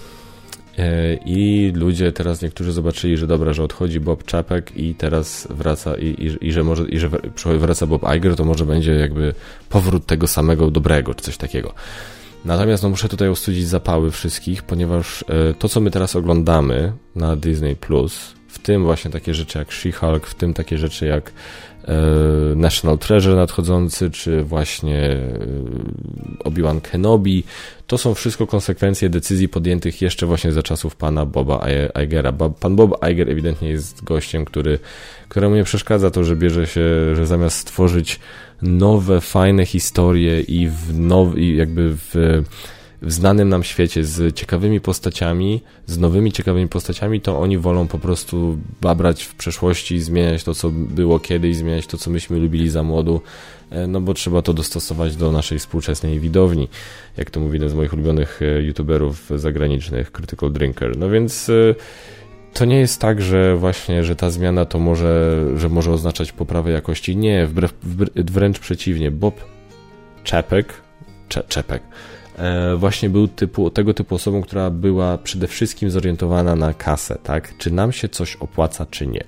E, 0.78 1.14
I 1.26 1.72
ludzie 1.76 2.12
teraz 2.12 2.42
niektórzy 2.42 2.72
zobaczyli, 2.72 3.18
że 3.18 3.28
dobra, 3.28 3.54
że 3.54 3.64
odchodzi 3.64 4.00
Bob 4.00 4.24
Czapek 4.24 4.78
i 4.78 4.96
teraz 4.96 5.48
wraca 5.50 5.96
i, 5.96 6.06
i, 6.06 6.48
i, 6.48 6.52
że 6.52 6.64
może 6.64 6.84
i 6.84 7.00
że 7.00 7.10
wraca 7.58 7.88
Bob 7.88 8.02
Iger, 8.16 8.36
to 8.36 8.46
może 8.46 8.66
będzie 8.66 8.92
jakby 8.94 9.34
powrót 9.70 10.06
tego 10.06 10.28
samego 10.28 10.72
dobrego, 10.72 11.14
czy 11.14 11.24
coś 11.24 11.38
takiego. 11.38 11.74
Natomiast 12.46 12.84
no, 12.84 12.90
muszę 12.90 13.10
tutaj 13.10 13.30
ostudzić 13.30 13.68
zapały 13.68 14.12
wszystkich, 14.12 14.64
ponieważ 14.64 15.26
e, 15.28 15.54
to, 15.54 15.70
co 15.70 15.82
my 15.82 15.92
teraz 15.92 16.16
oglądamy 16.16 16.94
na 17.16 17.36
Disney 17.36 17.76
Plus, 17.76 18.34
w 18.48 18.60
tym 18.60 18.84
właśnie 18.84 19.12
takie 19.12 19.34
rzeczy 19.34 19.60
jak 19.60 19.68
She-Hulk, 19.70 20.26
w 20.26 20.36
tym 20.36 20.54
takie 20.54 20.78
rzeczy 20.78 21.06
jak 21.06 21.32
E, 21.77 21.77
National 22.56 22.98
Treasure 22.98 23.36
nadchodzący, 23.36 24.12
czy 24.12 24.44
właśnie 24.44 25.00
e, 25.00 25.30
Obi-Wan 26.44 26.82
Kenobi. 26.82 27.44
To 27.88 27.98
są 27.98 28.14
wszystko 28.14 28.48
konsekwencje 28.48 29.10
decyzji 29.10 29.50
podjętych 29.50 30.02
jeszcze 30.02 30.26
właśnie 30.26 30.52
za 30.52 30.64
czasów 30.64 30.96
pana 30.96 31.26
Boba 31.26 31.68
Igera. 32.04 32.34
Pan 32.60 32.76
Bob 32.76 33.06
Iger 33.12 33.30
ewidentnie 33.30 33.70
jest 33.70 34.04
gościem, 34.04 34.46
który, 34.46 34.80
któremu 35.30 35.56
nie 35.56 35.64
przeszkadza 35.64 36.12
to, 36.12 36.24
że 36.24 36.36
bierze 36.36 36.68
się, 36.68 37.16
że 37.16 37.26
zamiast 37.26 37.58
stworzyć 37.58 38.20
nowe, 38.62 39.22
fajne 39.22 39.66
historie 39.66 40.42
i 40.42 40.68
w 40.68 41.00
nowy, 41.00 41.42
jakby 41.42 41.96
w 41.96 42.44
w 43.02 43.12
znanym 43.12 43.50
nam 43.50 43.64
świecie 43.64 44.04
z 44.04 44.36
ciekawymi 44.36 44.82
postaciami, 44.82 45.62
z 45.86 45.98
nowymi 45.98 46.32
ciekawymi 46.32 46.68
postaciami, 46.68 47.22
to 47.22 47.40
oni 47.40 47.58
wolą 47.58 47.88
po 47.88 48.00
prostu 48.00 48.58
babrać 48.82 49.24
w 49.24 49.36
przeszłości, 49.36 50.02
zmieniać 50.02 50.44
to, 50.44 50.54
co 50.54 50.70
było 50.70 51.20
kiedyś, 51.20 51.56
zmieniać 51.56 51.88
to, 51.88 51.98
co 51.98 52.12
myśmy 52.12 52.40
lubili 52.40 52.70
za 52.70 52.84
młodu, 52.84 53.22
e, 53.70 53.88
no 53.88 54.02
bo 54.02 54.14
trzeba 54.14 54.42
to 54.42 54.54
dostosować 54.54 55.16
do 55.16 55.32
naszej 55.32 55.60
współczesnej 55.60 56.20
widowni, 56.20 56.68
jak 57.18 57.30
to 57.30 57.40
mówi 57.40 57.54
jeden 57.54 57.70
z 57.70 57.74
moich 57.74 57.94
ulubionych 57.94 58.40
e, 58.42 58.62
youtuberów 58.62 59.30
zagranicznych, 59.36 60.12
Critical 60.12 60.52
Drinker. 60.52 60.98
No 60.98 61.10
więc 61.10 61.50
e, 61.50 61.76
to 62.54 62.66
nie 62.66 62.80
jest 62.80 63.02
tak, 63.02 63.22
że 63.22 63.58
właśnie, 63.58 64.04
że 64.04 64.16
ta 64.16 64.30
zmiana 64.30 64.66
to 64.66 64.80
może, 64.80 65.46
że 65.56 65.70
może 65.70 65.92
oznaczać 65.92 66.32
poprawę 66.32 66.72
jakości. 66.72 67.18
Nie, 67.18 67.46
wbrew, 67.46 67.74
wręcz 68.16 68.60
przeciwnie. 68.60 69.12
Bob 69.12 69.36
Czepek, 70.24 70.74
Cze, 71.30 71.44
Czepek, 71.48 71.84
właśnie 72.78 73.10
był 73.10 73.28
typu, 73.28 73.70
tego 73.70 73.94
typu 73.94 74.16
osobą, 74.16 74.42
która 74.42 74.70
była 74.70 75.18
przede 75.18 75.48
wszystkim 75.48 75.92
zorientowana 75.92 76.56
na 76.56 76.74
kasę, 76.74 77.18
tak? 77.24 77.58
Czy 77.58 77.72
nam 77.72 77.92
się 77.92 78.10
coś 78.10 78.36
opłaca, 78.36 78.86
czy 78.92 79.08
nie. 79.08 79.24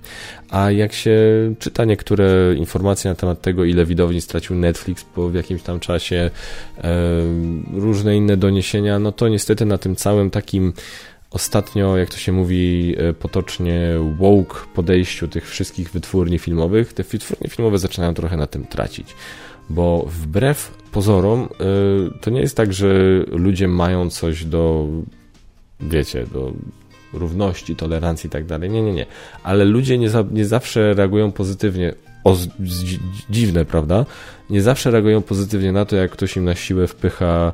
A 0.49 0.71
jak 0.71 0.93
się 0.93 1.19
czyta 1.59 1.85
niektóre 1.85 2.55
informacje 2.57 3.09
na 3.11 3.15
temat 3.15 3.41
tego, 3.41 3.65
ile 3.65 3.85
widowni 3.85 4.21
stracił 4.21 4.55
Netflix 4.55 5.03
po 5.03 5.31
jakimś 5.31 5.61
tam 5.61 5.79
czasie, 5.79 6.29
e, 6.77 6.91
różne 7.73 8.17
inne 8.17 8.37
doniesienia, 8.37 8.99
no 8.99 9.11
to 9.11 9.27
niestety 9.27 9.65
na 9.65 9.77
tym 9.77 9.95
całym 9.95 10.29
takim 10.29 10.73
ostatnio, 11.31 11.97
jak 11.97 12.09
to 12.09 12.17
się 12.17 12.31
mówi 12.31 12.95
e, 12.97 13.13
potocznie, 13.13 13.79
woke 14.17 14.55
podejściu 14.75 15.27
tych 15.27 15.49
wszystkich 15.49 15.91
wytwórni 15.91 16.39
filmowych, 16.39 16.93
te 16.93 17.03
wytwórnie 17.03 17.49
filmowe 17.49 17.77
zaczynają 17.77 18.13
trochę 18.13 18.37
na 18.37 18.47
tym 18.47 18.65
tracić 18.65 19.15
bo 19.69 20.05
wbrew 20.07 20.71
pozorom 20.91 21.43
y, 21.43 22.19
to 22.21 22.29
nie 22.29 22.41
jest 22.41 22.57
tak, 22.57 22.73
że 22.73 22.89
ludzie 23.31 23.67
mają 23.67 24.09
coś 24.09 24.45
do, 24.45 24.87
wiecie, 25.79 26.25
do 26.33 26.53
równości, 27.13 27.75
tolerancji 27.75 28.27
i 28.27 28.29
tak 28.29 28.45
dalej. 28.45 28.69
Nie, 28.69 28.81
nie, 28.81 28.93
nie. 28.93 29.05
Ale 29.43 29.65
ludzie 29.65 29.97
nie, 29.97 30.09
za, 30.09 30.23
nie 30.31 30.45
zawsze 30.45 30.93
reagują 30.93 31.31
pozytywnie. 31.31 31.93
O, 32.23 32.37
dziwne, 33.29 33.65
prawda? 33.65 34.05
Nie 34.49 34.61
zawsze 34.61 34.91
reagują 34.91 35.21
pozytywnie 35.21 35.71
na 35.71 35.85
to, 35.85 35.95
jak 35.95 36.11
ktoś 36.11 36.37
im 36.37 36.45
na 36.45 36.55
siłę 36.55 36.87
wpycha 36.87 37.53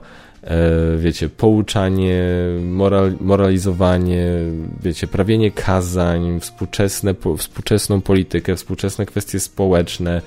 wiecie, 0.98 1.30
pouczanie, 1.30 2.24
moral, 2.62 3.16
moralizowanie, 3.22 4.28
wiecie, 4.84 5.08
prawienie 5.08 5.52
kazań, 5.52 6.40
współczesne, 6.40 7.14
po, 7.14 7.38
współczesną 7.38 8.02
politykę, 8.02 8.56
współczesne 8.56 9.06
kwestie 9.06 9.40
społeczne, 9.40 10.22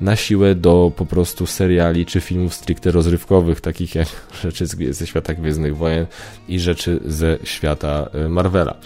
na 0.00 0.16
siłę 0.16 0.54
do 0.54 0.92
po 0.96 1.06
prostu 1.06 1.46
seriali 1.46 2.06
czy 2.06 2.20
filmów 2.20 2.54
stricte 2.54 2.90
rozrywkowych, 2.90 3.60
takich 3.60 3.94
jak 3.94 4.08
rzeczy 4.42 4.66
ze 4.90 5.06
świata 5.06 5.34
Gwiezdnych 5.34 5.76
Wojen 5.76 6.06
i 6.48 6.60
rzeczy 6.60 7.00
ze 7.04 7.38
świata 7.44 8.10
e, 8.12 8.28
Marvela. 8.28 8.76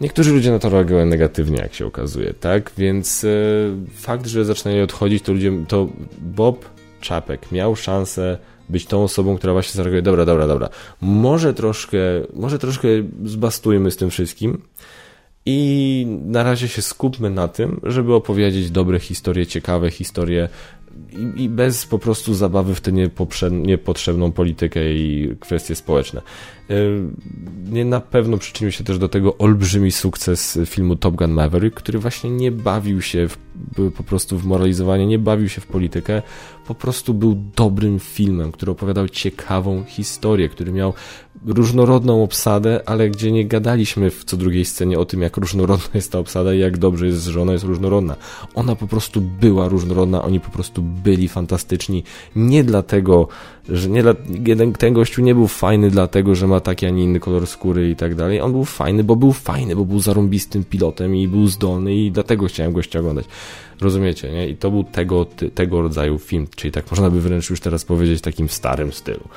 Niektórzy 0.00 0.32
ludzie 0.32 0.50
na 0.50 0.58
to 0.58 0.68
reagują 0.68 1.06
negatywnie, 1.06 1.58
jak 1.58 1.74
się 1.74 1.86
okazuje, 1.86 2.34
tak? 2.34 2.72
Więc 2.78 3.24
e, 3.24 3.28
fakt, 3.94 4.26
że 4.26 4.44
zaczynają 4.44 4.84
odchodzić, 4.84 5.22
to 5.22 5.32
ludzie, 5.32 5.52
to 5.68 5.88
Bob 6.18 6.64
Czapek 7.00 7.52
miał 7.52 7.76
szansę 7.76 8.38
być 8.68 8.86
tą 8.86 9.02
osobą, 9.02 9.36
która 9.36 9.52
właśnie 9.52 9.72
zareaguje, 9.72 10.02
dobra, 10.02 10.24
dobra, 10.24 10.46
dobra, 10.46 10.68
może 11.00 11.54
troszkę, 11.54 11.98
może 12.34 12.58
troszkę 12.58 12.88
zbastujmy 13.24 13.90
z 13.90 13.96
tym 13.96 14.10
wszystkim 14.10 14.62
i 15.46 16.06
na 16.24 16.42
razie 16.42 16.68
się 16.68 16.82
skupmy 16.82 17.30
na 17.30 17.48
tym, 17.48 17.80
żeby 17.82 18.14
opowiedzieć 18.14 18.70
dobre 18.70 18.98
historie, 18.98 19.46
ciekawe 19.46 19.90
historie 19.90 20.48
i, 21.10 21.42
i 21.42 21.48
bez 21.48 21.86
po 21.86 21.98
prostu 21.98 22.34
zabawy 22.34 22.74
w 22.74 22.80
tę 22.80 22.92
niepotrzebną 23.52 24.32
politykę 24.32 24.92
i 24.92 25.36
kwestie 25.40 25.74
społeczne. 25.74 26.22
Y, 26.70 27.02
nie 27.70 27.84
na 27.84 28.00
pewno 28.00 28.38
przyczynił 28.38 28.72
się 28.72 28.84
też 28.84 28.98
do 28.98 29.08
tego 29.08 29.38
olbrzymi 29.38 29.92
sukces 29.92 30.58
filmu 30.66 30.96
Top 30.96 31.14
Gun 31.14 31.30
Maverick, 31.30 31.76
który 31.76 31.98
właśnie 31.98 32.30
nie 32.30 32.52
bawił 32.52 33.02
się 33.02 33.28
w, 33.28 33.38
po 33.96 34.02
prostu 34.02 34.38
w 34.38 34.44
moralizowanie, 34.44 35.06
nie 35.06 35.18
bawił 35.18 35.48
się 35.48 35.60
w 35.60 35.66
politykę, 35.66 36.22
po 36.66 36.74
prostu 36.74 37.14
był 37.14 37.42
dobrym 37.56 37.98
filmem, 37.98 38.52
który 38.52 38.72
opowiadał 38.72 39.08
ciekawą 39.08 39.84
historię, 39.84 40.48
który 40.48 40.72
miał 40.72 40.94
różnorodną 41.46 42.22
obsadę, 42.22 42.80
ale 42.86 43.10
gdzie 43.10 43.32
nie 43.32 43.46
gadaliśmy 43.46 44.10
w 44.10 44.24
co 44.24 44.36
drugiej 44.36 44.64
scenie 44.64 44.98
o 44.98 45.04
tym, 45.04 45.22
jak 45.22 45.36
różnorodna 45.36 45.90
jest 45.94 46.12
ta 46.12 46.18
obsada 46.18 46.54
i 46.54 46.58
jak 46.58 46.78
dobrze 46.78 47.06
jest, 47.06 47.24
że 47.24 47.42
ona 47.42 47.52
jest 47.52 47.64
różnorodna. 47.64 48.16
Ona 48.54 48.76
po 48.76 48.86
prostu 48.86 49.20
była 49.20 49.68
różnorodna, 49.68 50.22
oni 50.22 50.40
po 50.40 50.50
prostu 50.50 50.82
byli 50.82 51.28
fantastyczni. 51.28 52.04
Nie 52.36 52.64
dlatego, 52.64 53.28
że 53.68 53.88
nie 53.88 54.02
dla, 54.02 54.14
jeden, 54.46 54.72
ten 54.72 54.94
gościu 54.94 55.22
nie 55.22 55.34
był 55.34 55.46
fajny 55.46 55.90
dlatego, 55.90 56.34
że 56.34 56.46
ma 56.46 56.60
taki, 56.60 56.86
a 56.86 56.90
nie 56.90 57.04
inny 57.04 57.20
kolor 57.20 57.46
skóry 57.46 57.90
i 57.90 57.96
tak 57.96 58.14
dalej. 58.14 58.40
On 58.40 58.52
był 58.52 58.64
fajny, 58.64 59.04
bo 59.04 59.16
był 59.16 59.32
fajny, 59.32 59.76
bo 59.76 59.84
był 59.84 60.00
zarąbistym 60.00 60.64
pilotem 60.64 61.16
i 61.16 61.28
był 61.28 61.46
zdolny 61.46 61.94
i 61.94 62.10
dlatego 62.10 62.46
chciałem 62.46 62.72
gościa 62.72 62.98
oglądać. 62.98 63.26
Rozumiecie, 63.80 64.32
nie? 64.32 64.48
I 64.48 64.56
to 64.56 64.70
był 64.70 64.84
tego, 64.84 65.26
tego 65.54 65.82
rodzaju 65.82 66.18
film, 66.18 66.46
czyli 66.56 66.72
tak 66.72 66.90
można 66.90 67.10
by 67.10 67.20
wręcz 67.20 67.50
już 67.50 67.60
teraz 67.60 67.84
powiedzieć 67.84 68.20
takim 68.20 68.48
starym 68.48 68.92
stylu. 68.92 69.28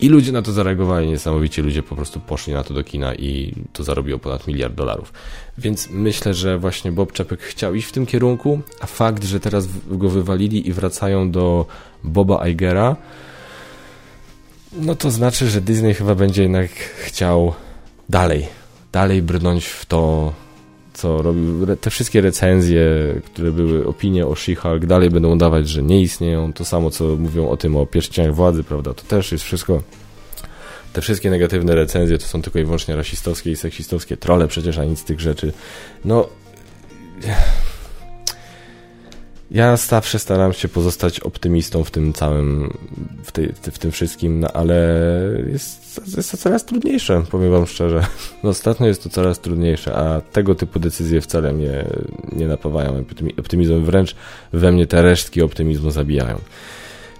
I 0.00 0.08
ludzie 0.08 0.32
na 0.32 0.42
to 0.42 0.52
zareagowali 0.52 1.08
niesamowicie, 1.08 1.62
ludzie 1.62 1.82
po 1.82 1.96
prostu 1.96 2.20
poszli 2.20 2.52
na 2.52 2.64
to 2.64 2.74
do 2.74 2.84
kina 2.84 3.14
i 3.14 3.54
to 3.72 3.84
zarobiło 3.84 4.18
ponad 4.18 4.46
miliard 4.46 4.74
dolarów. 4.74 5.12
Więc 5.58 5.88
myślę, 5.90 6.34
że 6.34 6.58
właśnie 6.58 6.92
Bob 6.92 7.12
Czepek 7.12 7.40
chciał 7.40 7.74
iść 7.74 7.88
w 7.88 7.92
tym 7.92 8.06
kierunku, 8.06 8.60
a 8.80 8.86
fakt, 8.86 9.24
że 9.24 9.40
teraz 9.40 9.68
go 9.86 10.08
wywalili 10.08 10.68
i 10.68 10.72
wracają 10.72 11.30
do 11.30 11.66
Boba 12.04 12.48
Igera, 12.48 12.96
no 14.72 14.94
to 14.94 15.10
znaczy, 15.10 15.50
że 15.50 15.60
Disney 15.60 15.94
chyba 15.94 16.14
będzie 16.14 16.42
jednak 16.42 16.70
chciał 17.04 17.54
dalej, 18.08 18.46
dalej 18.92 19.22
brnąć 19.22 19.66
w 19.66 19.86
to, 19.86 20.32
co 20.94 21.22
robił. 21.22 21.66
Te 21.80 21.90
wszystkie 21.90 22.20
recenzje, 22.20 22.86
które 23.24 23.52
były 23.52 23.86
opinie 23.86 24.26
o 24.26 24.34
She-Hulk, 24.34 24.86
dalej 24.86 25.10
będą 25.10 25.32
udawać, 25.32 25.68
że 25.68 25.82
nie 25.82 26.02
istnieją. 26.02 26.52
To 26.52 26.64
samo, 26.64 26.90
co 26.90 27.04
mówią 27.04 27.48
o 27.48 27.56
tym, 27.56 27.76
o 27.76 27.86
pierścieniach 27.86 28.34
władzy, 28.34 28.64
prawda? 28.64 28.94
To 28.94 29.02
też 29.02 29.32
jest 29.32 29.44
wszystko. 29.44 29.82
Te 30.92 31.00
wszystkie 31.00 31.30
negatywne 31.30 31.74
recenzje 31.74 32.18
to 32.18 32.26
są 32.26 32.42
tylko 32.42 32.58
i 32.58 32.64
wyłącznie 32.64 32.96
rasistowskie 32.96 33.50
i 33.50 33.56
seksistowskie 33.56 34.16
trole, 34.16 34.48
przecież, 34.48 34.78
a 34.78 34.84
nic 34.84 34.98
z 34.98 35.04
tych 35.04 35.20
rzeczy. 35.20 35.52
No. 36.04 36.28
Ja 39.54 39.76
zawsze 39.76 40.18
staram 40.18 40.52
się 40.52 40.68
pozostać 40.68 41.20
optymistą 41.20 41.84
w 41.84 41.90
tym 41.90 42.12
całym, 42.12 42.78
w, 43.24 43.32
tej, 43.32 43.52
w 43.72 43.78
tym 43.78 43.90
wszystkim, 43.90 44.40
no 44.40 44.48
ale 44.54 44.76
jest, 45.52 46.00
jest 46.16 46.30
to 46.30 46.36
coraz 46.36 46.64
trudniejsze, 46.64 47.22
powiem 47.30 47.50
wam 47.50 47.66
szczerze. 47.66 48.06
No, 48.42 48.50
ostatnio 48.56 48.86
jest 48.86 49.02
to 49.02 49.08
coraz 49.08 49.40
trudniejsze, 49.40 49.94
a 49.94 50.20
tego 50.20 50.54
typu 50.54 50.78
decyzje 50.78 51.20
wcale 51.20 51.52
mnie 51.52 51.84
nie 52.32 52.46
napawają 52.46 53.04
optymizmem, 53.38 53.84
wręcz 53.84 54.16
we 54.52 54.72
mnie 54.72 54.86
te 54.86 55.02
resztki 55.02 55.42
optymizmu 55.42 55.90
zabijają. 55.90 56.40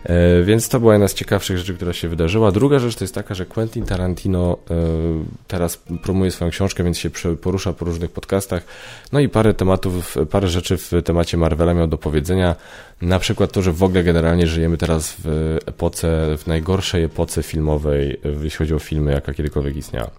E, 0.04 0.42
więc 0.42 0.68
to 0.68 0.80
była 0.80 0.92
jedna 0.92 1.08
z 1.08 1.14
ciekawszych 1.14 1.58
rzeczy, 1.58 1.74
która 1.74 1.92
się 1.92 2.08
wydarzyła. 2.08 2.52
Druga 2.52 2.78
rzecz 2.78 2.96
to 2.96 3.04
jest 3.04 3.14
taka, 3.14 3.34
że 3.34 3.46
Quentin 3.46 3.84
Tarantino 3.84 4.58
e, 4.70 4.74
teraz 5.48 5.76
promuje 6.02 6.30
swoją 6.30 6.50
książkę, 6.50 6.84
więc 6.84 6.98
się 6.98 7.10
porusza 7.42 7.72
po 7.72 7.84
różnych 7.84 8.10
podcastach. 8.10 8.64
No 9.12 9.20
i 9.20 9.28
parę 9.28 9.54
tematów, 9.54 10.16
parę 10.30 10.48
rzeczy 10.48 10.76
w 10.76 10.92
temacie 11.04 11.36
Marvela 11.36 11.74
miał 11.74 11.86
do 11.86 11.98
powiedzenia. 11.98 12.56
Na 13.02 13.18
przykład 13.18 13.52
to, 13.52 13.62
że 13.62 13.72
w 13.72 13.82
ogóle 13.82 14.04
generalnie 14.04 14.46
żyjemy 14.46 14.76
teraz 14.76 15.16
w 15.24 15.58
epoce, 15.66 16.36
w 16.38 16.46
najgorszej 16.46 17.04
epoce 17.04 17.42
filmowej, 17.42 18.20
jeśli 18.42 18.58
chodzi 18.58 18.74
o 18.74 18.78
filmy, 18.78 19.12
jaka 19.12 19.34
kiedykolwiek 19.34 19.76
istniała. 19.76 20.10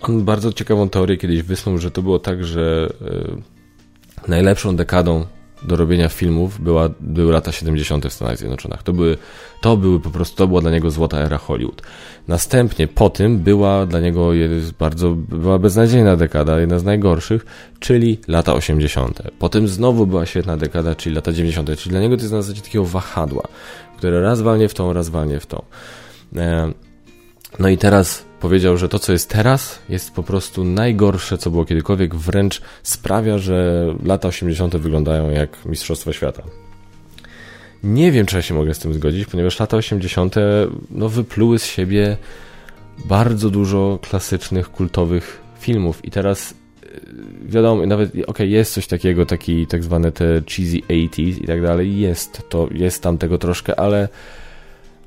On 0.00 0.24
bardzo 0.24 0.52
ciekawą 0.52 0.88
teorię 0.88 1.16
kiedyś 1.16 1.42
wysnuł, 1.42 1.78
że 1.78 1.90
to 1.90 2.02
było 2.02 2.18
tak, 2.18 2.44
że 2.44 2.88
e, 4.26 4.28
najlepszą 4.28 4.76
dekadą 4.76 5.26
do 5.64 5.76
robienia 5.76 6.08
filmów 6.08 6.60
była, 6.60 6.88
były 7.00 7.32
lata 7.32 7.52
70. 7.52 8.06
w 8.06 8.12
Stanach 8.12 8.38
Zjednoczonych. 8.38 8.82
To 8.82 8.92
były, 8.92 9.16
to 9.60 9.76
były 9.76 10.00
po 10.00 10.10
prostu, 10.10 10.36
to 10.36 10.46
była 10.46 10.60
dla 10.60 10.70
niego 10.70 10.90
złota 10.90 11.18
era 11.18 11.38
Hollywood. 11.38 11.82
Następnie 12.28 12.88
po 12.88 13.10
tym 13.10 13.38
była 13.38 13.86
dla 13.86 14.00
niego 14.00 14.30
bardzo, 14.78 15.10
była 15.10 15.58
beznadziejna 15.58 16.16
dekada, 16.16 16.60
jedna 16.60 16.78
z 16.78 16.84
najgorszych, 16.84 17.46
czyli 17.80 18.18
lata 18.28 18.54
80. 18.54 19.22
Potem 19.38 19.68
znowu 19.68 20.06
była 20.06 20.26
świetna 20.26 20.56
dekada, 20.56 20.94
czyli 20.94 21.14
lata 21.14 21.32
90. 21.32 21.78
Czyli 21.78 21.90
dla 21.90 22.00
niego 22.00 22.16
to 22.16 22.22
jest 22.22 22.32
na 22.32 22.42
zasadzie 22.42 22.62
takiego 22.62 22.84
wahadła, 22.84 23.42
które 23.96 24.20
raz 24.20 24.40
walnie 24.40 24.68
w 24.68 24.74
tą, 24.74 24.92
raz 24.92 25.08
walnie 25.08 25.40
w 25.40 25.46
tą. 25.46 25.62
E, 26.36 26.72
no 27.58 27.68
i 27.68 27.78
teraz 27.78 28.24
powiedział, 28.42 28.76
że 28.76 28.88
to, 28.88 28.98
co 28.98 29.12
jest 29.12 29.28
teraz, 29.28 29.78
jest 29.88 30.14
po 30.14 30.22
prostu 30.22 30.64
najgorsze, 30.64 31.38
co 31.38 31.50
było 31.50 31.64
kiedykolwiek, 31.64 32.14
wręcz 32.14 32.62
sprawia, 32.82 33.38
że 33.38 33.86
lata 34.04 34.28
80. 34.28 34.76
wyglądają 34.76 35.30
jak 35.30 35.64
Mistrzostwa 35.64 36.12
Świata. 36.12 36.42
Nie 37.82 38.12
wiem, 38.12 38.26
czy 38.26 38.36
ja 38.36 38.42
się 38.42 38.54
mogę 38.54 38.74
z 38.74 38.78
tym 38.78 38.94
zgodzić, 38.94 39.26
ponieważ 39.26 39.60
lata 39.60 39.76
80. 39.76 40.34
No, 40.90 41.08
wypluły 41.08 41.58
z 41.58 41.66
siebie 41.66 42.16
bardzo 43.04 43.50
dużo 43.50 43.98
klasycznych, 44.02 44.70
kultowych 44.70 45.40
filmów 45.60 46.04
i 46.04 46.10
teraz 46.10 46.50
y, 46.50 46.54
wiadomo, 47.46 47.86
nawet, 47.86 48.10
okej, 48.10 48.24
okay, 48.26 48.46
jest 48.46 48.72
coś 48.72 48.86
takiego, 48.86 49.26
taki 49.26 49.66
tak 49.66 49.84
zwane 49.84 50.12
te 50.12 50.42
cheesy 50.46 50.78
80s 50.88 51.42
i 51.42 51.46
tak 51.46 51.62
dalej, 51.62 52.00
jest 52.00 52.42
to, 52.48 52.68
jest 52.74 53.02
tam 53.02 53.18
tego 53.18 53.38
troszkę, 53.38 53.80
ale 53.80 54.08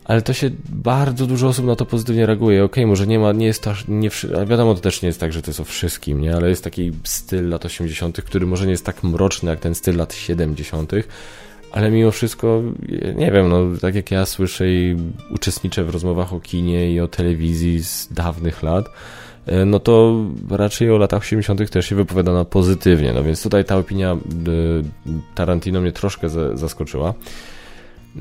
ale 0.05 0.21
to 0.21 0.33
się 0.33 0.49
bardzo 0.69 1.27
dużo 1.27 1.47
osób 1.47 1.65
na 1.65 1.75
to 1.75 1.85
pozytywnie 1.85 2.25
reaguje. 2.25 2.63
Okej, 2.63 2.83
okay, 2.83 2.87
może 2.87 3.07
nie 3.07 3.19
ma, 3.19 3.31
nie 3.31 3.45
jest 3.45 3.63
to, 3.63 3.73
nie, 3.87 4.09
wiadomo, 4.47 4.75
to 4.75 4.81
też 4.81 5.01
nie 5.01 5.07
jest 5.07 5.19
tak, 5.19 5.33
że 5.33 5.41
to 5.41 5.51
jest 5.51 5.59
o 5.59 5.63
wszystkim, 5.63 6.21
nie? 6.21 6.35
Ale 6.35 6.49
jest 6.49 6.63
taki 6.63 6.91
styl 7.03 7.49
lat 7.49 7.65
80., 7.65 8.21
który 8.21 8.45
może 8.45 8.65
nie 8.65 8.71
jest 8.71 8.85
tak 8.85 9.03
mroczny 9.03 9.49
jak 9.49 9.59
ten 9.59 9.75
styl 9.75 9.95
lat 9.95 10.13
70., 10.13 10.91
ale 11.71 11.91
mimo 11.91 12.11
wszystko, 12.11 12.61
nie 13.15 13.31
wiem, 13.31 13.49
no 13.49 13.65
tak 13.81 13.95
jak 13.95 14.11
ja 14.11 14.25
słyszę 14.25 14.69
i 14.69 14.95
uczestniczę 15.31 15.83
w 15.83 15.89
rozmowach 15.89 16.33
o 16.33 16.39
kinie 16.39 16.91
i 16.91 16.99
o 16.99 17.07
telewizji 17.07 17.83
z 17.83 18.07
dawnych 18.13 18.63
lat, 18.63 18.89
e, 19.45 19.65
no 19.65 19.79
to 19.79 20.23
raczej 20.49 20.91
o 20.91 20.97
latach 20.97 21.21
80. 21.21 21.69
też 21.69 21.85
się 21.85 21.95
wypowiadano 21.95 22.45
pozytywnie. 22.45 23.13
No 23.13 23.23
więc 23.23 23.43
tutaj 23.43 23.65
ta 23.65 23.77
opinia 23.77 24.11
e, 24.11 24.17
Tarantino 25.35 25.81
mnie 25.81 25.91
troszkę 25.91 26.29
zaskoczyła. 26.53 27.13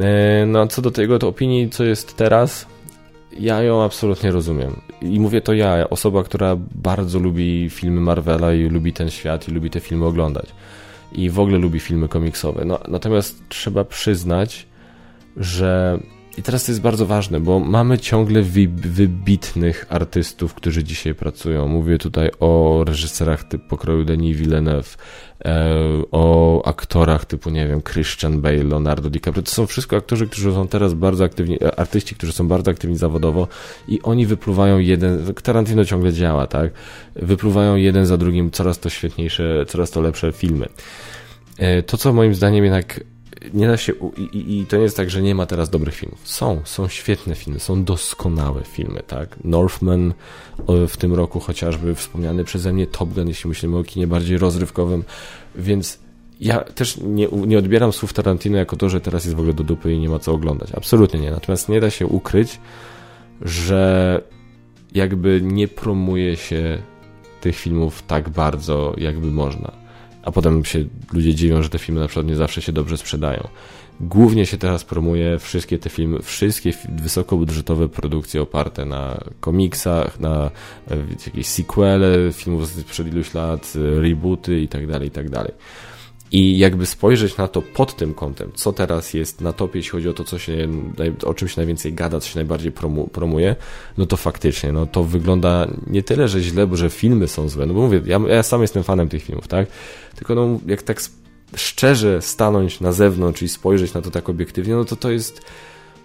E, 0.00 0.46
no, 0.46 0.66
co 0.66 0.82
do 0.82 0.90
tego 0.90 1.18
to 1.18 1.28
opinii, 1.28 1.70
co 1.70 1.84
jest 1.84 2.16
teraz, 2.16 2.66
ja 3.38 3.62
ją 3.62 3.82
absolutnie 3.82 4.30
rozumiem. 4.30 4.80
I 5.02 5.20
mówię 5.20 5.40
to 5.40 5.52
ja, 5.52 5.90
osoba, 5.90 6.24
która 6.24 6.56
bardzo 6.74 7.18
lubi 7.18 7.70
filmy 7.70 8.00
Marvela 8.00 8.54
i 8.54 8.68
lubi 8.68 8.92
ten 8.92 9.10
świat 9.10 9.48
i 9.48 9.52
lubi 9.52 9.70
te 9.70 9.80
filmy 9.80 10.06
oglądać. 10.06 10.46
I 11.12 11.30
w 11.30 11.40
ogóle 11.40 11.58
lubi 11.58 11.80
filmy 11.80 12.08
komiksowe. 12.08 12.64
No, 12.64 12.78
natomiast 12.88 13.42
trzeba 13.48 13.84
przyznać, 13.84 14.66
że 15.36 15.98
i 16.38 16.42
teraz 16.42 16.64
to 16.64 16.72
jest 16.72 16.80
bardzo 16.80 17.06
ważne, 17.06 17.40
bo 17.40 17.60
mamy 17.60 17.98
ciągle 17.98 18.42
wybitnych 18.42 19.86
artystów, 19.88 20.54
którzy 20.54 20.84
dzisiaj 20.84 21.14
pracują. 21.14 21.68
Mówię 21.68 21.98
tutaj 21.98 22.30
o 22.40 22.82
reżyserach 22.86 23.44
typu 23.44 23.68
pokroju 23.68 24.04
Denis 24.04 24.36
Villeneuve, 24.36 24.96
e, 25.44 25.74
o 26.12 26.62
aktorach 26.66 27.24
typu, 27.24 27.50
nie 27.50 27.68
wiem, 27.68 27.82
Christian 27.82 28.40
Bale, 28.40 28.64
Leonardo 28.64 29.10
DiCaprio. 29.10 29.42
To 29.42 29.50
są 29.50 29.66
wszystko 29.66 29.96
aktorzy, 29.96 30.26
którzy 30.26 30.52
są 30.52 30.68
teraz 30.68 30.94
bardzo 30.94 31.24
aktywni, 31.24 31.64
e, 31.64 31.78
artyści, 31.80 32.14
którzy 32.14 32.32
są 32.32 32.48
bardzo 32.48 32.70
aktywni 32.70 32.96
zawodowo 32.96 33.48
i 33.88 34.02
oni 34.02 34.26
wypluwają 34.26 34.78
jeden, 34.78 35.34
Tarantino 35.42 35.84
ciągle 35.84 36.12
działa, 36.12 36.46
tak? 36.46 36.72
Wypluwają 37.16 37.76
jeden 37.76 38.06
za 38.06 38.16
drugim 38.16 38.50
coraz 38.50 38.78
to 38.78 38.90
świetniejsze, 38.90 39.64
coraz 39.68 39.90
to 39.90 40.00
lepsze 40.00 40.32
filmy. 40.32 40.66
E, 41.58 41.82
to, 41.82 41.96
co 41.96 42.12
moim 42.12 42.34
zdaniem 42.34 42.64
jednak 42.64 43.00
nie 43.52 43.66
da 43.66 43.76
się. 43.76 43.92
I, 44.16 44.58
I, 44.58 44.66
to 44.66 44.76
nie 44.76 44.82
jest 44.82 44.96
tak, 44.96 45.10
że 45.10 45.22
nie 45.22 45.34
ma 45.34 45.46
teraz 45.46 45.70
dobrych 45.70 45.94
filmów. 45.94 46.18
Są, 46.24 46.60
są 46.64 46.88
świetne 46.88 47.34
filmy, 47.34 47.60
są 47.60 47.84
doskonałe 47.84 48.62
filmy, 48.64 49.02
tak? 49.06 49.44
Northman 49.44 50.14
w 50.88 50.96
tym 50.96 51.14
roku 51.14 51.40
chociażby 51.40 51.94
wspomniany 51.94 52.44
przeze 52.44 52.72
mnie 52.72 52.86
Top 52.86 53.14
Gun, 53.14 53.28
jeśli 53.28 53.48
myślimy 53.48 53.78
o 53.78 53.84
kinie 53.84 54.06
bardziej 54.06 54.38
rozrywkowym, 54.38 55.04
więc 55.54 55.98
ja 56.40 56.60
też 56.60 56.96
nie, 56.96 57.28
nie 57.46 57.58
odbieram 57.58 57.92
słów 57.92 58.12
Tarantino 58.12 58.58
jako 58.58 58.76
to, 58.76 58.88
że 58.88 59.00
teraz 59.00 59.24
jest 59.24 59.36
w 59.36 59.38
ogóle 59.38 59.54
do 59.54 59.64
dupy 59.64 59.92
i 59.92 59.98
nie 59.98 60.08
ma 60.08 60.18
co 60.18 60.32
oglądać. 60.32 60.72
Absolutnie 60.72 61.20
nie. 61.20 61.30
Natomiast 61.30 61.68
nie 61.68 61.80
da 61.80 61.90
się 61.90 62.06
ukryć, 62.06 62.60
że 63.42 64.22
jakby 64.94 65.40
nie 65.42 65.68
promuje 65.68 66.36
się 66.36 66.78
tych 67.40 67.56
filmów 67.56 68.02
tak 68.06 68.28
bardzo, 68.28 68.94
jakby 68.96 69.26
można 69.26 69.83
a 70.24 70.32
potem 70.32 70.64
się 70.64 70.84
ludzie 71.12 71.34
dziwią, 71.34 71.62
że 71.62 71.68
te 71.68 71.78
filmy 71.78 72.00
na 72.00 72.06
przykład 72.06 72.26
nie 72.26 72.36
zawsze 72.36 72.62
się 72.62 72.72
dobrze 72.72 72.96
sprzedają. 72.96 73.48
Głównie 74.00 74.46
się 74.46 74.58
teraz 74.58 74.84
promuje 74.84 75.38
wszystkie 75.38 75.78
te 75.78 75.90
filmy, 75.90 76.22
wszystkie 76.22 76.72
wysokobudżetowe 76.88 77.88
produkcje 77.88 78.42
oparte 78.42 78.84
na 78.84 79.20
komiksach, 79.40 80.20
na 80.20 80.50
e, 80.90 80.96
jakieś 81.26 81.46
sequele 81.46 82.32
filmów 82.32 82.68
sprzed 82.68 83.06
iluś 83.06 83.34
lat, 83.34 83.72
e, 83.76 84.00
rebooty 84.00 84.60
itd., 84.60 84.92
tak 84.92 85.02
itd. 85.04 85.44
I 86.34 86.58
jakby 86.58 86.86
spojrzeć 86.86 87.36
na 87.36 87.48
to 87.48 87.62
pod 87.62 87.96
tym 87.96 88.14
kątem, 88.14 88.50
co 88.54 88.72
teraz 88.72 89.14
jest 89.14 89.40
na 89.40 89.52
topie, 89.52 89.78
jeśli 89.78 89.90
chodzi 89.90 90.08
o 90.08 90.12
to, 90.12 90.24
co 90.24 90.38
się, 90.38 90.68
o 91.24 91.34
czym 91.34 91.48
się 91.48 91.54
najwięcej 91.56 91.92
gada, 91.92 92.20
co 92.20 92.28
się 92.28 92.38
najbardziej 92.38 92.72
promu, 92.72 93.06
promuje, 93.06 93.56
no 93.98 94.06
to 94.06 94.16
faktycznie, 94.16 94.72
no 94.72 94.86
to 94.86 95.04
wygląda 95.04 95.68
nie 95.86 96.02
tyle, 96.02 96.28
że 96.28 96.40
źle, 96.40 96.66
bo 96.66 96.76
że 96.76 96.90
filmy 96.90 97.28
są 97.28 97.48
złe, 97.48 97.66
no 97.66 97.74
bo 97.74 97.80
mówię, 97.80 98.02
ja, 98.06 98.20
ja 98.28 98.42
sam 98.42 98.62
jestem 98.62 98.82
fanem 98.82 99.08
tych 99.08 99.22
filmów, 99.22 99.48
tak? 99.48 99.68
Tylko 100.16 100.34
no, 100.34 100.60
jak 100.66 100.82
tak 100.82 101.00
szczerze 101.56 102.22
stanąć 102.22 102.80
na 102.80 102.92
zewnątrz 102.92 103.42
i 103.42 103.48
spojrzeć 103.48 103.94
na 103.94 104.02
to 104.02 104.10
tak 104.10 104.28
obiektywnie, 104.28 104.74
no 104.74 104.84
to 104.84 104.96
to 104.96 105.10
jest 105.10 105.40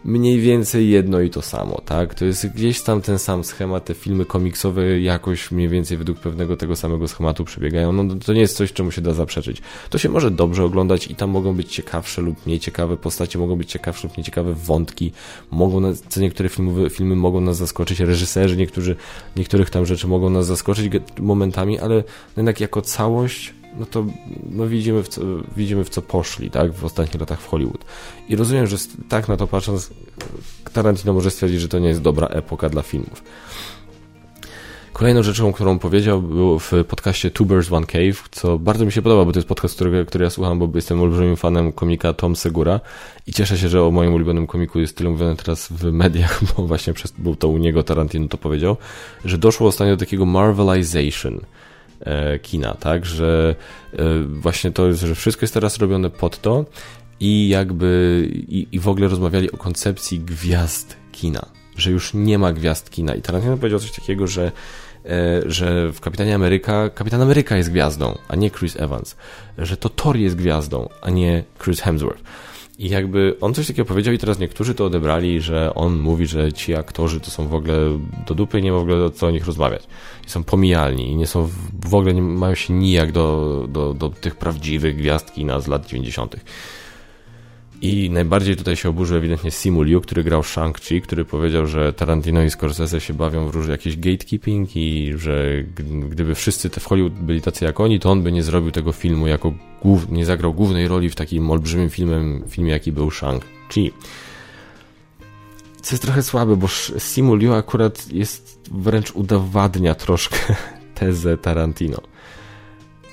mniej 0.05 0.39
więcej 0.39 0.89
jedno 0.89 1.21
i 1.21 1.29
to 1.29 1.41
samo, 1.41 1.81
tak? 1.85 2.15
To 2.15 2.25
jest 2.25 2.47
gdzieś 2.47 2.81
tam 2.81 3.01
ten 3.01 3.19
sam 3.19 3.43
schemat, 3.43 3.85
te 3.85 3.93
filmy 3.93 4.25
komiksowe 4.25 4.99
jakoś 4.99 5.51
mniej 5.51 5.69
więcej 5.69 5.97
według 5.97 6.19
pewnego 6.19 6.57
tego 6.57 6.75
samego 6.75 7.07
schematu 7.07 7.45
przebiegają. 7.45 7.91
No 7.91 8.15
to 8.25 8.33
nie 8.33 8.41
jest 8.41 8.57
coś, 8.57 8.73
czemu 8.73 8.91
się 8.91 9.01
da 9.01 9.13
zaprzeczyć. 9.13 9.61
To 9.89 9.97
się 9.97 10.09
może 10.09 10.31
dobrze 10.31 10.63
oglądać 10.63 11.07
i 11.07 11.15
tam 11.15 11.29
mogą 11.29 11.55
być 11.55 11.73
ciekawsze 11.73 12.21
lub 12.21 12.45
mniej 12.45 12.59
ciekawe 12.59 12.97
postacie, 12.97 13.39
mogą 13.39 13.55
być 13.55 13.71
ciekawsze 13.71 14.07
lub 14.07 14.17
nieciekawe 14.17 14.53
wątki, 14.53 15.11
mogą 15.51 15.79
nas, 15.79 16.03
co 16.09 16.21
niektóre 16.21 16.49
filmy, 16.49 16.89
filmy 16.89 17.15
mogą 17.15 17.41
nas 17.41 17.57
zaskoczyć, 17.57 17.99
reżyserzy 17.99 18.57
niektórzy, 18.57 18.95
niektórych 19.35 19.69
tam 19.69 19.85
rzeczy 19.85 20.07
mogą 20.07 20.29
nas 20.29 20.45
zaskoczyć 20.45 20.93
momentami, 21.19 21.79
ale 21.79 22.03
jednak 22.37 22.59
jako 22.59 22.81
całość 22.81 23.58
no 23.79 23.85
to 23.85 24.05
no 24.51 24.67
widzimy, 24.67 25.03
w 25.03 25.07
co, 25.07 25.21
widzimy 25.57 25.83
w 25.83 25.89
co 25.89 26.01
poszli 26.01 26.51
tak, 26.51 26.73
w 26.73 26.85
ostatnich 26.85 27.19
latach 27.19 27.41
w 27.41 27.47
Hollywood. 27.47 27.85
I 28.29 28.35
rozumiem, 28.35 28.67
że 28.67 28.77
tak 29.09 29.27
na 29.27 29.37
to 29.37 29.47
patrząc, 29.47 29.89
Tarantino 30.73 31.13
może 31.13 31.31
stwierdzić, 31.31 31.61
że 31.61 31.67
to 31.67 31.79
nie 31.79 31.87
jest 31.87 32.01
dobra 32.01 32.27
epoka 32.27 32.69
dla 32.69 32.81
filmów. 32.81 33.23
Kolejną 34.93 35.23
rzeczą, 35.23 35.53
którą 35.53 35.79
powiedział, 35.79 36.21
było 36.21 36.59
w 36.59 36.71
podcaście 36.87 37.31
Two 37.31 37.45
Birds 37.45 37.71
One 37.71 37.85
Cave, 37.85 38.29
co 38.31 38.59
bardzo 38.59 38.85
mi 38.85 38.91
się 38.91 39.01
podoba, 39.01 39.25
bo 39.25 39.31
to 39.31 39.39
jest 39.39 39.47
podcast, 39.47 39.75
którego, 39.75 40.05
który 40.05 40.23
ja 40.23 40.29
słucham, 40.29 40.59
bo 40.59 40.69
jestem 40.75 41.01
olbrzymim 41.01 41.35
fanem 41.35 41.71
komika 41.71 42.13
Tom 42.13 42.35
Segura 42.35 42.79
i 43.27 43.33
cieszę 43.33 43.57
się, 43.57 43.69
że 43.69 43.83
o 43.83 43.91
moim 43.91 44.13
ulubionym 44.13 44.47
komiku 44.47 44.79
jest 44.79 44.97
tyle 44.97 45.09
mówione 45.09 45.35
teraz 45.35 45.67
w 45.71 45.91
mediach, 45.91 46.41
bo 46.55 46.67
właśnie 46.67 46.93
przez, 46.93 47.13
bo 47.17 47.35
to 47.35 47.47
u 47.47 47.57
niego 47.57 47.83
Tarantino 47.83 48.27
to 48.27 48.37
powiedział, 48.37 48.77
że 49.25 49.37
doszło 49.37 49.67
ostatnio 49.67 49.95
do 49.95 49.99
takiego 49.99 50.25
marvelization 50.25 51.39
kina, 52.41 52.73
tak, 52.73 53.05
że 53.05 53.55
e, 53.93 53.97
właśnie 54.23 54.71
to 54.71 54.87
jest, 54.87 55.01
że 55.01 55.15
wszystko 55.15 55.43
jest 55.43 55.53
teraz 55.53 55.77
robione 55.77 56.09
pod 56.09 56.41
to 56.41 56.65
i 57.19 57.49
jakby 57.49 58.27
i, 58.31 58.67
i 58.71 58.79
w 58.79 58.87
ogóle 58.87 59.07
rozmawiali 59.07 59.51
o 59.51 59.57
koncepcji 59.57 60.19
gwiazd 60.19 60.97
kina, 61.11 61.45
że 61.75 61.91
już 61.91 62.13
nie 62.13 62.37
ma 62.37 62.53
gwiazd 62.53 62.89
kina. 62.89 63.15
I 63.15 63.21
Tarantino 63.21 63.57
powiedział 63.57 63.79
coś 63.79 63.91
takiego, 63.91 64.27
że 64.27 64.51
e, 65.05 65.41
że 65.45 65.91
w 65.91 65.99
Kapitanie 65.99 66.35
Ameryka 66.35 66.89
Kapitan 66.89 67.21
Ameryka 67.21 67.57
jest 67.57 67.71
gwiazdą, 67.71 68.17
a 68.27 68.35
nie 68.35 68.51
Chris 68.51 68.75
Evans, 68.79 69.15
że 69.57 69.77
to 69.77 69.89
Thor 69.89 70.17
jest 70.17 70.35
gwiazdą, 70.35 70.89
a 71.01 71.09
nie 71.09 71.43
Chris 71.63 71.81
Hemsworth. 71.81 72.23
I 72.79 72.89
jakby 72.89 73.35
on 73.41 73.53
coś 73.53 73.67
takiego 73.67 73.85
powiedział 73.85 74.13
i 74.13 74.17
teraz 74.17 74.39
niektórzy 74.39 74.75
to 74.75 74.85
odebrali, 74.85 75.41
że 75.41 75.75
on 75.75 75.99
mówi, 75.99 76.27
że 76.27 76.53
ci 76.53 76.75
aktorzy 76.75 77.19
to 77.19 77.31
są 77.31 77.47
w 77.47 77.53
ogóle 77.53 77.99
do 78.27 78.35
dupy, 78.35 78.61
nie 78.61 78.71
ma 78.71 78.77
w 78.77 78.81
ogóle 78.81 79.11
co 79.11 79.27
o 79.27 79.31
nich 79.31 79.45
rozmawiać. 79.45 79.83
I 80.27 80.29
są 80.29 80.43
pomijalni 80.43 81.11
i 81.11 81.15
nie 81.15 81.27
są 81.27 81.49
w 81.85 81.95
ogóle 81.95 82.13
nie 82.13 82.21
mają 82.21 82.55
się 82.55 82.73
nijak 82.73 83.11
do, 83.11 83.65
do, 83.69 83.93
do 83.93 84.09
tych 84.09 84.35
prawdziwych 84.35 84.95
gwiazd 84.95 85.33
kina 85.33 85.59
z 85.59 85.67
lat 85.67 85.85
90. 85.85 86.35
I 87.81 88.09
najbardziej 88.09 88.55
tutaj 88.55 88.75
się 88.75 88.89
oburzył 88.89 89.17
ewidentnie 89.17 89.51
Simu 89.51 89.81
Liu, 89.81 90.01
który 90.01 90.23
grał 90.23 90.41
Shang-Chi, 90.41 91.01
który 91.01 91.25
powiedział, 91.25 91.67
że 91.67 91.93
Tarantino 91.93 92.43
i 92.43 92.49
Scorsese 92.49 93.01
się 93.01 93.13
bawią 93.13 93.47
w 93.47 93.55
różne 93.55 93.71
jakieś 93.71 93.97
gatekeeping 93.97 94.75
i 94.75 95.13
że 95.17 95.63
gdyby 96.09 96.35
wszyscy 96.35 96.69
te 96.69 96.79
w 96.79 96.85
Hollywood 96.85 97.13
byli 97.13 97.41
tacy 97.41 97.65
jak 97.65 97.79
oni, 97.79 97.99
to 97.99 98.11
on 98.11 98.23
by 98.23 98.31
nie 98.31 98.43
zrobił 98.43 98.71
tego 98.71 98.91
filmu 98.91 99.27
jako 99.27 99.53
głów, 99.81 100.09
nie 100.09 100.25
zagrał 100.25 100.53
głównej 100.53 100.87
roli 100.87 101.09
w 101.09 101.15
takim 101.15 101.51
olbrzymim 101.51 101.89
filmem, 101.89 102.43
filmie 102.49 102.71
jaki 102.71 102.91
był 102.91 103.09
Shang-Chi. 103.09 103.91
Co 105.81 105.95
jest 105.95 106.03
trochę 106.03 106.23
słabe, 106.23 106.55
bo 106.55 106.67
Simu 106.97 107.35
Liu 107.35 107.53
akurat 107.53 108.11
jest 108.11 108.59
wręcz 108.71 109.11
udowadnia 109.11 109.95
troszkę 109.95 110.55
tezę 110.95 111.37
Tarantino. 111.37 112.01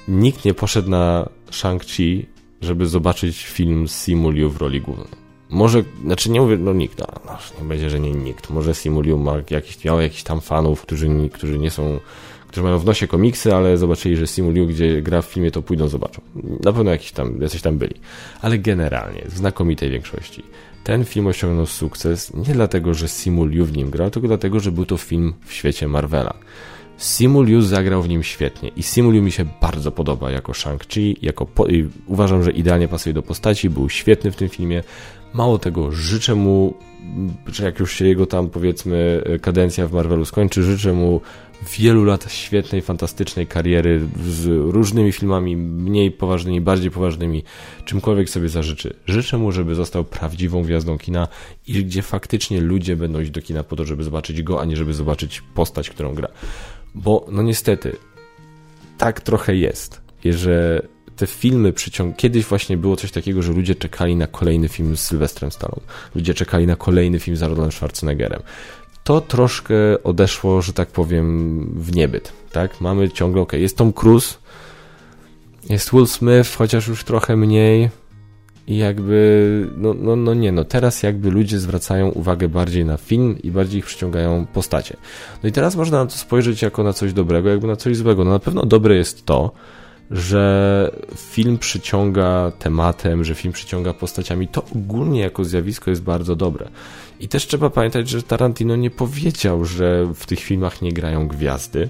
Nikt 0.08 0.44
nie 0.44 0.54
poszedł 0.54 0.90
na 0.90 1.28
Shang-Chi 1.50 2.35
żeby 2.66 2.86
zobaczyć 2.86 3.46
film 3.46 3.88
Simuliu 3.88 4.50
w 4.50 4.56
roli 4.56 4.80
głównej. 4.80 5.26
Może, 5.50 5.84
znaczy 6.04 6.30
nie 6.30 6.40
mówię, 6.40 6.56
no 6.56 6.72
nikt, 6.72 6.98
no, 6.98 7.06
no, 7.26 7.38
nie 7.62 7.68
będzie, 7.68 7.90
że 7.90 8.00
nie 8.00 8.12
nikt. 8.12 8.50
Może 8.50 8.74
Simuliu 8.74 9.18
ma 9.18 9.34
jakiś, 9.50 9.84
miał 9.84 10.00
jakichś 10.00 10.22
tam 10.22 10.40
fanów, 10.40 10.82
którzy, 10.82 11.08
którzy 11.32 11.58
nie 11.58 11.70
są, 11.70 12.00
którzy 12.48 12.62
mają 12.62 12.78
w 12.78 12.84
nosie 12.84 13.06
komiksy, 13.06 13.54
ale 13.54 13.78
zobaczyli, 13.78 14.16
że 14.16 14.26
Simuliu, 14.26 14.66
gdzie 14.66 15.02
gra 15.02 15.22
w 15.22 15.26
filmie, 15.26 15.50
to 15.50 15.62
pójdą, 15.62 15.88
zobaczą. 15.88 16.22
Na 16.64 16.72
pewno 16.72 16.90
jakiś 16.90 17.12
tam, 17.12 17.40
jacyś 17.40 17.62
tam 17.62 17.78
byli. 17.78 17.94
Ale 18.42 18.58
generalnie, 18.58 19.22
w 19.28 19.36
znakomitej 19.36 19.90
większości, 19.90 20.42
ten 20.84 21.04
film 21.04 21.26
osiągnął 21.26 21.66
sukces 21.66 22.34
nie 22.34 22.54
dlatego, 22.54 22.94
że 22.94 23.08
Simuliu 23.08 23.64
w 23.64 23.76
nim 23.76 23.90
grał, 23.90 24.10
tylko 24.10 24.28
dlatego, 24.28 24.60
że 24.60 24.72
był 24.72 24.86
to 24.86 24.96
film 24.96 25.34
w 25.44 25.52
świecie 25.52 25.88
Marvela. 25.88 26.34
Simuliu 26.96 27.62
zagrał 27.62 28.02
w 28.02 28.08
nim 28.08 28.22
świetnie 28.22 28.68
i 28.68 28.82
Simuliu 28.82 29.22
mi 29.22 29.32
się 29.32 29.44
bardzo 29.60 29.92
podoba 29.92 30.30
jako 30.30 30.52
Shang-Chi, 30.52 31.14
jako 31.22 31.46
po... 31.46 31.66
uważam, 32.06 32.42
że 32.42 32.50
idealnie 32.50 32.88
pasuje 32.88 33.14
do 33.14 33.22
postaci, 33.22 33.70
był 33.70 33.88
świetny 33.88 34.30
w 34.30 34.36
tym 34.36 34.48
filmie. 34.48 34.82
Mało 35.34 35.58
tego, 35.58 35.92
życzę 35.92 36.34
mu, 36.34 36.74
że 37.52 37.64
jak 37.64 37.78
już 37.80 37.92
się 37.92 38.06
jego 38.06 38.26
tam 38.26 38.48
powiedzmy 38.48 39.22
kadencja 39.42 39.86
w 39.86 39.92
Marvelu 39.92 40.24
skończy, 40.24 40.62
życzę 40.62 40.92
mu 40.92 41.20
wielu 41.78 42.04
lat 42.04 42.32
świetnej, 42.32 42.82
fantastycznej 42.82 43.46
kariery 43.46 44.00
z 44.28 44.46
różnymi 44.46 45.12
filmami, 45.12 45.56
mniej 45.56 46.10
poważnymi, 46.10 46.60
bardziej 46.60 46.90
poważnymi, 46.90 47.44
czymkolwiek 47.84 48.30
sobie 48.30 48.48
zażyczy. 48.48 48.94
Życzę 49.06 49.38
mu, 49.38 49.52
żeby 49.52 49.74
został 49.74 50.04
prawdziwą 50.04 50.62
gwiazdą 50.62 50.98
kina 50.98 51.28
i 51.66 51.84
gdzie 51.84 52.02
faktycznie 52.02 52.60
ludzie 52.60 52.96
będą 52.96 53.20
iść 53.20 53.30
do 53.30 53.42
kina 53.42 53.62
po 53.62 53.76
to, 53.76 53.84
żeby 53.84 54.04
zobaczyć 54.04 54.42
go, 54.42 54.60
a 54.60 54.64
nie 54.64 54.76
żeby 54.76 54.94
zobaczyć 54.94 55.42
postać, 55.54 55.90
którą 55.90 56.14
gra. 56.14 56.28
Bo 56.96 57.26
no 57.30 57.42
niestety, 57.42 57.96
tak 58.98 59.20
trochę 59.20 59.56
jest, 59.56 60.00
że 60.24 60.82
te 61.16 61.26
filmy 61.26 61.72
przyciąg... 61.72 62.16
Kiedyś 62.16 62.44
właśnie 62.44 62.76
było 62.76 62.96
coś 62.96 63.10
takiego, 63.12 63.42
że 63.42 63.52
ludzie 63.52 63.74
czekali 63.74 64.16
na 64.16 64.26
kolejny 64.26 64.68
film 64.68 64.96
z 64.96 65.00
Sylwestrem 65.00 65.50
Stallone. 65.50 65.82
Ludzie 66.14 66.34
czekali 66.34 66.66
na 66.66 66.76
kolejny 66.76 67.20
film 67.20 67.36
z 67.36 67.42
Arnoldem 67.42 67.72
Schwarzeneggerem. 67.72 68.42
To 69.04 69.20
troszkę 69.20 70.02
odeszło, 70.04 70.62
że 70.62 70.72
tak 70.72 70.88
powiem, 70.88 71.60
w 71.76 71.96
niebyt, 71.96 72.32
tak? 72.52 72.80
Mamy 72.80 73.10
ciągle, 73.10 73.42
ok, 73.42 73.52
jest 73.52 73.76
Tom 73.76 73.92
Cruise, 73.92 74.34
jest 75.68 75.92
Will 75.92 76.06
Smith, 76.06 76.56
chociaż 76.56 76.88
już 76.88 77.04
trochę 77.04 77.36
mniej, 77.36 77.90
i 78.66 78.76
jakby, 78.76 79.70
no, 79.76 79.94
no, 79.94 80.16
no 80.16 80.34
nie, 80.34 80.52
no 80.52 80.64
teraz 80.64 81.02
jakby 81.02 81.30
ludzie 81.30 81.58
zwracają 81.58 82.08
uwagę 82.08 82.48
bardziej 82.48 82.84
na 82.84 82.96
film 82.96 83.36
i 83.42 83.50
bardziej 83.50 83.78
ich 83.78 83.86
przyciągają 83.86 84.46
postacie. 84.46 84.96
No 85.42 85.48
i 85.48 85.52
teraz 85.52 85.76
można 85.76 85.98
na 85.98 86.06
to 86.06 86.16
spojrzeć 86.16 86.62
jako 86.62 86.82
na 86.82 86.92
coś 86.92 87.12
dobrego, 87.12 87.48
jakby 87.48 87.66
na 87.66 87.76
coś 87.76 87.96
złego. 87.96 88.24
No 88.24 88.30
na 88.30 88.38
pewno 88.38 88.66
dobre 88.66 88.96
jest 88.96 89.26
to, 89.26 89.52
że 90.10 90.90
film 91.16 91.58
przyciąga 91.58 92.52
tematem, 92.58 93.24
że 93.24 93.34
film 93.34 93.52
przyciąga 93.52 93.94
postaciami. 93.94 94.48
To 94.48 94.64
ogólnie 94.74 95.20
jako 95.20 95.44
zjawisko 95.44 95.90
jest 95.90 96.02
bardzo 96.02 96.36
dobre. 96.36 96.68
I 97.20 97.28
też 97.28 97.46
trzeba 97.46 97.70
pamiętać, 97.70 98.08
że 98.08 98.22
Tarantino 98.22 98.76
nie 98.76 98.90
powiedział, 98.90 99.64
że 99.64 100.14
w 100.14 100.26
tych 100.26 100.40
filmach 100.40 100.82
nie 100.82 100.92
grają 100.92 101.28
gwiazdy 101.28 101.88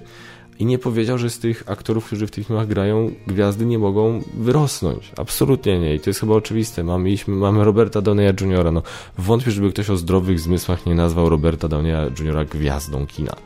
i 0.58 0.66
nie 0.66 0.78
powiedział, 0.78 1.18
że 1.18 1.30
z 1.30 1.38
tych 1.38 1.64
aktorów, 1.66 2.06
którzy 2.06 2.26
w 2.26 2.30
tych 2.30 2.46
filmach 2.46 2.66
grają, 2.66 3.10
gwiazdy 3.26 3.66
nie 3.66 3.78
mogą 3.78 4.22
wyrosnąć. 4.34 5.12
Absolutnie 5.16 5.78
nie. 5.78 5.94
I 5.94 6.00
to 6.00 6.10
jest 6.10 6.20
chyba 6.20 6.34
oczywiste. 6.34 6.84
Mamy, 6.84 7.14
mamy 7.26 7.64
Roberta 7.64 8.00
Downeya 8.02 8.32
Jr. 8.40 8.72
No, 8.72 8.82
wątpię, 9.18 9.50
żeby 9.50 9.72
ktoś 9.72 9.90
o 9.90 9.96
zdrowych 9.96 10.40
zmysłach 10.40 10.86
nie 10.86 10.94
nazwał 10.94 11.28
Roberta 11.28 11.68
Downeya 11.68 12.10
Jr. 12.20 12.46
gwiazdą 12.46 13.06
kina. 13.06 13.36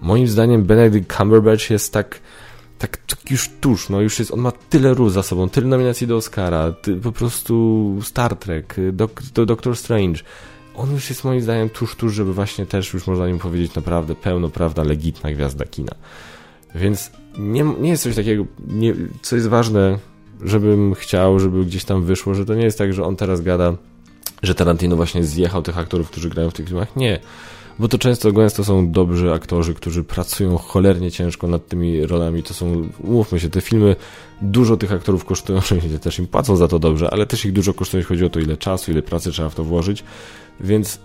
Moim 0.00 0.28
zdaniem 0.28 0.62
Benedict 0.62 1.16
Cumberbatch 1.16 1.70
jest 1.70 1.92
tak, 1.92 2.20
tak, 2.78 2.96
tak 2.96 3.30
już 3.30 3.50
tuż, 3.60 3.88
no 3.88 4.00
już 4.00 4.18
jest, 4.18 4.30
on 4.30 4.40
ma 4.40 4.52
tyle 4.52 4.94
ról 4.94 5.10
za 5.10 5.22
sobą, 5.22 5.48
tyle 5.48 5.66
nominacji 5.66 6.06
do 6.06 6.16
Oscara, 6.16 6.72
ty, 6.72 6.96
po 6.96 7.12
prostu 7.12 7.98
Star 8.02 8.36
Trek, 8.36 8.76
Dok, 8.92 9.22
Doctor 9.22 9.76
Strange. 9.76 10.20
On 10.76 10.92
już 10.92 11.10
jest 11.10 11.24
moim 11.24 11.40
zdaniem 11.40 11.70
tuż, 11.70 11.96
tuż, 11.96 12.14
żeby 12.14 12.34
właśnie 12.34 12.66
też 12.66 12.94
już 12.94 13.06
można 13.06 13.28
im 13.28 13.38
powiedzieć 13.38 13.74
naprawdę 13.74 14.14
pełnoprawna, 14.14 14.82
legitna 14.82 15.32
gwiazda 15.32 15.64
kina. 15.64 15.92
Więc 16.74 17.10
nie, 17.38 17.64
nie 17.80 17.90
jest 17.90 18.02
coś 18.02 18.16
takiego, 18.16 18.44
nie, 18.68 18.94
co 19.22 19.36
jest 19.36 19.48
ważne, 19.48 19.98
żebym 20.44 20.94
chciał, 20.94 21.38
żeby 21.38 21.64
gdzieś 21.64 21.84
tam 21.84 22.04
wyszło, 22.04 22.34
że 22.34 22.44
to 22.44 22.54
nie 22.54 22.64
jest 22.64 22.78
tak, 22.78 22.92
że 22.92 23.04
on 23.04 23.16
teraz 23.16 23.40
gada, 23.40 23.74
że 24.42 24.54
Tarantino 24.54 24.96
właśnie 24.96 25.24
zjechał 25.24 25.62
tych 25.62 25.78
aktorów, 25.78 26.10
którzy 26.10 26.28
grają 26.28 26.50
w 26.50 26.54
tych 26.54 26.66
filmach. 26.66 26.96
Nie. 26.96 27.20
Bo 27.78 27.88
to 27.88 27.98
często, 27.98 28.32
gęsto 28.32 28.64
są 28.64 28.90
dobrzy 28.90 29.32
aktorzy, 29.32 29.74
którzy 29.74 30.04
pracują 30.04 30.58
cholernie 30.58 31.10
ciężko 31.10 31.46
nad 31.46 31.68
tymi 31.68 32.06
rolami. 32.06 32.42
To 32.42 32.54
są, 32.54 32.88
mówmy 33.04 33.40
się, 33.40 33.50
te 33.50 33.60
filmy, 33.60 33.96
dużo 34.42 34.76
tych 34.76 34.92
aktorów 34.92 35.24
kosztują, 35.24 35.58
oczywiście 35.64 35.98
też 35.98 36.18
im 36.18 36.26
płacą 36.26 36.56
za 36.56 36.68
to 36.68 36.78
dobrze, 36.78 37.10
ale 37.10 37.26
też 37.26 37.44
ich 37.44 37.52
dużo 37.52 37.74
kosztuje, 37.74 38.02
chodzi 38.02 38.24
o 38.24 38.30
to, 38.30 38.40
ile 38.40 38.56
czasu, 38.56 38.90
ile 38.90 39.02
pracy 39.02 39.30
trzeba 39.30 39.48
w 39.48 39.54
to 39.54 39.64
włożyć. 39.64 40.04
Więc 40.60 41.00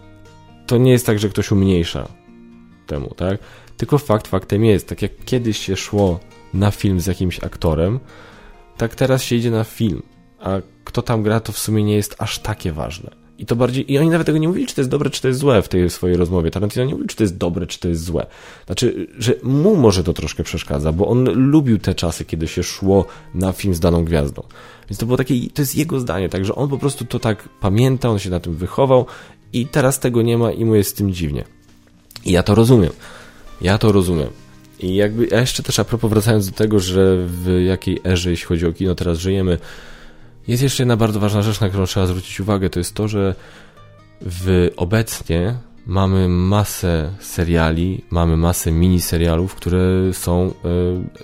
to 0.67 0.77
nie 0.77 0.91
jest 0.91 1.05
tak, 1.05 1.19
że 1.19 1.29
ktoś 1.29 1.51
umniejsza 1.51 2.07
temu, 2.87 3.13
tak? 3.15 3.39
Tylko 3.77 3.97
fakt 3.97 4.27
faktem 4.27 4.65
jest, 4.65 4.87
tak 4.87 5.01
jak 5.01 5.11
kiedyś 5.25 5.57
się 5.57 5.75
szło 5.75 6.19
na 6.53 6.71
film 6.71 6.99
z 6.99 7.05
jakimś 7.05 7.43
aktorem, 7.43 7.99
tak 8.77 8.95
teraz 8.95 9.23
się 9.23 9.35
idzie 9.35 9.51
na 9.51 9.63
film, 9.63 10.01
a 10.39 10.51
kto 10.83 11.01
tam 11.01 11.23
gra, 11.23 11.39
to 11.39 11.51
w 11.51 11.57
sumie 11.57 11.83
nie 11.83 11.95
jest 11.95 12.15
aż 12.19 12.39
takie 12.39 12.71
ważne. 12.71 13.27
I 13.37 13.45
to 13.45 13.55
bardziej, 13.55 13.91
i 13.91 13.97
oni 13.97 14.09
nawet 14.09 14.25
tego 14.25 14.37
nie 14.37 14.47
mówili, 14.47 14.67
czy 14.67 14.75
to 14.75 14.81
jest 14.81 14.91
dobre, 14.91 15.09
czy 15.09 15.21
to 15.21 15.27
jest 15.27 15.39
złe 15.39 15.61
w 15.61 15.69
tej 15.69 15.89
swojej 15.89 16.17
rozmowie. 16.17 16.51
Tarantino 16.51 16.85
nie 16.85 16.91
mówił, 16.91 17.07
czy 17.07 17.15
to 17.15 17.23
jest 17.23 17.37
dobre, 17.37 17.67
czy 17.67 17.79
to 17.79 17.87
jest 17.87 18.03
złe. 18.03 18.25
Znaczy, 18.65 19.07
że 19.17 19.33
mu 19.43 19.75
może 19.75 20.03
to 20.03 20.13
troszkę 20.13 20.43
przeszkadza, 20.43 20.91
bo 20.91 21.07
on 21.07 21.23
lubił 21.23 21.79
te 21.79 21.95
czasy, 21.95 22.25
kiedy 22.25 22.47
się 22.47 22.63
szło 22.63 23.05
na 23.33 23.51
film 23.51 23.73
z 23.73 23.79
daną 23.79 24.05
gwiazdą. 24.05 24.43
Więc 24.89 24.99
to 24.99 25.05
było 25.05 25.17
takie, 25.17 25.49
to 25.53 25.61
jest 25.61 25.75
jego 25.75 25.99
zdanie, 25.99 26.29
także 26.29 26.55
on 26.55 26.69
po 26.69 26.77
prostu 26.77 27.05
to 27.05 27.19
tak 27.19 27.49
pamięta, 27.61 28.09
on 28.09 28.19
się 28.19 28.29
na 28.29 28.39
tym 28.39 28.55
wychował 28.55 29.05
I 29.53 29.65
teraz 29.65 29.99
tego 29.99 30.21
nie 30.21 30.37
ma 30.37 30.51
i 30.51 30.65
mu 30.65 30.75
jest 30.75 30.89
z 30.89 30.93
tym 30.93 31.13
dziwnie. 31.13 31.43
I 32.25 32.31
ja 32.31 32.43
to 32.43 32.55
rozumiem. 32.55 32.91
Ja 33.61 33.77
to 33.77 33.91
rozumiem. 33.91 34.29
I 34.79 34.95
jakby, 34.95 35.37
a 35.37 35.39
jeszcze 35.39 35.63
też 35.63 35.79
a 35.79 35.83
propos 35.83 36.09
wracając 36.09 36.49
do 36.49 36.57
tego, 36.57 36.79
że 36.79 37.17
w 37.17 37.61
jakiej 37.65 37.99
erze, 38.05 38.29
jeśli 38.29 38.45
chodzi 38.45 38.65
o 38.65 38.73
kino, 38.73 38.95
teraz 38.95 39.17
żyjemy, 39.17 39.57
jest 40.47 40.63
jeszcze 40.63 40.83
jedna 40.83 40.97
bardzo 40.97 41.19
ważna 41.19 41.41
rzecz, 41.41 41.61
na 41.61 41.69
którą 41.69 41.85
trzeba 41.85 42.05
zwrócić 42.05 42.39
uwagę, 42.39 42.69
to 42.69 42.79
jest 42.79 42.93
to, 42.93 43.07
że 43.07 43.35
w 44.21 44.71
obecnie 44.77 45.55
mamy 45.87 46.29
masę 46.29 47.13
seriali, 47.19 48.03
mamy 48.09 48.37
masę 48.37 48.71
miniserialów, 48.71 49.55
które 49.55 49.79
są 50.13 50.53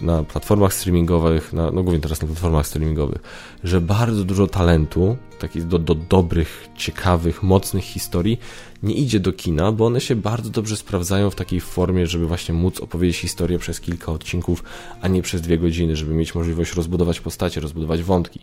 e, 0.01 0.05
na 0.05 0.23
platformach 0.23 0.73
streamingowych, 0.73 1.53
na, 1.53 1.71
no 1.71 1.83
głównie 1.83 1.99
teraz 1.99 2.21
na 2.21 2.27
platformach 2.27 2.67
streamingowych, 2.67 3.21
że 3.63 3.81
bardzo 3.81 4.23
dużo 4.23 4.47
talentu, 4.47 5.17
takich 5.39 5.67
do, 5.67 5.79
do 5.79 5.95
dobrych, 5.95 6.69
ciekawych, 6.77 7.43
mocnych 7.43 7.83
historii 7.83 8.39
nie 8.83 8.93
idzie 8.93 9.19
do 9.19 9.33
kina, 9.33 9.71
bo 9.71 9.85
one 9.85 10.01
się 10.01 10.15
bardzo 10.15 10.49
dobrze 10.49 10.77
sprawdzają 10.77 11.29
w 11.29 11.35
takiej 11.35 11.61
formie, 11.61 12.07
żeby 12.07 12.25
właśnie 12.27 12.55
móc 12.55 12.79
opowiedzieć 12.79 13.17
historię 13.17 13.59
przez 13.59 13.79
kilka 13.79 14.11
odcinków, 14.11 14.63
a 15.01 15.07
nie 15.07 15.21
przez 15.21 15.41
dwie 15.41 15.57
godziny, 15.57 15.95
żeby 15.95 16.13
mieć 16.13 16.35
możliwość 16.35 16.73
rozbudować 16.73 17.19
postacie, 17.19 17.61
rozbudować 17.61 18.03
wątki. 18.03 18.39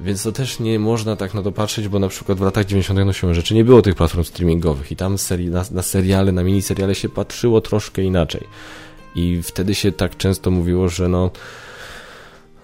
Więc 0.00 0.22
to 0.22 0.32
też 0.32 0.60
nie 0.60 0.78
można 0.78 1.16
tak 1.16 1.34
na 1.34 1.42
to 1.42 1.52
patrzeć, 1.52 1.88
bo 1.88 1.98
na 1.98 2.08
przykład 2.08 2.38
w 2.38 2.42
latach 2.42 2.64
90. 2.64 3.00
no 3.06 3.12
się 3.12 3.34
rzeczy 3.34 3.54
nie 3.54 3.64
było 3.64 3.82
tych 3.82 3.94
platform 3.94 4.24
streamingowych 4.24 4.92
i 4.92 4.96
tam 4.96 5.18
seri 5.18 5.50
na, 5.50 5.64
na 5.70 5.82
seriale, 5.82 6.32
na 6.32 6.42
miniseriale 6.42 6.94
się 6.94 7.08
patrzyło 7.08 7.60
troszkę 7.60 8.02
inaczej. 8.02 8.46
I 9.14 9.42
wtedy 9.42 9.74
się 9.74 9.92
tak 9.92 10.16
często 10.16 10.50
mówiło, 10.50 10.88
że 10.88 11.08
no 11.08 11.30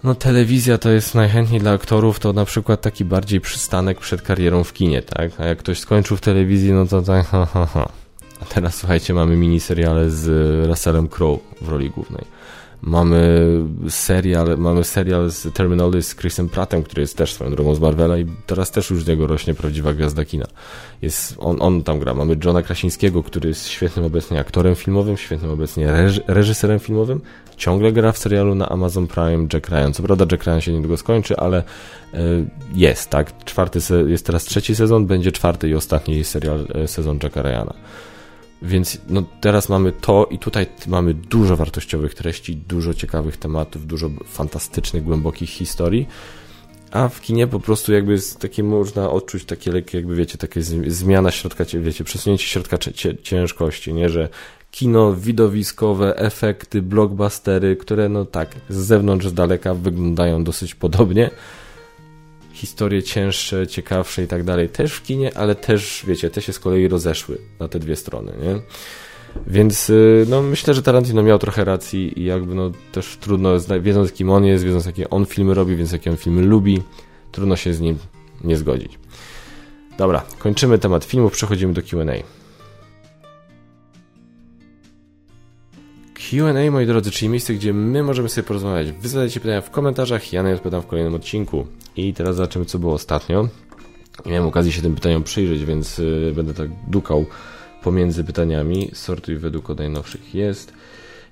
no 0.05 0.15
telewizja 0.15 0.79
to 0.79 0.91
jest 0.91 1.15
najchętniej 1.15 1.61
dla 1.61 1.73
aktorów 1.73 2.19
to 2.19 2.33
na 2.33 2.45
przykład 2.45 2.81
taki 2.81 3.05
bardziej 3.05 3.41
przystanek 3.41 4.01
przed 4.01 4.23
karierą 4.23 4.65
w 4.65 4.73
kinie, 4.73 5.03
tak? 5.03 5.41
A 5.41 5.45
jak 5.45 5.59
ktoś 5.59 5.79
skończył 5.79 6.17
w 6.17 6.21
telewizji, 6.21 6.73
no 6.73 6.87
to 6.87 7.03
tak 7.03 7.27
ha, 7.31 7.47
ha, 7.47 7.67
ha. 7.67 7.89
A 8.43 8.45
teraz 8.45 8.77
słuchajcie, 8.77 9.15
mamy 9.15 9.37
miniseriale 9.37 10.11
z 10.11 10.27
Russellem 10.69 11.09
Crowe 11.09 11.39
w 11.61 11.69
roli 11.69 11.91
głównej. 11.91 12.25
Mamy 12.87 13.41
serial, 13.89 14.59
mamy 14.59 14.85
serial 14.85 15.31
z 15.31 15.55
Terminally 15.55 16.03
z 16.03 16.17
Chrisem 16.17 16.49
Prattem, 16.49 16.83
który 16.83 17.01
jest 17.01 17.17
też 17.17 17.33
swoją 17.33 17.51
drogą 17.51 17.75
z 17.75 17.81
Marvela 17.81 18.19
i 18.19 18.27
teraz 18.47 18.71
też 18.71 18.91
już 18.91 19.05
z 19.05 19.09
niego 19.09 19.27
rośnie 19.27 19.55
prawdziwa 19.55 19.93
gwiazda 19.93 20.25
kina. 20.25 20.47
Jest, 21.03 21.35
on, 21.39 21.57
on 21.61 21.83
tam 21.83 21.99
gra. 21.99 22.15
Mamy 22.15 22.37
Johna 22.45 22.63
Krasińskiego, 22.63 23.23
który 23.23 23.49
jest 23.49 23.69
świetnym 23.69 24.05
obecnie 24.05 24.41
aktorem 24.41 24.75
filmowym, 24.75 25.17
świetnym 25.17 25.51
obecnie 25.51 25.93
reż, 25.93 26.21
reżyserem 26.27 26.79
filmowym. 26.79 27.21
Ciągle 27.57 27.93
gra 27.93 28.13
w 28.13 28.19
serialu 28.19 28.55
na 28.55 28.69
Amazon 28.69 29.07
Prime 29.07 29.47
Jack 29.53 29.69
Ryan. 29.69 29.93
Co 29.93 30.03
prawda 30.03 30.27
Jack 30.31 30.45
Ryan 30.45 30.61
się 30.61 30.73
niedługo 30.73 30.97
skończy, 30.97 31.37
ale 31.37 31.63
y, 32.15 32.17
jest, 32.75 33.11
tak? 33.11 33.45
Czwarty, 33.45 33.79
jest 34.07 34.27
teraz 34.27 34.45
trzeci 34.45 34.75
sezon, 34.75 35.07
będzie 35.07 35.33
czwarty 35.33 35.69
i 35.69 35.75
ostatni 35.75 36.25
serial, 36.25 36.67
e, 36.75 36.89
sezon 36.89 37.19
Jacka 37.23 37.43
Ryana. 37.43 37.75
Więc 38.65 38.99
no, 39.09 39.23
teraz 39.41 39.69
mamy 39.69 39.93
to 39.93 40.27
i 40.31 40.39
tutaj 40.39 40.67
mamy 40.87 41.15
dużo 41.15 41.57
wartościowych 41.57 42.15
treści, 42.15 42.57
dużo 42.57 42.95
ciekawych 42.95 43.37
tematów, 43.37 43.87
dużo 43.87 44.11
fantastycznych, 44.25 45.05
głębokich 45.05 45.51
historii. 45.51 46.09
A 46.91 47.09
w 47.09 47.21
kinie 47.21 47.47
po 47.47 47.61
prostu 47.61 47.93
jakby 47.93 48.17
takie 48.39 48.63
można 48.63 49.11
odczuć 49.11 49.45
takie 49.45 49.73
lekkie, 49.73 49.99
jakby 49.99 50.17
wiecie, 50.17 50.39
takie 50.39 50.63
zmiana 50.87 51.31
środka, 51.31 51.65
wiecie, 51.75 52.05
przesunięcie 52.05 52.47
środka 52.47 52.79
ciężkości, 53.23 53.95
nie, 53.95 54.09
że 54.09 54.29
kino 54.71 55.15
widowiskowe, 55.15 56.17
efekty, 56.17 56.83
blockbustery, 56.83 57.77
które 57.77 58.09
no 58.09 58.25
tak, 58.25 58.55
z 58.69 58.77
zewnątrz, 58.77 59.27
z 59.27 59.35
daleka 59.35 59.75
wyglądają 59.75 60.45
dosyć 60.45 60.75
podobnie, 60.75 61.31
historie 62.55 63.03
cięższe, 63.03 63.67
ciekawsze 63.67 64.23
i 64.23 64.27
tak 64.27 64.45
dalej 64.45 64.69
też 64.69 64.93
w 64.93 65.03
kinie, 65.03 65.37
ale 65.37 65.55
też, 65.55 66.05
wiecie, 66.07 66.31
te 66.31 66.43
się 66.43 66.53
z 66.53 66.59
kolei 66.59 66.89
rozeszły 66.89 67.39
na 67.61 67.69
te 67.69 67.79
dwie 67.79 67.97
strony, 67.97 68.33
nie? 68.43 68.61
Więc 69.47 69.91
y, 69.91 70.27
no, 70.29 70.43
myślę, 70.43 70.75
że 70.75 70.83
Tarantino 70.83 71.23
miał 71.23 71.39
trochę 71.39 71.65
racji 71.65 72.21
i 72.21 72.25
jakby 72.25 72.55
no 72.55 72.71
też 72.93 73.17
trudno, 73.21 73.51
wiedząc 73.81 74.13
kim 74.13 74.31
on 74.31 74.45
jest, 74.45 74.65
wiedząc 74.65 74.87
jakie 74.87 75.11
on 75.11 75.27
filmy 75.27 75.55
robi, 75.55 75.77
więc 75.77 75.93
jakie 75.93 76.11
on 76.11 76.17
filmy 76.17 76.43
lubi, 76.43 76.83
trudno 77.33 77.57
się 77.57 77.75
z 77.75 77.81
nim 77.81 77.99
nie 78.45 78.57
zgodzić. 78.57 78.99
Dobra, 79.99 80.25
kończymy 80.39 80.79
temat 80.79 81.05
filmów, 81.05 81.33
przechodzimy 81.33 81.73
do 81.73 81.83
Q&A. 81.83 82.44
Q&A, 86.35 86.71
moi 86.71 86.87
drodzy, 86.87 87.11
czyli 87.11 87.29
miejsce, 87.29 87.55
gdzie 87.55 87.73
my 87.73 88.03
możemy 88.03 88.29
sobie 88.29 88.47
porozmawiać. 88.47 88.93
Wy 88.93 89.09
zadajcie 89.09 89.41
pytania 89.41 89.61
w 89.61 89.71
komentarzach, 89.71 90.33
ja 90.33 90.43
na 90.43 90.49
nie 90.49 90.55
odpowiadam 90.55 90.83
w 90.83 90.87
kolejnym 90.87 91.15
odcinku. 91.15 91.67
I 91.97 92.15
teraz 92.15 92.37
zobaczymy, 92.37 92.65
co 92.65 92.79
było 92.79 92.95
ostatnio. 92.95 93.49
Miałem 94.27 94.47
okazji 94.47 94.73
się 94.73 94.83
tym 94.83 94.95
pytaniom 94.95 95.23
przyjrzeć, 95.23 95.65
więc 95.65 95.99
y, 95.99 96.33
będę 96.37 96.55
tak 96.55 96.69
dukał 96.89 97.27
pomiędzy 97.83 98.25
pytaniami. 98.25 98.91
Sortuj 98.93 99.37
według 99.37 99.69
najnowszych 99.79 100.35
jest. 100.35 100.73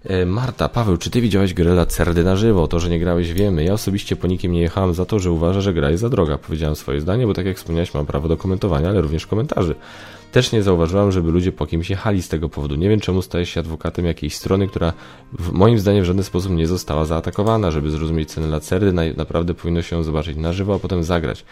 E, 0.05 0.27
Marta, 0.27 0.69
Paweł, 0.69 0.97
czy 0.97 1.11
ty 1.11 1.21
widziałeś 1.21 1.55
grę 1.55 1.75
Lacerdy 1.75 2.25
na 2.25 2.37
żywo? 2.37 2.69
To, 2.69 2.81
że 2.81 2.91
nie 2.91 2.99
grałeś, 2.99 3.33
wiemy. 3.33 3.65
Ja 3.65 3.73
osobiście 3.73 4.17
po 4.17 4.27
nikim 4.27 4.53
nie 4.53 4.61
jechałem 4.61 4.95
za 4.95 5.05
to, 5.05 5.19
że 5.19 5.31
uważa, 5.31 5.61
że 5.61 5.75
gra 5.75 5.91
jest 5.91 6.01
za 6.01 6.09
droga. 6.09 6.39
Powiedziałem 6.39 6.77
swoje 6.77 7.01
zdanie, 7.01 7.27
bo 7.27 7.35
tak 7.35 7.47
jak 7.47 7.57
wspomniałeś, 7.57 7.95
mam 7.95 8.07
prawo 8.07 8.29
do 8.29 8.37
komentowania, 8.37 8.89
ale 8.89 9.01
również 9.01 9.27
komentarzy. 9.27 9.75
Też 10.33 10.53
nie 10.53 10.63
zauważyłam, 10.63 11.13
żeby 11.13 11.31
ludzie 11.31 11.53
po 11.53 11.67
kimś 11.67 11.91
jechali 11.91 12.23
z 12.23 12.29
tego 12.29 12.49
powodu. 12.49 12.75
Nie 12.75 12.89
wiem, 12.89 13.01
czemu 13.01 13.23
stajesz 13.23 13.51
się 13.51 13.61
adwokatem 13.61 14.07
jakiejś 14.07 14.37
strony, 14.37 14.69
która 14.69 14.93
w 15.33 15.53
moim 15.53 15.79
zdaniem 15.79 16.03
w 16.03 16.07
żaden 16.07 16.25
sposób 16.25 16.53
nie 16.53 16.67
została 16.67 17.05
zaatakowana. 17.05 17.71
Żeby 17.71 17.91
zrozumieć 17.91 18.31
cenę 18.31 18.47
Lacerdy, 18.47 18.93
naprawdę 19.17 19.55
powinno 19.55 19.83
się 19.83 19.97
ją 19.97 20.03
zobaczyć 20.03 20.37
na 20.37 20.53
żywo, 20.53 20.75
a 20.75 20.79
potem 20.79 21.05
zagrać. 21.05 21.45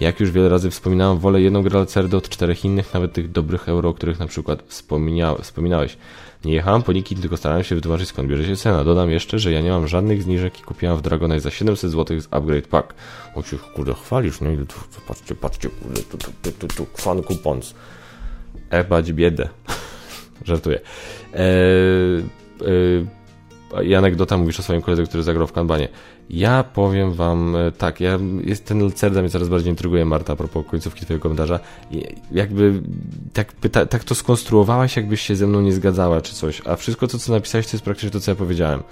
Jak 0.00 0.20
już 0.20 0.30
wiele 0.30 0.48
razy 0.48 0.70
wspominałem, 0.70 1.18
wolę 1.18 1.40
jedną 1.40 1.62
grę 1.62 1.78
Lacerdy 1.78 2.16
od 2.16 2.28
czterech 2.28 2.64
innych, 2.64 2.94
nawet 2.94 3.12
tych 3.12 3.32
dobrych 3.32 3.68
euro, 3.68 3.88
o 3.88 3.94
których 3.94 4.18
na 4.18 4.26
przykład 4.26 4.62
wspominałeś. 4.66 5.96
Nie 6.44 6.54
jechałem 6.54 6.82
po 6.82 6.92
nikim, 6.92 7.20
tylko 7.20 7.36
starałem 7.36 7.64
się 7.64 7.74
wytłumaczyć 7.74 8.08
skąd 8.08 8.28
bierze 8.28 8.44
się 8.44 8.56
cena. 8.56 8.84
Dodam 8.84 9.10
jeszcze, 9.10 9.38
że 9.38 9.52
ja 9.52 9.60
nie 9.60 9.70
mam 9.70 9.88
żadnych 9.88 10.22
zniżek 10.22 10.60
i 10.60 10.62
kupiłem 10.62 10.96
w 10.96 11.02
Dragonite 11.02 11.40
za 11.40 11.50
700 11.50 11.90
zł 11.90 12.20
z 12.20 12.28
Upgrade 12.30 12.66
Pack. 12.66 12.94
O 13.34 13.42
się 13.42 13.58
kurde 13.58 13.94
chwalisz, 13.94 14.40
no 14.40 14.50
i 14.50 14.58
patrzcie, 15.08 15.34
patrzcie, 15.34 15.68
kurde, 15.68 16.02
tu, 16.02 16.18
tu, 16.18 16.30
tu, 16.42 16.52
tu, 16.52 16.68
tu. 16.68 16.86
Ebać 18.70 19.12
biedę. 19.12 19.48
Żartuję. 20.44 20.80
Eee, 21.34 22.24
eee, 22.66 23.94
anegdota 23.94 24.36
mówisz 24.36 24.60
o 24.60 24.62
swoim 24.62 24.82
koledze, 24.82 25.04
który 25.04 25.22
zagrał 25.22 25.46
w 25.46 25.52
kanbanie. 25.52 25.88
Ja 26.30 26.62
powiem 26.62 27.12
wam 27.12 27.56
e, 27.56 27.72
tak, 27.72 28.00
ja, 28.00 28.18
jest, 28.44 28.64
ten 28.64 28.84
Lacerda 28.84 29.20
mnie 29.20 29.30
coraz 29.30 29.48
bardziej 29.48 29.70
intryguje, 29.70 30.04
Marta, 30.04 30.32
a 30.32 30.36
propos 30.36 30.66
końcówki 30.66 31.04
twojego 31.04 31.22
komentarza. 31.22 31.60
Jakby 32.32 32.82
tak, 33.32 33.52
pyta, 33.52 33.86
tak 33.86 34.04
to 34.04 34.14
skonstruowałaś, 34.14 34.96
jakbyś 34.96 35.20
się 35.20 35.36
ze 35.36 35.46
mną 35.46 35.60
nie 35.60 35.72
zgadzała, 35.72 36.20
czy 36.20 36.34
coś. 36.34 36.62
A 36.64 36.76
wszystko 36.76 37.06
to, 37.06 37.18
co 37.18 37.32
napisałeś, 37.32 37.66
to 37.66 37.72
jest 37.72 37.84
praktycznie 37.84 38.10
to, 38.10 38.20
co 38.20 38.30
ja 38.30 38.34
powiedziałem 38.34 38.82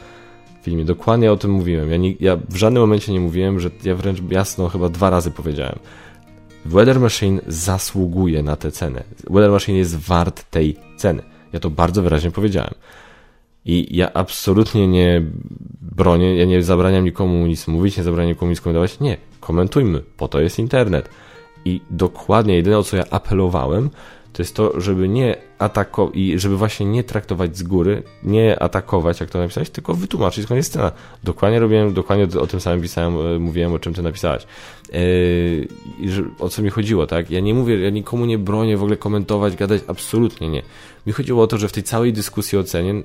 w 0.61 0.65
filmie. 0.65 0.85
Dokładnie 0.85 1.33
o 1.33 1.37
tym 1.37 1.51
mówiłem. 1.51 1.91
Ja, 1.91 1.97
nie, 1.97 2.15
ja 2.21 2.37
w 2.49 2.57
żadnym 2.57 2.81
momencie 2.81 3.13
nie 3.13 3.21
mówiłem, 3.21 3.61
że 3.61 3.71
ja 3.85 3.95
wręcz 3.95 4.19
jasno 4.31 4.69
chyba 4.69 4.89
dwa 4.89 5.11
razy 5.11 5.31
powiedziałem. 5.31 5.79
Weather 6.67 7.01
Machine 7.01 7.41
zasługuje 7.47 8.43
na 8.43 8.57
tę 8.57 8.71
cenę. 8.71 9.03
Weather 9.31 9.51
Machine 9.51 9.79
jest 9.79 9.97
wart 9.97 10.51
tej 10.51 10.77
ceny. 10.97 11.23
Ja 11.53 11.61
to 11.61 11.71
bardzo 11.71 12.03
wyraźnie 12.03 12.31
powiedziałem. 12.31 12.75
I 13.65 13.97
ja 13.97 14.13
absolutnie 14.13 14.89
nie 14.89 15.23
bronię, 15.81 16.37
ja 16.37 16.45
nie 16.45 16.63
zabraniam 16.63 17.05
nikomu 17.05 17.47
nic 17.47 17.69
mówić, 17.69 17.97
nie 17.97 18.03
zabraniam 18.03 18.33
nikomu 18.33 18.51
nic 18.51 18.61
komentować. 18.61 19.01
Nie, 19.01 19.17
komentujmy, 19.41 20.03
po 20.17 20.29
to 20.29 20.41
jest 20.41 20.59
internet. 20.59 21.09
I 21.65 21.81
dokładnie 21.91 22.57
jedyne, 22.57 22.79
o 22.79 22.83
co 22.83 22.97
ja 22.97 23.05
apelowałem, 23.11 23.91
to 24.33 24.43
jest 24.43 24.57
to, 24.57 24.81
żeby 24.81 25.09
nie 25.09 25.37
atakować 25.59 26.17
i 26.17 26.39
żeby 26.39 26.57
właśnie 26.57 26.87
nie 26.87 27.05
traktować 27.05 27.57
z 27.57 27.63
góry, 27.63 28.03
nie 28.23 28.63
atakować, 28.63 29.21
jak 29.21 29.31
to 29.31 29.39
napisałeś, 29.39 29.71
tylko 29.71 29.95
wytłumaczyć, 29.95 30.45
skąd 30.45 30.57
jest 30.57 30.71
scena. 30.71 30.93
Dokładnie 31.25 31.61
robiłem, 31.61 31.95
dokładnie 31.95 32.41
o 32.41 32.47
tym 32.47 32.61
samym 32.61 32.83
pisałem, 32.83 33.15
e, 33.37 33.39
mówiłem, 33.39 33.73
o 33.73 33.79
czym 33.79 33.95
ty 33.95 34.03
napisałeś. 34.03 34.47
Yy, 34.93 36.11
że, 36.11 36.23
o 36.39 36.49
co 36.49 36.63
mi 36.63 36.71
chodziło, 36.71 37.07
tak? 37.07 37.31
Ja 37.31 37.41
nie 37.41 37.55
mówię, 37.55 37.81
ja 37.81 37.91
nikomu 37.91 38.27
nie 38.27 38.39
bronię 38.39 38.77
w 38.77 38.83
ogóle 38.83 38.97
komentować, 38.97 39.57
gadać, 39.57 39.83
absolutnie 39.87 40.49
nie. 40.49 40.63
Mi 41.07 41.13
chodziło 41.13 41.43
o 41.43 41.47
to, 41.47 41.59
że 41.59 41.69
w 41.69 41.73
tej 41.73 41.83
całej 41.83 42.13
dyskusji 42.13 42.59
o 42.59 42.65
cenie 42.65 43.03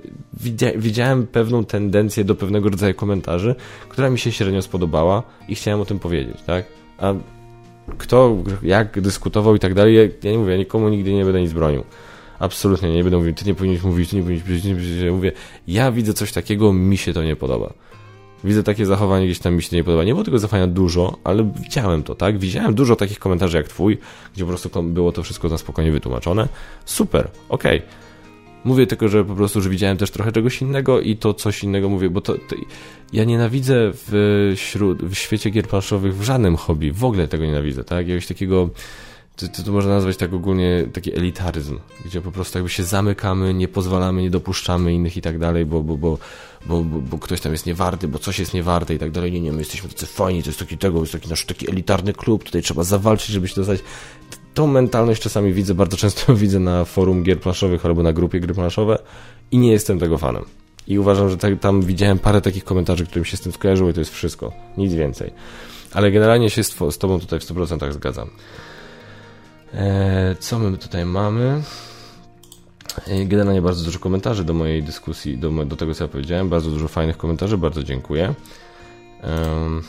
widziałem 0.76 1.28
pewną 1.28 1.66
tendencję 1.66 2.24
do 2.24 2.36
pewnego 2.36 2.70
rodzaju 2.70 2.93
komentarzy, 2.93 3.56
która 3.89 4.10
mi 4.10 4.20
się 4.20 4.32
średnio 4.32 4.62
spodobała 4.62 5.24
i 5.47 5.56
chciałem 5.56 5.82
o 5.82 5.86
tym 5.86 5.99
powiedzieć, 5.99 6.38
tak? 6.45 6.66
A 6.97 7.14
kto, 7.97 8.38
jak 8.64 9.02
dyskutował 9.02 9.56
i 9.56 9.60
tak 9.60 9.74
dalej, 9.74 9.95
ja, 9.95 10.02
ja 10.24 10.32
nie 10.32 10.38
mówię, 10.38 10.52
ja 10.52 10.58
nikomu 10.58 10.89
nigdy 10.89 11.14
nie 11.14 11.24
będę 11.24 11.41
nic 11.41 11.54
bronił. 11.54 11.84
Absolutnie 12.42 12.94
nie 12.94 13.04
będę 13.04 13.18
mówił, 13.18 13.34
ty 13.34 13.46
nie 13.46 13.56
powinieneś 13.56 13.84
mówić, 13.84 14.10
ty 14.10 14.16
nie 14.16 14.22
powinieneś 14.22 14.46
mówić, 14.48 14.62
ty 14.62 14.68
nie 14.70 14.76
powinieneś 14.76 15.00
mówić. 15.00 15.16
Mówię, 15.16 15.32
ja 15.68 15.92
widzę 15.92 16.14
coś 16.14 16.32
takiego, 16.32 16.74
mi 16.74 16.98
się 16.98 17.14
to 17.14 17.24
nie 17.24 17.36
podoba. 17.36 17.74
Widzę 18.44 18.64
takie 18.64 18.86
zachowanie, 18.86 19.26
gdzieś 19.26 19.39
tam 19.39 19.56
mi 19.56 19.64
się 19.64 19.76
nie 19.76 19.84
podoba. 19.84 20.04
Nie 20.04 20.14
było 20.14 20.24
tego 20.24 20.39
zachowania 20.39 20.68
dużo, 20.68 21.18
ale 21.24 21.52
widziałem 21.62 22.04
to, 22.04 22.16
tak? 22.16 22.39
Widziałem 22.39 22.74
dużo 22.74 22.96
takich 22.96 23.20
komentarzy 23.20 23.58
jak 23.58 23.68
twój, 23.68 23.98
gdzie 24.34 24.44
po 24.44 24.50
prostu 24.50 24.84
było 24.84 25.12
to 25.12 25.24
wszystko 25.24 25.50
na 25.50 25.58
spokojnie 25.58 25.92
wytłumaczone. 25.92 26.48
Super, 26.86 27.28
okej. 27.50 27.78
Okay. 27.78 27.89
Mówię 28.64 28.88
tylko, 28.88 29.08
że 29.08 29.26
po 29.26 29.36
prostu, 29.36 29.62
że 29.62 29.70
widziałem 29.70 29.98
też 29.98 30.12
trochę 30.12 30.32
czegoś 30.32 30.62
innego 30.62 31.02
i 31.02 31.18
to 31.18 31.34
coś 31.34 31.64
innego 31.64 31.89
mówię, 31.89 32.10
bo 32.10 32.22
to, 32.22 32.34
to 32.34 32.56
ja 33.14 33.24
nienawidzę 33.24 33.92
w, 33.94 34.54
śród, 34.56 35.04
w 35.04 35.16
świecie 35.16 35.50
gier 35.50 35.68
planszowych 35.68 36.16
w 36.18 36.24
żadnym 36.24 36.56
hobby, 36.56 36.92
w 36.92 37.06
ogóle 37.06 37.28
tego 37.28 37.46
nienawidzę, 37.46 37.84
tak? 37.84 37.98
Jakiegoś 37.98 38.28
takiego 38.28 38.70
to, 39.42 39.48
to, 39.48 39.64
to 39.64 39.72
można 39.72 39.94
nazwać 39.94 40.18
tak 40.18 40.34
ogólnie 40.34 40.88
taki 40.94 41.16
elitaryzm, 41.16 41.80
gdzie 42.06 42.22
po 42.22 42.32
prostu 42.32 42.58
jakby 42.58 42.70
się 42.70 42.84
zamykamy, 42.84 43.54
nie 43.54 43.68
pozwalamy, 43.68 44.22
nie 44.22 44.30
dopuszczamy 44.30 44.94
innych 44.94 45.18
i 45.18 45.22
tak 45.22 45.39
dalej, 45.39 45.66
bo, 45.66 45.84
bo, 45.84 45.98
bo, 45.98 46.18
bo, 46.66 46.84
bo, 46.84 47.00
bo 47.00 47.18
ktoś 47.18 47.42
tam 47.42 47.52
jest 47.52 47.66
niewarty, 47.66 48.08
bo 48.08 48.20
coś 48.20 48.39
jest 48.39 48.54
niewarte 48.54 48.96
i 48.96 49.00
tak 49.00 49.12
dalej. 49.12 49.32
Nie, 49.32 49.42
nie, 49.42 49.52
my 49.52 49.60
jesteśmy 49.60 49.89
tacy 49.89 50.06
fajni, 50.06 50.44
to 50.44 50.50
jest 50.50 50.60
taki 50.60 50.78
tego, 50.78 51.00
jest 51.00 51.12
taki 51.12 51.30
nasz 51.30 51.46
taki 51.46 51.70
elitarny 51.70 52.14
klub, 52.14 52.44
tutaj 52.44 52.62
trzeba 52.62 52.84
zawalczyć, 52.84 53.28
żeby 53.28 53.48
się 53.48 53.56
dostać. 53.56 53.80
Tą 54.54 54.68
mentalność 54.68 55.22
czasami 55.22 55.54
widzę, 55.54 55.74
bardzo 55.74 55.98
często 55.98 56.36
widzę 56.44 56.60
na 56.60 56.86
forum 56.86 57.24
gier 57.24 57.39
planszowych 57.39 57.86
albo 57.86 58.04
na 58.04 58.14
grupie 58.14 58.39
gry 58.39 58.54
planszowe 58.54 59.00
i 59.52 59.58
nie 59.58 59.72
jestem 59.72 60.00
tego 60.00 60.18
fanem. 60.18 60.46
I 60.88 61.00
uważam, 61.00 61.30
że 61.30 61.38
tak, 61.38 61.60
tam 61.60 61.82
widziałem 61.82 62.20
parę 62.20 62.42
takich 62.42 62.64
komentarzy, 62.64 63.06
którym 63.06 63.26
się 63.26 63.38
z 63.38 63.42
tym 63.42 63.52
skojarzyło 63.52 63.89
i 63.89 63.94
to 63.94 64.00
jest 64.00 64.14
wszystko. 64.14 64.52
Nic 64.78 64.94
więcej. 64.94 65.34
Ale 65.94 66.12
generalnie 66.12 66.50
się 66.50 66.64
z, 66.64 66.76
z 66.89 66.98
Tobą 66.98 67.20
tutaj 67.20 67.39
w 67.39 67.44
100% 67.44 67.92
zgadzam. 67.92 68.30
Eee, 69.74 70.36
co 70.39 70.59
my 70.59 70.78
tutaj 70.78 71.05
mamy? 71.05 71.61
Eee, 73.07 73.28
generalnie 73.28 73.61
bardzo 73.61 73.86
dużo 73.86 73.99
komentarzy 73.99 74.43
do 74.43 74.53
mojej 74.53 74.84
dyskusji, 74.84 75.38
do, 75.38 75.65
do 75.65 75.76
tego 75.76 75.93
co 75.93 76.03
ja 76.03 76.07
powiedziałem. 76.07 76.49
Bardzo 76.49 76.69
dużo 76.69 76.88
fajnych 76.88 77.17
komentarzy, 77.17 77.57
bardzo 77.57 77.84
dziękuję. 77.84 78.34
Eee, 79.24 79.82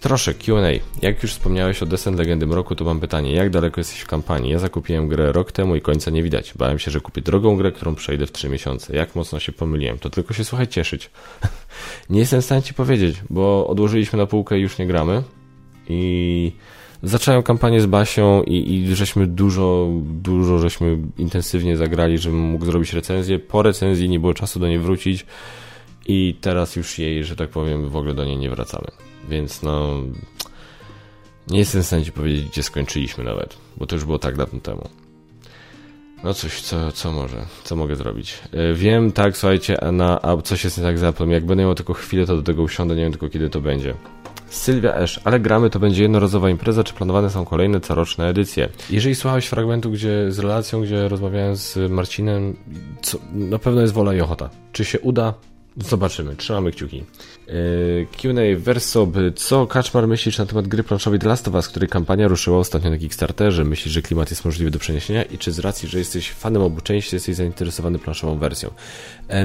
Troszkę 0.00 0.34
Q&A. 0.34 0.70
Jak 1.02 1.22
już 1.22 1.32
wspomniałeś 1.32 1.82
o 1.82 1.86
Descent 1.86 2.18
Legendy 2.18 2.46
Mroku, 2.46 2.74
to 2.74 2.84
mam 2.84 3.00
pytanie, 3.00 3.32
jak 3.32 3.50
daleko 3.50 3.80
jesteś 3.80 4.00
w 4.00 4.06
kampanii? 4.06 4.52
Ja 4.52 4.58
zakupiłem 4.58 5.08
grę 5.08 5.32
rok 5.32 5.52
temu 5.52 5.76
i 5.76 5.80
końca 5.80 6.10
nie 6.10 6.22
widać. 6.22 6.54
Bałem 6.56 6.78
się, 6.78 6.90
że 6.90 7.00
kupię 7.00 7.22
drogą 7.22 7.56
grę, 7.56 7.72
którą 7.72 7.94
przejdę 7.94 8.26
w 8.26 8.32
3 8.32 8.48
miesiące. 8.48 8.96
Jak 8.96 9.16
mocno 9.16 9.38
się 9.40 9.52
pomyliłem? 9.52 9.98
To 9.98 10.10
tylko 10.10 10.34
się 10.34 10.44
słuchaj 10.44 10.68
cieszyć. 10.68 11.10
nie 12.10 12.20
jestem 12.20 12.40
w 12.40 12.44
stanie 12.44 12.62
ci 12.62 12.74
powiedzieć, 12.74 13.16
bo 13.30 13.66
odłożyliśmy 13.66 14.16
na 14.18 14.26
półkę 14.26 14.58
i 14.58 14.62
już 14.62 14.78
nie 14.78 14.86
gramy. 14.86 15.22
I 15.88 16.52
zacząłem 17.02 17.42
kampanię 17.42 17.80
z 17.80 17.86
Basią 17.86 18.42
i, 18.42 18.74
i 18.74 18.96
żeśmy 18.96 19.26
dużo, 19.26 19.88
dużo 20.02 20.58
żeśmy 20.58 20.98
intensywnie 21.18 21.76
zagrali, 21.76 22.18
żebym 22.18 22.40
mógł 22.40 22.64
zrobić 22.64 22.92
recenzję. 22.92 23.38
Po 23.38 23.62
recenzji 23.62 24.08
nie 24.08 24.20
było 24.20 24.34
czasu 24.34 24.60
do 24.60 24.68
niej 24.68 24.78
wrócić 24.78 25.26
i 26.06 26.36
teraz 26.40 26.76
już 26.76 26.98
jej, 26.98 27.24
że 27.24 27.36
tak 27.36 27.50
powiem, 27.50 27.88
w 27.88 27.96
ogóle 27.96 28.14
do 28.14 28.24
niej 28.24 28.36
nie 28.36 28.50
wracamy. 28.50 28.86
Więc 29.28 29.62
no. 29.62 30.02
Nie 31.50 31.58
jestem 31.58 31.82
w 31.82 31.86
stanie 31.86 32.04
ci 32.04 32.12
powiedzieć, 32.12 32.44
gdzie 32.44 32.62
skończyliśmy 32.62 33.24
nawet, 33.24 33.56
bo 33.76 33.86
to 33.86 33.96
już 33.96 34.04
było 34.04 34.18
tak 34.18 34.36
dawno 34.36 34.60
temu. 34.60 34.88
No 36.24 36.34
coś, 36.34 36.60
co, 36.60 36.92
co 36.92 37.12
może, 37.12 37.46
co 37.64 37.76
mogę 37.76 37.96
zrobić? 37.96 38.38
E, 38.52 38.74
wiem, 38.74 39.12
tak, 39.12 39.36
słuchajcie, 39.36 39.78
na, 39.92 40.22
a 40.22 40.42
coś 40.42 40.64
jest 40.64 40.78
nie 40.78 40.84
tak 40.84 40.98
z 40.98 41.04
Applem. 41.04 41.30
Jak 41.30 41.46
będę 41.46 41.64
miał 41.64 41.74
tylko 41.74 41.94
chwilę, 41.94 42.26
to 42.26 42.36
do 42.36 42.42
tego 42.42 42.62
usiądę, 42.62 42.96
nie 42.96 43.02
wiem 43.02 43.12
tylko 43.12 43.28
kiedy 43.28 43.50
to 43.50 43.60
będzie. 43.60 43.94
Sylwia 44.50 44.94
Esz, 44.94 45.20
ale 45.24 45.40
gramy 45.40 45.70
to 45.70 45.78
będzie 45.78 46.02
jednorazowa 46.02 46.50
impreza, 46.50 46.84
czy 46.84 46.94
planowane 46.94 47.30
są 47.30 47.44
kolejne 47.44 47.80
coroczne 47.80 48.28
edycje? 48.28 48.68
Jeżeli 48.90 49.14
słuchałeś 49.14 49.46
fragmentu 49.46 49.90
gdzie, 49.90 50.32
z 50.32 50.38
relacją, 50.38 50.82
gdzie 50.82 51.08
rozmawiałem 51.08 51.56
z 51.56 51.90
Marcinem, 51.90 52.56
co, 53.02 53.18
na 53.32 53.58
pewno 53.58 53.80
jest 53.80 53.92
wola 53.92 54.14
i 54.14 54.20
ochota. 54.20 54.50
Czy 54.72 54.84
się 54.84 55.00
uda? 55.00 55.34
Zobaczymy, 55.76 56.36
trzymamy 56.36 56.72
kciuki. 56.72 57.04
Yy, 57.48 58.06
Q&A 58.06 58.58
Verso, 58.58 59.08
co 59.36 59.66
Kaczmar 59.66 60.08
myślisz 60.08 60.38
na 60.38 60.46
temat 60.46 60.68
gry 60.68 60.82
planszowej 60.82 61.18
The 61.18 61.28
Last 61.28 61.48
of 61.48 61.54
Us, 61.54 61.68
której 61.68 61.88
kampania 61.88 62.28
ruszyła 62.28 62.58
ostatnio 62.58 62.90
na 62.90 62.98
Kickstarterze? 62.98 63.64
Myślisz, 63.64 63.94
że 63.94 64.02
klimat 64.02 64.30
jest 64.30 64.44
możliwy 64.44 64.70
do 64.70 64.78
przeniesienia 64.78 65.22
i 65.22 65.38
czy 65.38 65.52
z 65.52 65.58
racji, 65.58 65.88
że 65.88 65.98
jesteś 65.98 66.30
fanem 66.30 66.62
obu 66.62 66.80
części, 66.80 67.16
jesteś 67.16 67.36
zainteresowany 67.36 67.98
planszową 67.98 68.38
wersją? 68.38 68.70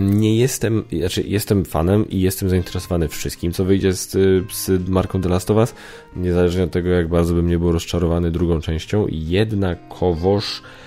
Nie 0.01 0.38
jestem, 0.38 0.84
znaczy 0.99 1.24
jestem 1.28 1.66
fanem 1.66 2.10
i 2.10 2.22
jestem 2.22 2.49
zainteresowany 2.49 3.08
wszystkim, 3.08 3.51
co 3.51 3.66
wyjdzie 3.66 3.93
z, 3.93 4.12
z 4.54 4.89
marką 4.89 5.22
The 5.22 5.30
Last 5.30 5.51
of 5.51 5.58
Us, 5.58 5.74
niezależnie 6.16 6.64
od 6.64 6.72
tego, 6.72 6.89
jak 6.89 7.08
bardzo 7.08 7.34
bym 7.34 7.49
nie 7.49 7.60
był 7.60 7.72
rozczarowany 7.72 8.32
drugą 8.32 8.62
częścią, 8.62 9.06
jednakowoż 9.10 10.62
E, 10.62 10.83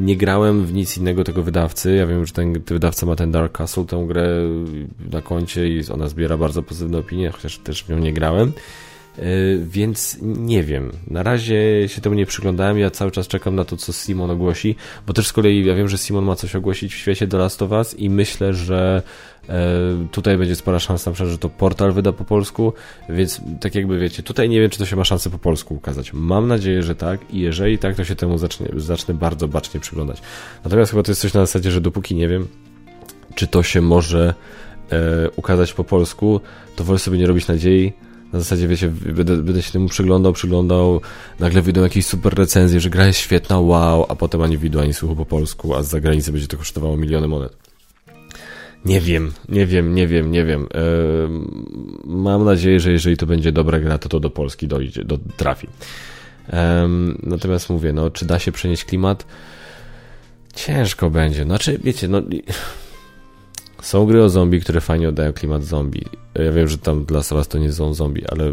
nie 0.00 0.16
grałem 0.16 0.66
w 0.66 0.72
nic 0.72 0.98
innego 0.98 1.24
tego 1.24 1.42
wydawcy. 1.42 1.94
Ja 1.94 2.06
wiem, 2.06 2.26
że 2.26 2.32
ten 2.32 2.52
wydawca 2.52 3.06
ma 3.06 3.16
ten 3.16 3.32
Dark 3.32 3.52
Castle, 3.52 3.84
tę 3.84 4.04
grę 4.08 4.28
na 5.12 5.22
koncie 5.22 5.68
i 5.68 5.88
ona 5.90 6.08
zbiera 6.08 6.36
bardzo 6.36 6.62
pozytywne 6.62 6.98
opinie, 6.98 7.30
chociaż 7.30 7.58
też 7.58 7.84
w 7.84 7.88
nią 7.88 7.98
nie 7.98 8.12
grałem. 8.12 8.52
E, 9.18 9.22
więc 9.58 10.18
nie 10.22 10.62
wiem. 10.62 10.92
Na 11.10 11.22
razie 11.22 11.88
się 11.88 12.00
temu 12.00 12.14
nie 12.14 12.26
przyglądałem. 12.26 12.78
Ja 12.78 12.90
cały 12.90 13.10
czas 13.10 13.28
czekam 13.28 13.54
na 13.54 13.64
to, 13.64 13.76
co 13.76 13.92
Simon 13.92 14.30
ogłosi, 14.30 14.76
bo 15.06 15.12
też 15.12 15.26
z 15.26 15.32
kolei 15.32 15.64
ja 15.64 15.74
wiem, 15.74 15.88
że 15.88 15.98
Simon 15.98 16.24
ma 16.24 16.36
coś 16.36 16.56
ogłosić 16.56 16.94
w 16.94 16.96
świecie 16.96 17.28
The 17.28 17.38
Last 17.38 17.62
of 17.62 17.70
Us 17.70 17.98
i 17.98 18.10
myślę, 18.10 18.54
że 18.54 19.02
e, 19.48 19.52
tutaj 20.10 20.38
będzie 20.38 20.56
spora 20.56 20.78
szansa, 20.78 21.14
że 21.14 21.38
to 21.38 21.48
portal 21.48 21.92
wyda 21.92 22.12
po 22.12 22.24
polsku, 22.24 22.72
więc 23.08 23.40
tak 23.60 23.74
jakby 23.74 23.98
wiecie, 23.98 24.22
tutaj 24.22 24.48
nie 24.48 24.60
wiem, 24.60 24.70
czy 24.70 24.78
to 24.78 24.86
się 24.86 24.96
ma 24.96 25.04
szansę 25.04 25.30
po 25.30 25.38
polsku 25.38 25.74
ukazać. 25.74 26.12
Mam 26.12 26.48
nadzieję, 26.48 26.82
że 26.82 26.94
tak 26.94 27.20
i 27.30 27.40
jeżeli 27.40 27.78
tak, 27.78 27.96
to 27.96 28.04
się 28.04 28.16
temu 28.16 28.38
zacznie, 28.38 28.66
zacznę 28.76 29.14
bardzo 29.14 29.48
bacznie 29.48 29.80
przyglądać. 29.80 30.22
Natomiast 30.64 30.90
chyba 30.90 31.02
to 31.02 31.10
jest 31.10 31.20
coś 31.20 31.34
na 31.34 31.40
zasadzie, 31.40 31.70
że 31.70 31.80
dopóki 31.80 32.14
nie 32.14 32.28
wiem, 32.28 32.48
czy 33.34 33.46
to 33.46 33.62
się 33.62 33.80
może 33.80 34.34
e, 34.92 35.30
ukazać 35.36 35.72
po 35.72 35.84
polsku, 35.84 36.40
to 36.76 36.84
wolę 36.84 36.98
sobie 36.98 37.18
nie 37.18 37.26
robić 37.26 37.48
nadziei, 37.48 37.92
na 38.32 38.38
zasadzie, 38.38 38.68
wiecie, 38.68 38.88
będę, 38.88 39.36
będę 39.36 39.62
się 39.62 39.72
temu 39.72 39.88
przyglądał, 39.88 40.32
przyglądał, 40.32 41.00
nagle 41.40 41.62
wyjdą 41.62 41.82
jakieś 41.82 42.06
super 42.06 42.34
recenzje, 42.34 42.80
że 42.80 42.90
gra 42.90 43.06
jest 43.06 43.18
świetna, 43.18 43.60
wow, 43.60 44.06
a 44.08 44.16
potem 44.16 44.42
ani 44.42 44.58
widu, 44.58 44.80
ani 44.80 44.94
słuchu 44.94 45.16
po 45.16 45.26
polsku, 45.26 45.74
a 45.74 45.82
z 45.82 45.88
zagranicy 45.88 46.32
będzie 46.32 46.48
to 46.48 46.56
kosztowało 46.56 46.96
miliony 46.96 47.28
monet. 47.28 47.56
Nie 48.84 49.00
wiem, 49.00 49.32
nie 49.48 49.66
wiem, 49.66 49.94
nie 49.94 50.06
wiem, 50.06 50.30
nie 50.30 50.44
wiem. 50.44 50.66
Mam 52.04 52.44
nadzieję, 52.44 52.80
że 52.80 52.92
jeżeli 52.92 53.16
to 53.16 53.26
będzie 53.26 53.52
dobra 53.52 53.80
gra, 53.80 53.98
to 53.98 54.08
to 54.08 54.20
do 54.20 54.30
Polski 54.30 54.68
dojdzie, 54.68 55.04
do, 55.04 55.18
trafi. 55.36 55.68
Natomiast 57.22 57.70
mówię, 57.70 57.92
no, 57.92 58.10
czy 58.10 58.24
da 58.24 58.38
się 58.38 58.52
przenieść 58.52 58.84
klimat? 58.84 59.26
Ciężko 60.54 61.10
będzie. 61.10 61.44
Znaczy, 61.44 61.80
wiecie, 61.84 62.08
no 62.08 62.22
są 63.86 64.06
gry 64.06 64.22
o 64.22 64.28
zombie, 64.28 64.60
które 64.60 64.80
fajnie 64.80 65.08
oddają 65.08 65.32
klimat 65.32 65.64
zombie. 65.64 66.04
Ja 66.34 66.52
wiem, 66.52 66.68
że 66.68 66.78
tam 66.78 67.04
dla 67.04 67.18
Us 67.18 67.48
to 67.48 67.58
nie 67.58 67.72
są 67.72 67.94
zombie, 67.94 68.24
ale 68.28 68.52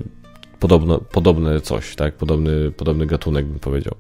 podobno, 0.59 0.99
podobne 0.99 1.61
coś, 1.61 1.95
tak? 1.95 2.13
Podobny, 2.13 2.71
podobny 2.71 3.05
gatunek 3.05 3.45
bym 3.45 3.59
powiedział. 3.59 3.95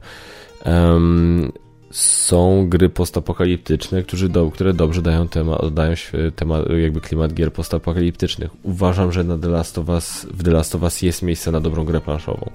Um, 0.65 1.51
są 1.91 2.69
gry 2.69 2.89
postapokaliptyczne, 2.89 4.03
którzy 4.03 4.29
do, 4.29 4.51
które 4.51 4.73
dobrze 4.73 5.01
dają 5.01 5.27
temat, 5.27 5.61
oddają 5.61 5.95
temat, 6.35 6.65
jakby 6.69 7.01
klimat 7.01 7.33
gier 7.33 7.53
postapokaliptycznych. 7.53 8.51
Uważam, 8.63 9.11
że 9.11 9.23
na 9.23 9.37
The 9.37 9.49
Last 9.49 9.77
of 9.77 9.89
Us, 9.89 10.27
w 10.33 10.43
The 10.43 10.51
Last 10.51 10.75
of 10.75 10.81
Us 10.81 11.01
jest 11.01 11.21
miejsce 11.21 11.51
na 11.51 11.61
dobrą 11.61 11.85
grę 11.85 12.01
planszową. 12.01 12.49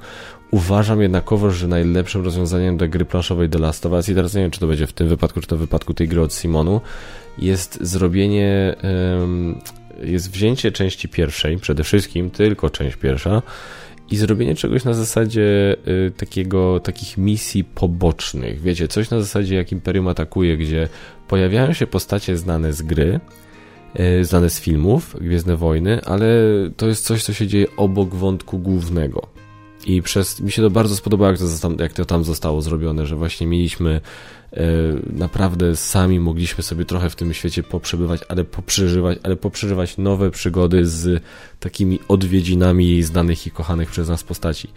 Uważam 0.50 1.02
jednakowoż, 1.02 1.56
że 1.56 1.68
najlepszym 1.68 2.24
rozwiązaniem 2.24 2.76
do 2.76 2.88
gry 2.88 3.04
planszowej 3.04 3.48
The 3.48 3.58
Last 3.58 3.86
of 3.86 3.92
Us, 3.92 4.08
i 4.08 4.14
teraz 4.14 4.34
nie 4.34 4.42
wiem, 4.42 4.50
czy 4.50 4.60
to 4.60 4.66
będzie 4.66 4.86
w 4.86 4.92
tym 4.92 5.08
wypadku, 5.08 5.40
czy 5.40 5.46
to 5.46 5.56
w 5.56 5.60
wypadku 5.60 5.94
tej 5.94 6.08
gry 6.08 6.20
od 6.20 6.34
Simonu, 6.34 6.80
jest 7.38 7.78
zrobienie, 7.80 8.76
jest 10.02 10.30
wzięcie 10.30 10.72
części 10.72 11.08
pierwszej, 11.08 11.58
przede 11.58 11.84
wszystkim 11.84 12.30
tylko 12.30 12.70
część 12.70 12.96
pierwsza, 12.96 13.42
i 14.10 14.16
zrobienie 14.16 14.54
czegoś 14.54 14.84
na 14.84 14.94
zasadzie 14.94 15.76
y, 15.88 16.10
takiego, 16.16 16.80
takich 16.80 17.18
misji 17.18 17.64
pobocznych. 17.64 18.60
Wiecie, 18.60 18.88
coś 18.88 19.10
na 19.10 19.20
zasadzie 19.20 19.54
jak 19.54 19.72
Imperium 19.72 20.08
atakuje, 20.08 20.56
gdzie 20.56 20.88
pojawiają 21.28 21.72
się 21.72 21.86
postacie 21.86 22.36
znane 22.36 22.72
z 22.72 22.82
gry, 22.82 23.20
y, 24.00 24.24
znane 24.24 24.50
z 24.50 24.60
filmów, 24.60 25.16
Gwiezdne 25.20 25.56
Wojny, 25.56 26.04
ale 26.04 26.26
to 26.76 26.86
jest 26.88 27.04
coś, 27.04 27.22
co 27.22 27.32
się 27.32 27.46
dzieje 27.46 27.66
obok 27.76 28.14
wątku 28.14 28.58
głównego. 28.58 29.28
I 29.86 30.02
przez, 30.02 30.40
mi 30.40 30.52
się 30.52 30.62
to 30.62 30.70
bardzo 30.70 30.96
spodobało, 30.96 31.30
jak 31.30 31.40
to, 31.40 31.82
jak 31.82 31.92
to 31.92 32.04
tam 32.04 32.24
zostało 32.24 32.62
zrobione, 32.62 33.06
że 33.06 33.16
właśnie 33.16 33.46
mieliśmy 33.46 34.00
naprawdę 35.12 35.76
sami 35.76 36.20
mogliśmy 36.20 36.64
sobie 36.64 36.84
trochę 36.84 37.10
w 37.10 37.16
tym 37.16 37.34
świecie 37.34 37.62
poprzebywać, 37.62 38.20
ale 38.28 38.44
poprzeżywać, 38.44 39.18
ale 39.22 39.36
poprzeżywać 39.36 39.98
nowe 39.98 40.30
przygody 40.30 40.86
z 40.86 41.22
takimi 41.60 41.98
odwiedzinami 42.08 42.88
jej 42.88 43.02
znanych 43.02 43.46
i 43.46 43.50
kochanych 43.50 43.90
przez 43.90 44.08
nas 44.08 44.24
postaci. 44.24 44.68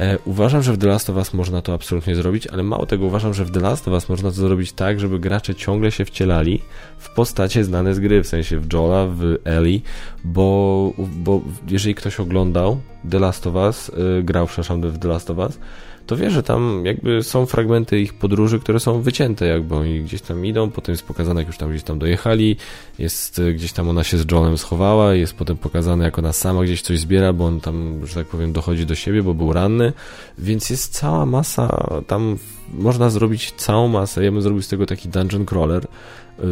E, 0.00 0.18
uważam, 0.24 0.62
że 0.62 0.72
w 0.72 0.78
The 0.78 0.86
Last 0.86 1.10
of 1.10 1.16
Us 1.16 1.34
można 1.34 1.62
to 1.62 1.74
absolutnie 1.74 2.14
zrobić, 2.14 2.46
ale 2.46 2.62
mało 2.62 2.86
tego 2.86 3.06
uważam, 3.06 3.34
że 3.34 3.44
w 3.44 3.50
The 3.50 3.60
Last 3.60 3.88
of 3.88 3.94
Us 3.94 4.08
można 4.08 4.28
to 4.28 4.36
zrobić 4.36 4.72
tak, 4.72 5.00
żeby 5.00 5.18
gracze 5.18 5.54
ciągle 5.54 5.90
się 5.90 6.04
wcielali 6.04 6.62
w 6.98 7.14
postacie 7.14 7.64
znane 7.64 7.94
z 7.94 8.00
gry, 8.00 8.22
w 8.22 8.26
sensie 8.26 8.58
w 8.58 8.72
Joela, 8.72 9.06
w 9.06 9.36
Ellie, 9.44 9.80
bo, 10.24 10.92
bo 10.98 11.40
jeżeli 11.68 11.94
ktoś 11.94 12.20
oglądał 12.20 12.80
The 13.10 13.18
Last 13.18 13.46
of 13.46 13.54
Us, 13.54 13.90
e, 14.18 14.22
grał, 14.22 14.46
przepraszam, 14.46 14.80
w 14.80 14.98
The 14.98 15.08
Last 15.08 15.30
of 15.30 15.38
Us, 15.38 15.58
to 16.06 16.16
wie, 16.16 16.30
że 16.30 16.42
tam 16.42 16.82
jakby 16.84 17.22
są 17.22 17.46
fragmenty 17.46 18.00
ich 18.00 18.14
podróży, 18.14 18.60
które 18.60 18.80
są 18.80 19.02
wycięte 19.02 19.46
jakby. 19.46 19.74
Oni 19.74 20.02
gdzieś 20.02 20.20
tam 20.20 20.46
idą, 20.46 20.70
potem 20.70 20.92
jest 20.92 21.02
pokazane 21.02 21.40
jak 21.40 21.48
już 21.48 21.58
tam 21.58 21.70
gdzieś 21.70 21.82
tam 21.82 21.98
dojechali, 21.98 22.56
jest 22.98 23.38
e, 23.38 23.52
gdzieś 23.52 23.72
tam 23.72 23.88
ona 23.88 24.04
się 24.04 24.18
z 24.18 24.30
Johnem 24.30 24.58
schowała, 24.58 25.14
jest 25.14 25.34
potem 25.34 25.56
pokazane 25.56 26.04
jak 26.04 26.18
ona 26.18 26.32
sama 26.32 26.62
gdzieś 26.62 26.82
coś 26.82 27.00
zbiera, 27.00 27.32
bo 27.32 27.46
on 27.46 27.60
tam, 27.60 28.06
że 28.06 28.14
tak 28.14 28.26
powiem, 28.26 28.52
dochodzi 28.52 28.86
do 28.86 28.94
siebie, 28.94 29.22
bo 29.22 29.34
był 29.34 29.52
ranny, 29.52 29.92
więc 30.38 30.70
jest 30.70 30.92
cała 30.92 31.26
masa, 31.26 31.86
tam 32.06 32.38
można 32.74 33.10
zrobić 33.10 33.52
całą 33.56 33.88
masę, 33.88 34.24
ja 34.24 34.32
bym 34.32 34.42
zrobił 34.42 34.62
z 34.62 34.68
tego 34.68 34.86
taki 34.86 35.08
dungeon 35.08 35.46
crawler, 35.46 35.86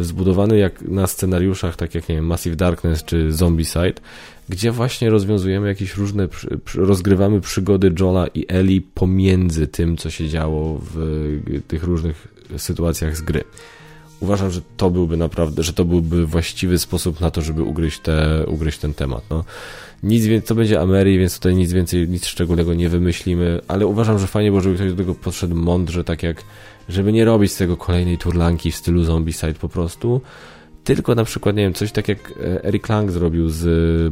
zbudowany 0.01 0.57
jak 0.57 0.81
na 0.81 1.07
scenariuszach, 1.07 1.75
tak 1.75 1.95
jak 1.95 2.09
nie 2.09 2.15
wiem, 2.15 2.25
Massive 2.25 2.55
Darkness 2.55 3.03
czy 3.03 3.31
Zombicide, 3.31 3.93
gdzie 4.51 4.71
właśnie 4.71 5.09
rozwiązujemy 5.09 5.67
jakieś 5.67 5.97
różne, 5.97 6.27
rozgrywamy 6.75 7.41
przygody 7.41 7.93
Joela 7.99 8.27
i 8.27 8.45
Ellie 8.47 8.81
pomiędzy 8.93 9.67
tym, 9.67 9.97
co 9.97 10.09
się 10.09 10.29
działo 10.29 10.81
w 10.93 10.97
tych 11.67 11.83
różnych 11.83 12.27
sytuacjach 12.57 13.17
z 13.17 13.21
gry. 13.21 13.43
Uważam, 14.19 14.51
że 14.51 14.61
to 14.77 14.89
byłby 14.89 15.17
naprawdę, 15.17 15.63
że 15.63 15.73
to 15.73 15.85
byłby 15.85 16.25
właściwy 16.25 16.79
sposób 16.79 17.21
na 17.21 17.31
to, 17.31 17.41
żeby 17.41 17.63
ugryźć, 17.63 17.99
te, 17.99 18.45
ugryźć 18.47 18.79
ten 18.79 18.93
temat. 18.93 19.23
No. 19.29 19.43
Nic 20.03 20.25
więcej, 20.25 20.47
to 20.47 20.55
będzie 20.55 20.81
Amery, 20.81 21.17
więc 21.17 21.35
tutaj 21.35 21.55
nic 21.55 21.73
więcej, 21.73 22.09
nic 22.09 22.25
szczególnego 22.25 22.73
nie 22.73 22.89
wymyślimy, 22.89 23.61
ale 23.67 23.87
uważam, 23.87 24.19
że 24.19 24.27
fajnie 24.27 24.49
było, 24.49 24.61
żeby 24.61 24.75
ktoś 24.75 24.89
do 24.89 24.97
tego 24.97 25.15
podszedł 25.15 25.55
mądrze, 25.55 26.03
tak 26.03 26.23
jak, 26.23 26.43
żeby 26.89 27.13
nie 27.13 27.25
robić 27.25 27.51
z 27.51 27.57
tego 27.57 27.77
kolejnej 27.77 28.17
turlanki 28.17 28.71
w 28.71 28.75
stylu 28.75 29.03
Zombicide 29.03 29.53
po 29.53 29.69
prostu, 29.69 30.21
tylko 30.83 31.15
na 31.15 31.23
przykład, 31.23 31.55
nie 31.55 31.63
wiem, 31.63 31.73
coś 31.73 31.91
tak 31.91 32.07
jak 32.07 32.31
e, 32.31 32.63
Eric 32.63 32.89
Lang 32.89 33.11
zrobił 33.11 33.49
z 33.49 33.63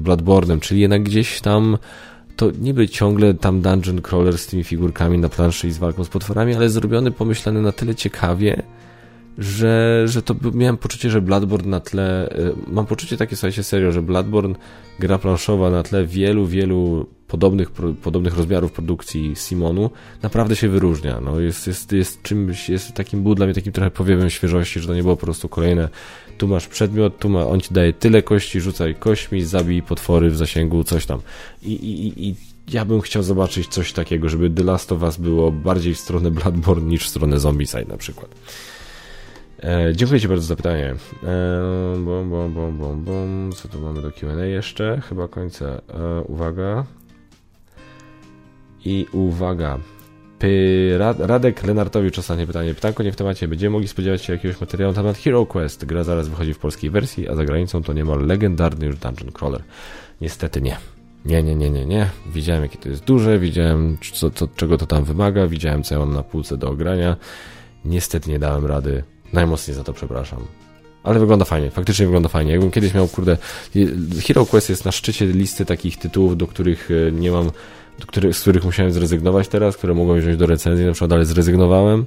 Bloodborne'em, 0.02 0.60
czyli 0.60 0.82
jednak 0.82 1.04
gdzieś 1.04 1.42
tam 1.42 1.78
to 2.36 2.52
niby 2.62 2.90
ciągle 2.90 3.34
tam 3.34 3.62
dungeon 3.62 4.02
crawler 4.02 4.38
z 4.38 4.48
tymi 4.48 4.64
figurkami 4.64 5.18
na 5.18 5.30
planszy 5.30 5.68
i 5.68 5.72
z 5.72 5.78
walką 5.78 6.04
z 6.04 6.10
potworami, 6.10 6.56
ale 6.56 6.70
zrobiony, 6.70 7.12
pomyślany 7.12 7.62
na 7.62 7.72
tyle 7.72 7.96
ciekawie, 7.96 8.64
że, 9.38 10.04
że 10.06 10.22
to 10.22 10.36
miałem 10.54 10.78
poczucie, 10.78 11.10
że 11.10 11.22
Bloodborne 11.22 11.70
na 11.70 11.80
tle, 11.80 12.30
y, 12.40 12.54
mam 12.68 12.86
poczucie 12.86 13.18
takie, 13.18 13.36
słuchajcie, 13.36 13.64
serio, 13.64 13.92
że 13.92 14.02
Bloodborne, 14.02 14.56
gra 15.00 15.18
planszowa 15.18 15.70
na 15.70 15.84
tle 15.84 16.06
wielu, 16.06 16.46
wielu 16.46 17.08
podobnych, 17.30 17.72
podobnych 18.02 18.38
rozmiarów 18.38 18.72
produkcji 18.72 19.36
Simonu 19.36 19.90
naprawdę 20.22 20.56
się 20.56 20.70
wyróżnia. 20.70 21.20
No, 21.22 21.40
jest, 21.40 21.68
jest, 21.68 21.92
jest 21.92 22.22
czymś, 22.22 22.70
jest 22.70 22.94
takim, 22.94 23.24
był 23.24 23.36
dla 23.36 23.46
mnie 23.46 23.56
takim 23.56 23.74
trochę 23.74 23.92
powiewem 23.92 24.30
świeżości, 24.30 24.80
że 24.80 24.88
to 24.88 24.96
nie 24.96 25.04
było 25.04 25.16
po 25.16 25.26
prostu 25.26 25.50
kolejne 25.50 25.90
tu 26.40 26.48
masz 26.48 26.68
przedmiot, 26.68 27.20
tu 27.20 27.30
ma, 27.30 27.48
on 27.48 27.62
ci 27.62 27.74
daje 27.74 27.94
tyle 27.94 28.22
kości, 28.22 28.62
rzucaj 28.62 28.96
kośćmi, 28.96 29.44
zabij 29.44 29.82
potwory 29.82 30.30
w 30.30 30.38
zasięgu, 30.38 30.84
coś 30.84 31.06
tam. 31.06 31.20
I, 31.62 31.74
i, 31.74 32.28
i 32.28 32.36
ja 32.72 32.86
bym 32.86 33.02
chciał 33.02 33.24
zobaczyć 33.24 33.68
coś 33.68 33.94
takiego, 33.94 34.30
żeby 34.30 34.50
The 34.50 34.64
Last 34.64 34.92
of 34.92 35.02
Us 35.02 35.18
było 35.18 35.52
bardziej 35.52 35.94
w 35.94 36.00
stronę 36.00 36.32
Bloodborne 36.32 36.90
niż 36.90 37.06
w 37.06 37.10
stronę 37.10 37.40
Zombicide 37.40 37.86
na 37.86 37.98
przykład. 37.98 38.30
E, 39.64 39.92
dziękuję 39.96 40.22
Ci 40.22 40.28
bardzo 40.28 40.46
za 40.46 40.56
pytanie. 40.56 40.96
E, 41.24 41.94
bum, 41.96 42.30
bum, 42.30 42.54
bum, 42.54 42.78
bum, 42.78 43.04
bum. 43.04 43.52
Co 43.56 43.68
tu 43.68 43.80
mamy 43.80 44.02
do 44.02 44.12
QA 44.12 44.46
jeszcze? 44.46 45.02
Chyba 45.10 45.28
końca. 45.28 45.66
E, 45.66 46.22
uwaga. 46.22 46.86
I 48.86 49.06
uwaga. 49.12 49.80
Radek 51.20 51.64
Lenartowicz, 51.64 52.20
ostatnie 52.20 52.48
pytanie. 52.48 52.74
Pytanko 52.74 53.04
nie 53.04 53.12
w 53.12 53.16
temacie. 53.16 53.48
Będziemy 53.48 53.70
mogli 53.70 53.88
spodziewać 53.88 54.22
się 54.22 54.34
jakiegoś 54.34 54.62
materiału 54.62 54.94
na 54.94 55.02
temat 55.02 55.18
Hero 55.18 55.46
Quest. 55.46 55.86
Gra 55.86 56.04
zaraz 56.04 56.28
wychodzi 56.28 56.54
w 56.54 56.60
polskiej 56.60 56.90
wersji, 56.90 57.30
a 57.30 57.36
za 57.36 57.46
granicą 57.46 57.84
to 57.84 57.94
niemal 57.94 58.26
legendarny 58.26 58.86
już 58.86 58.96
Dungeon 58.96 59.32
Crawler. 59.32 59.64
Niestety 60.22 60.62
nie. 60.62 60.78
Nie, 61.26 61.44
nie, 61.44 61.56
nie, 61.56 61.70
nie, 61.70 61.86
nie. 61.86 62.10
Widziałem, 62.34 62.64
jakie 62.64 62.78
to 62.78 62.90
jest 62.90 63.04
duże, 63.04 63.40
widziałem, 63.40 63.98
co, 64.14 64.32
co, 64.32 64.48
czego 64.48 64.78
to 64.78 64.86
tam 64.86 65.04
wymaga, 65.04 65.48
widziałem, 65.48 65.84
co 65.84 65.96
ja 65.96 66.00
mam 66.00 66.14
na 66.14 66.24
półce 66.24 66.58
do 66.58 66.70
ogrania. 66.70 67.18
Niestety 67.86 68.30
nie 68.30 68.40
dałem 68.40 68.66
rady 68.66 69.04
Najmocniej 69.34 69.76
za 69.76 69.84
to 69.84 69.94
przepraszam. 69.94 70.40
Ale 71.04 71.20
wygląda 71.20 71.46
fajnie, 71.46 71.72
faktycznie 71.72 72.06
wygląda 72.06 72.30
fajnie. 72.30 72.52
Jakbym 72.52 72.72
kiedyś 72.72 72.94
miał, 72.94 73.08
kurde, 73.08 73.38
Hero 74.28 74.46
Quest 74.46 74.70
jest 74.70 74.86
na 74.86 74.92
szczycie 74.92 75.26
listy 75.26 75.66
takich 75.66 75.98
tytułów, 75.98 76.38
do 76.38 76.48
których 76.48 76.90
e, 76.92 77.12
nie 77.12 77.32
mam, 77.32 77.52
do 78.00 78.08
których, 78.08 78.36
z 78.36 78.42
których 78.42 78.64
musiałem 78.64 78.92
zrezygnować 78.92 79.48
teraz, 79.48 79.78
które 79.78 79.94
mogłem 79.94 80.20
wziąć 80.20 80.38
do 80.38 80.46
recenzji, 80.46 80.86
na 80.86 80.92
przykład, 80.92 81.12
ale 81.12 81.26
zrezygnowałem. 81.26 82.06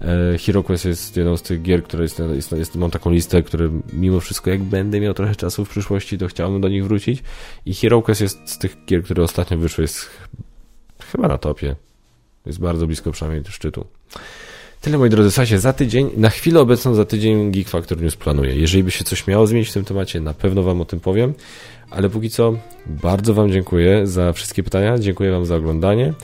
E, 0.00 0.38
Hero 0.38 0.62
Quest 0.62 0.84
jest 0.84 1.16
jedną 1.16 1.36
z 1.36 1.42
tych 1.42 1.62
gier, 1.62 1.82
które 1.82 2.02
jest, 2.02 2.22
jest, 2.34 2.52
jest, 2.52 2.76
mam 2.76 2.90
taką 2.90 3.10
listę, 3.10 3.42
które 3.42 3.70
mimo 3.92 4.20
wszystko, 4.20 4.50
jak 4.50 4.62
będę 4.62 5.00
miał 5.00 5.14
trochę 5.14 5.34
czasu 5.36 5.64
w 5.64 5.68
przyszłości, 5.68 6.18
to 6.18 6.26
chciałbym 6.26 6.60
do 6.60 6.68
nich 6.68 6.84
wrócić. 6.84 7.22
I 7.66 7.74
Hero 7.74 8.02
Quest 8.02 8.20
jest 8.20 8.38
z 8.44 8.58
tych 8.58 8.76
gier, 8.86 9.02
które 9.04 9.22
ostatnio 9.22 9.58
wyszły, 9.58 9.82
jest 9.84 10.10
chyba 11.12 11.28
na 11.28 11.38
topie. 11.38 11.76
Jest 12.46 12.60
bardzo 12.60 12.86
blisko 12.86 13.12
przynajmniej 13.12 13.44
szczytu. 13.52 13.86
Tyle 14.80 14.98
moi 14.98 15.10
drodzy, 15.10 15.30
słuchajcie, 15.30 15.58
za 15.58 15.72
tydzień, 15.72 16.10
na 16.16 16.30
chwilę 16.30 16.60
obecną 16.60 16.94
za 16.94 17.04
tydzień 17.04 17.52
Geek 17.52 17.68
Factor 17.68 18.02
News 18.02 18.16
planuję. 18.16 18.56
Jeżeli 18.56 18.84
by 18.84 18.90
się 18.90 19.04
coś 19.04 19.26
miało 19.26 19.46
zmienić 19.46 19.68
w 19.68 19.72
tym 19.72 19.84
temacie, 19.84 20.20
na 20.20 20.34
pewno 20.34 20.62
Wam 20.62 20.80
o 20.80 20.84
tym 20.84 21.00
powiem. 21.00 21.34
Ale 21.90 22.10
póki 22.10 22.30
co, 22.30 22.56
bardzo 22.86 23.34
Wam 23.34 23.52
dziękuję 23.52 24.06
za 24.06 24.32
wszystkie 24.32 24.62
pytania, 24.62 24.98
dziękuję 24.98 25.30
Wam 25.30 25.46
za 25.46 25.56
oglądanie 25.56 26.14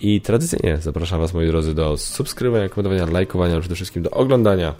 i 0.00 0.20
tradycyjnie 0.20 0.78
zapraszam 0.80 1.20
Was, 1.20 1.34
moi 1.34 1.46
drodzy, 1.46 1.74
do 1.74 1.96
subskrybowania, 1.96 2.68
komentowania, 2.68 3.12
lajkowania, 3.12 3.60
przede 3.60 3.74
wszystkim 3.74 4.02
do 4.02 4.10
oglądania 4.10 4.74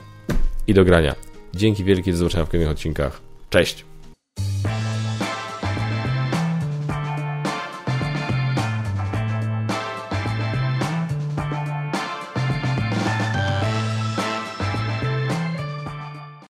i 0.67 0.75
do 0.75 0.85
grania. 0.85 1.15
Dzięki 1.55 1.85
wielkie, 1.85 2.13
do 2.13 2.19
zobaczenia 2.19 2.45
w 2.45 2.49
kolejnych 2.49 2.73
odcinkach. 2.73 3.21
Cześć! 3.51 3.85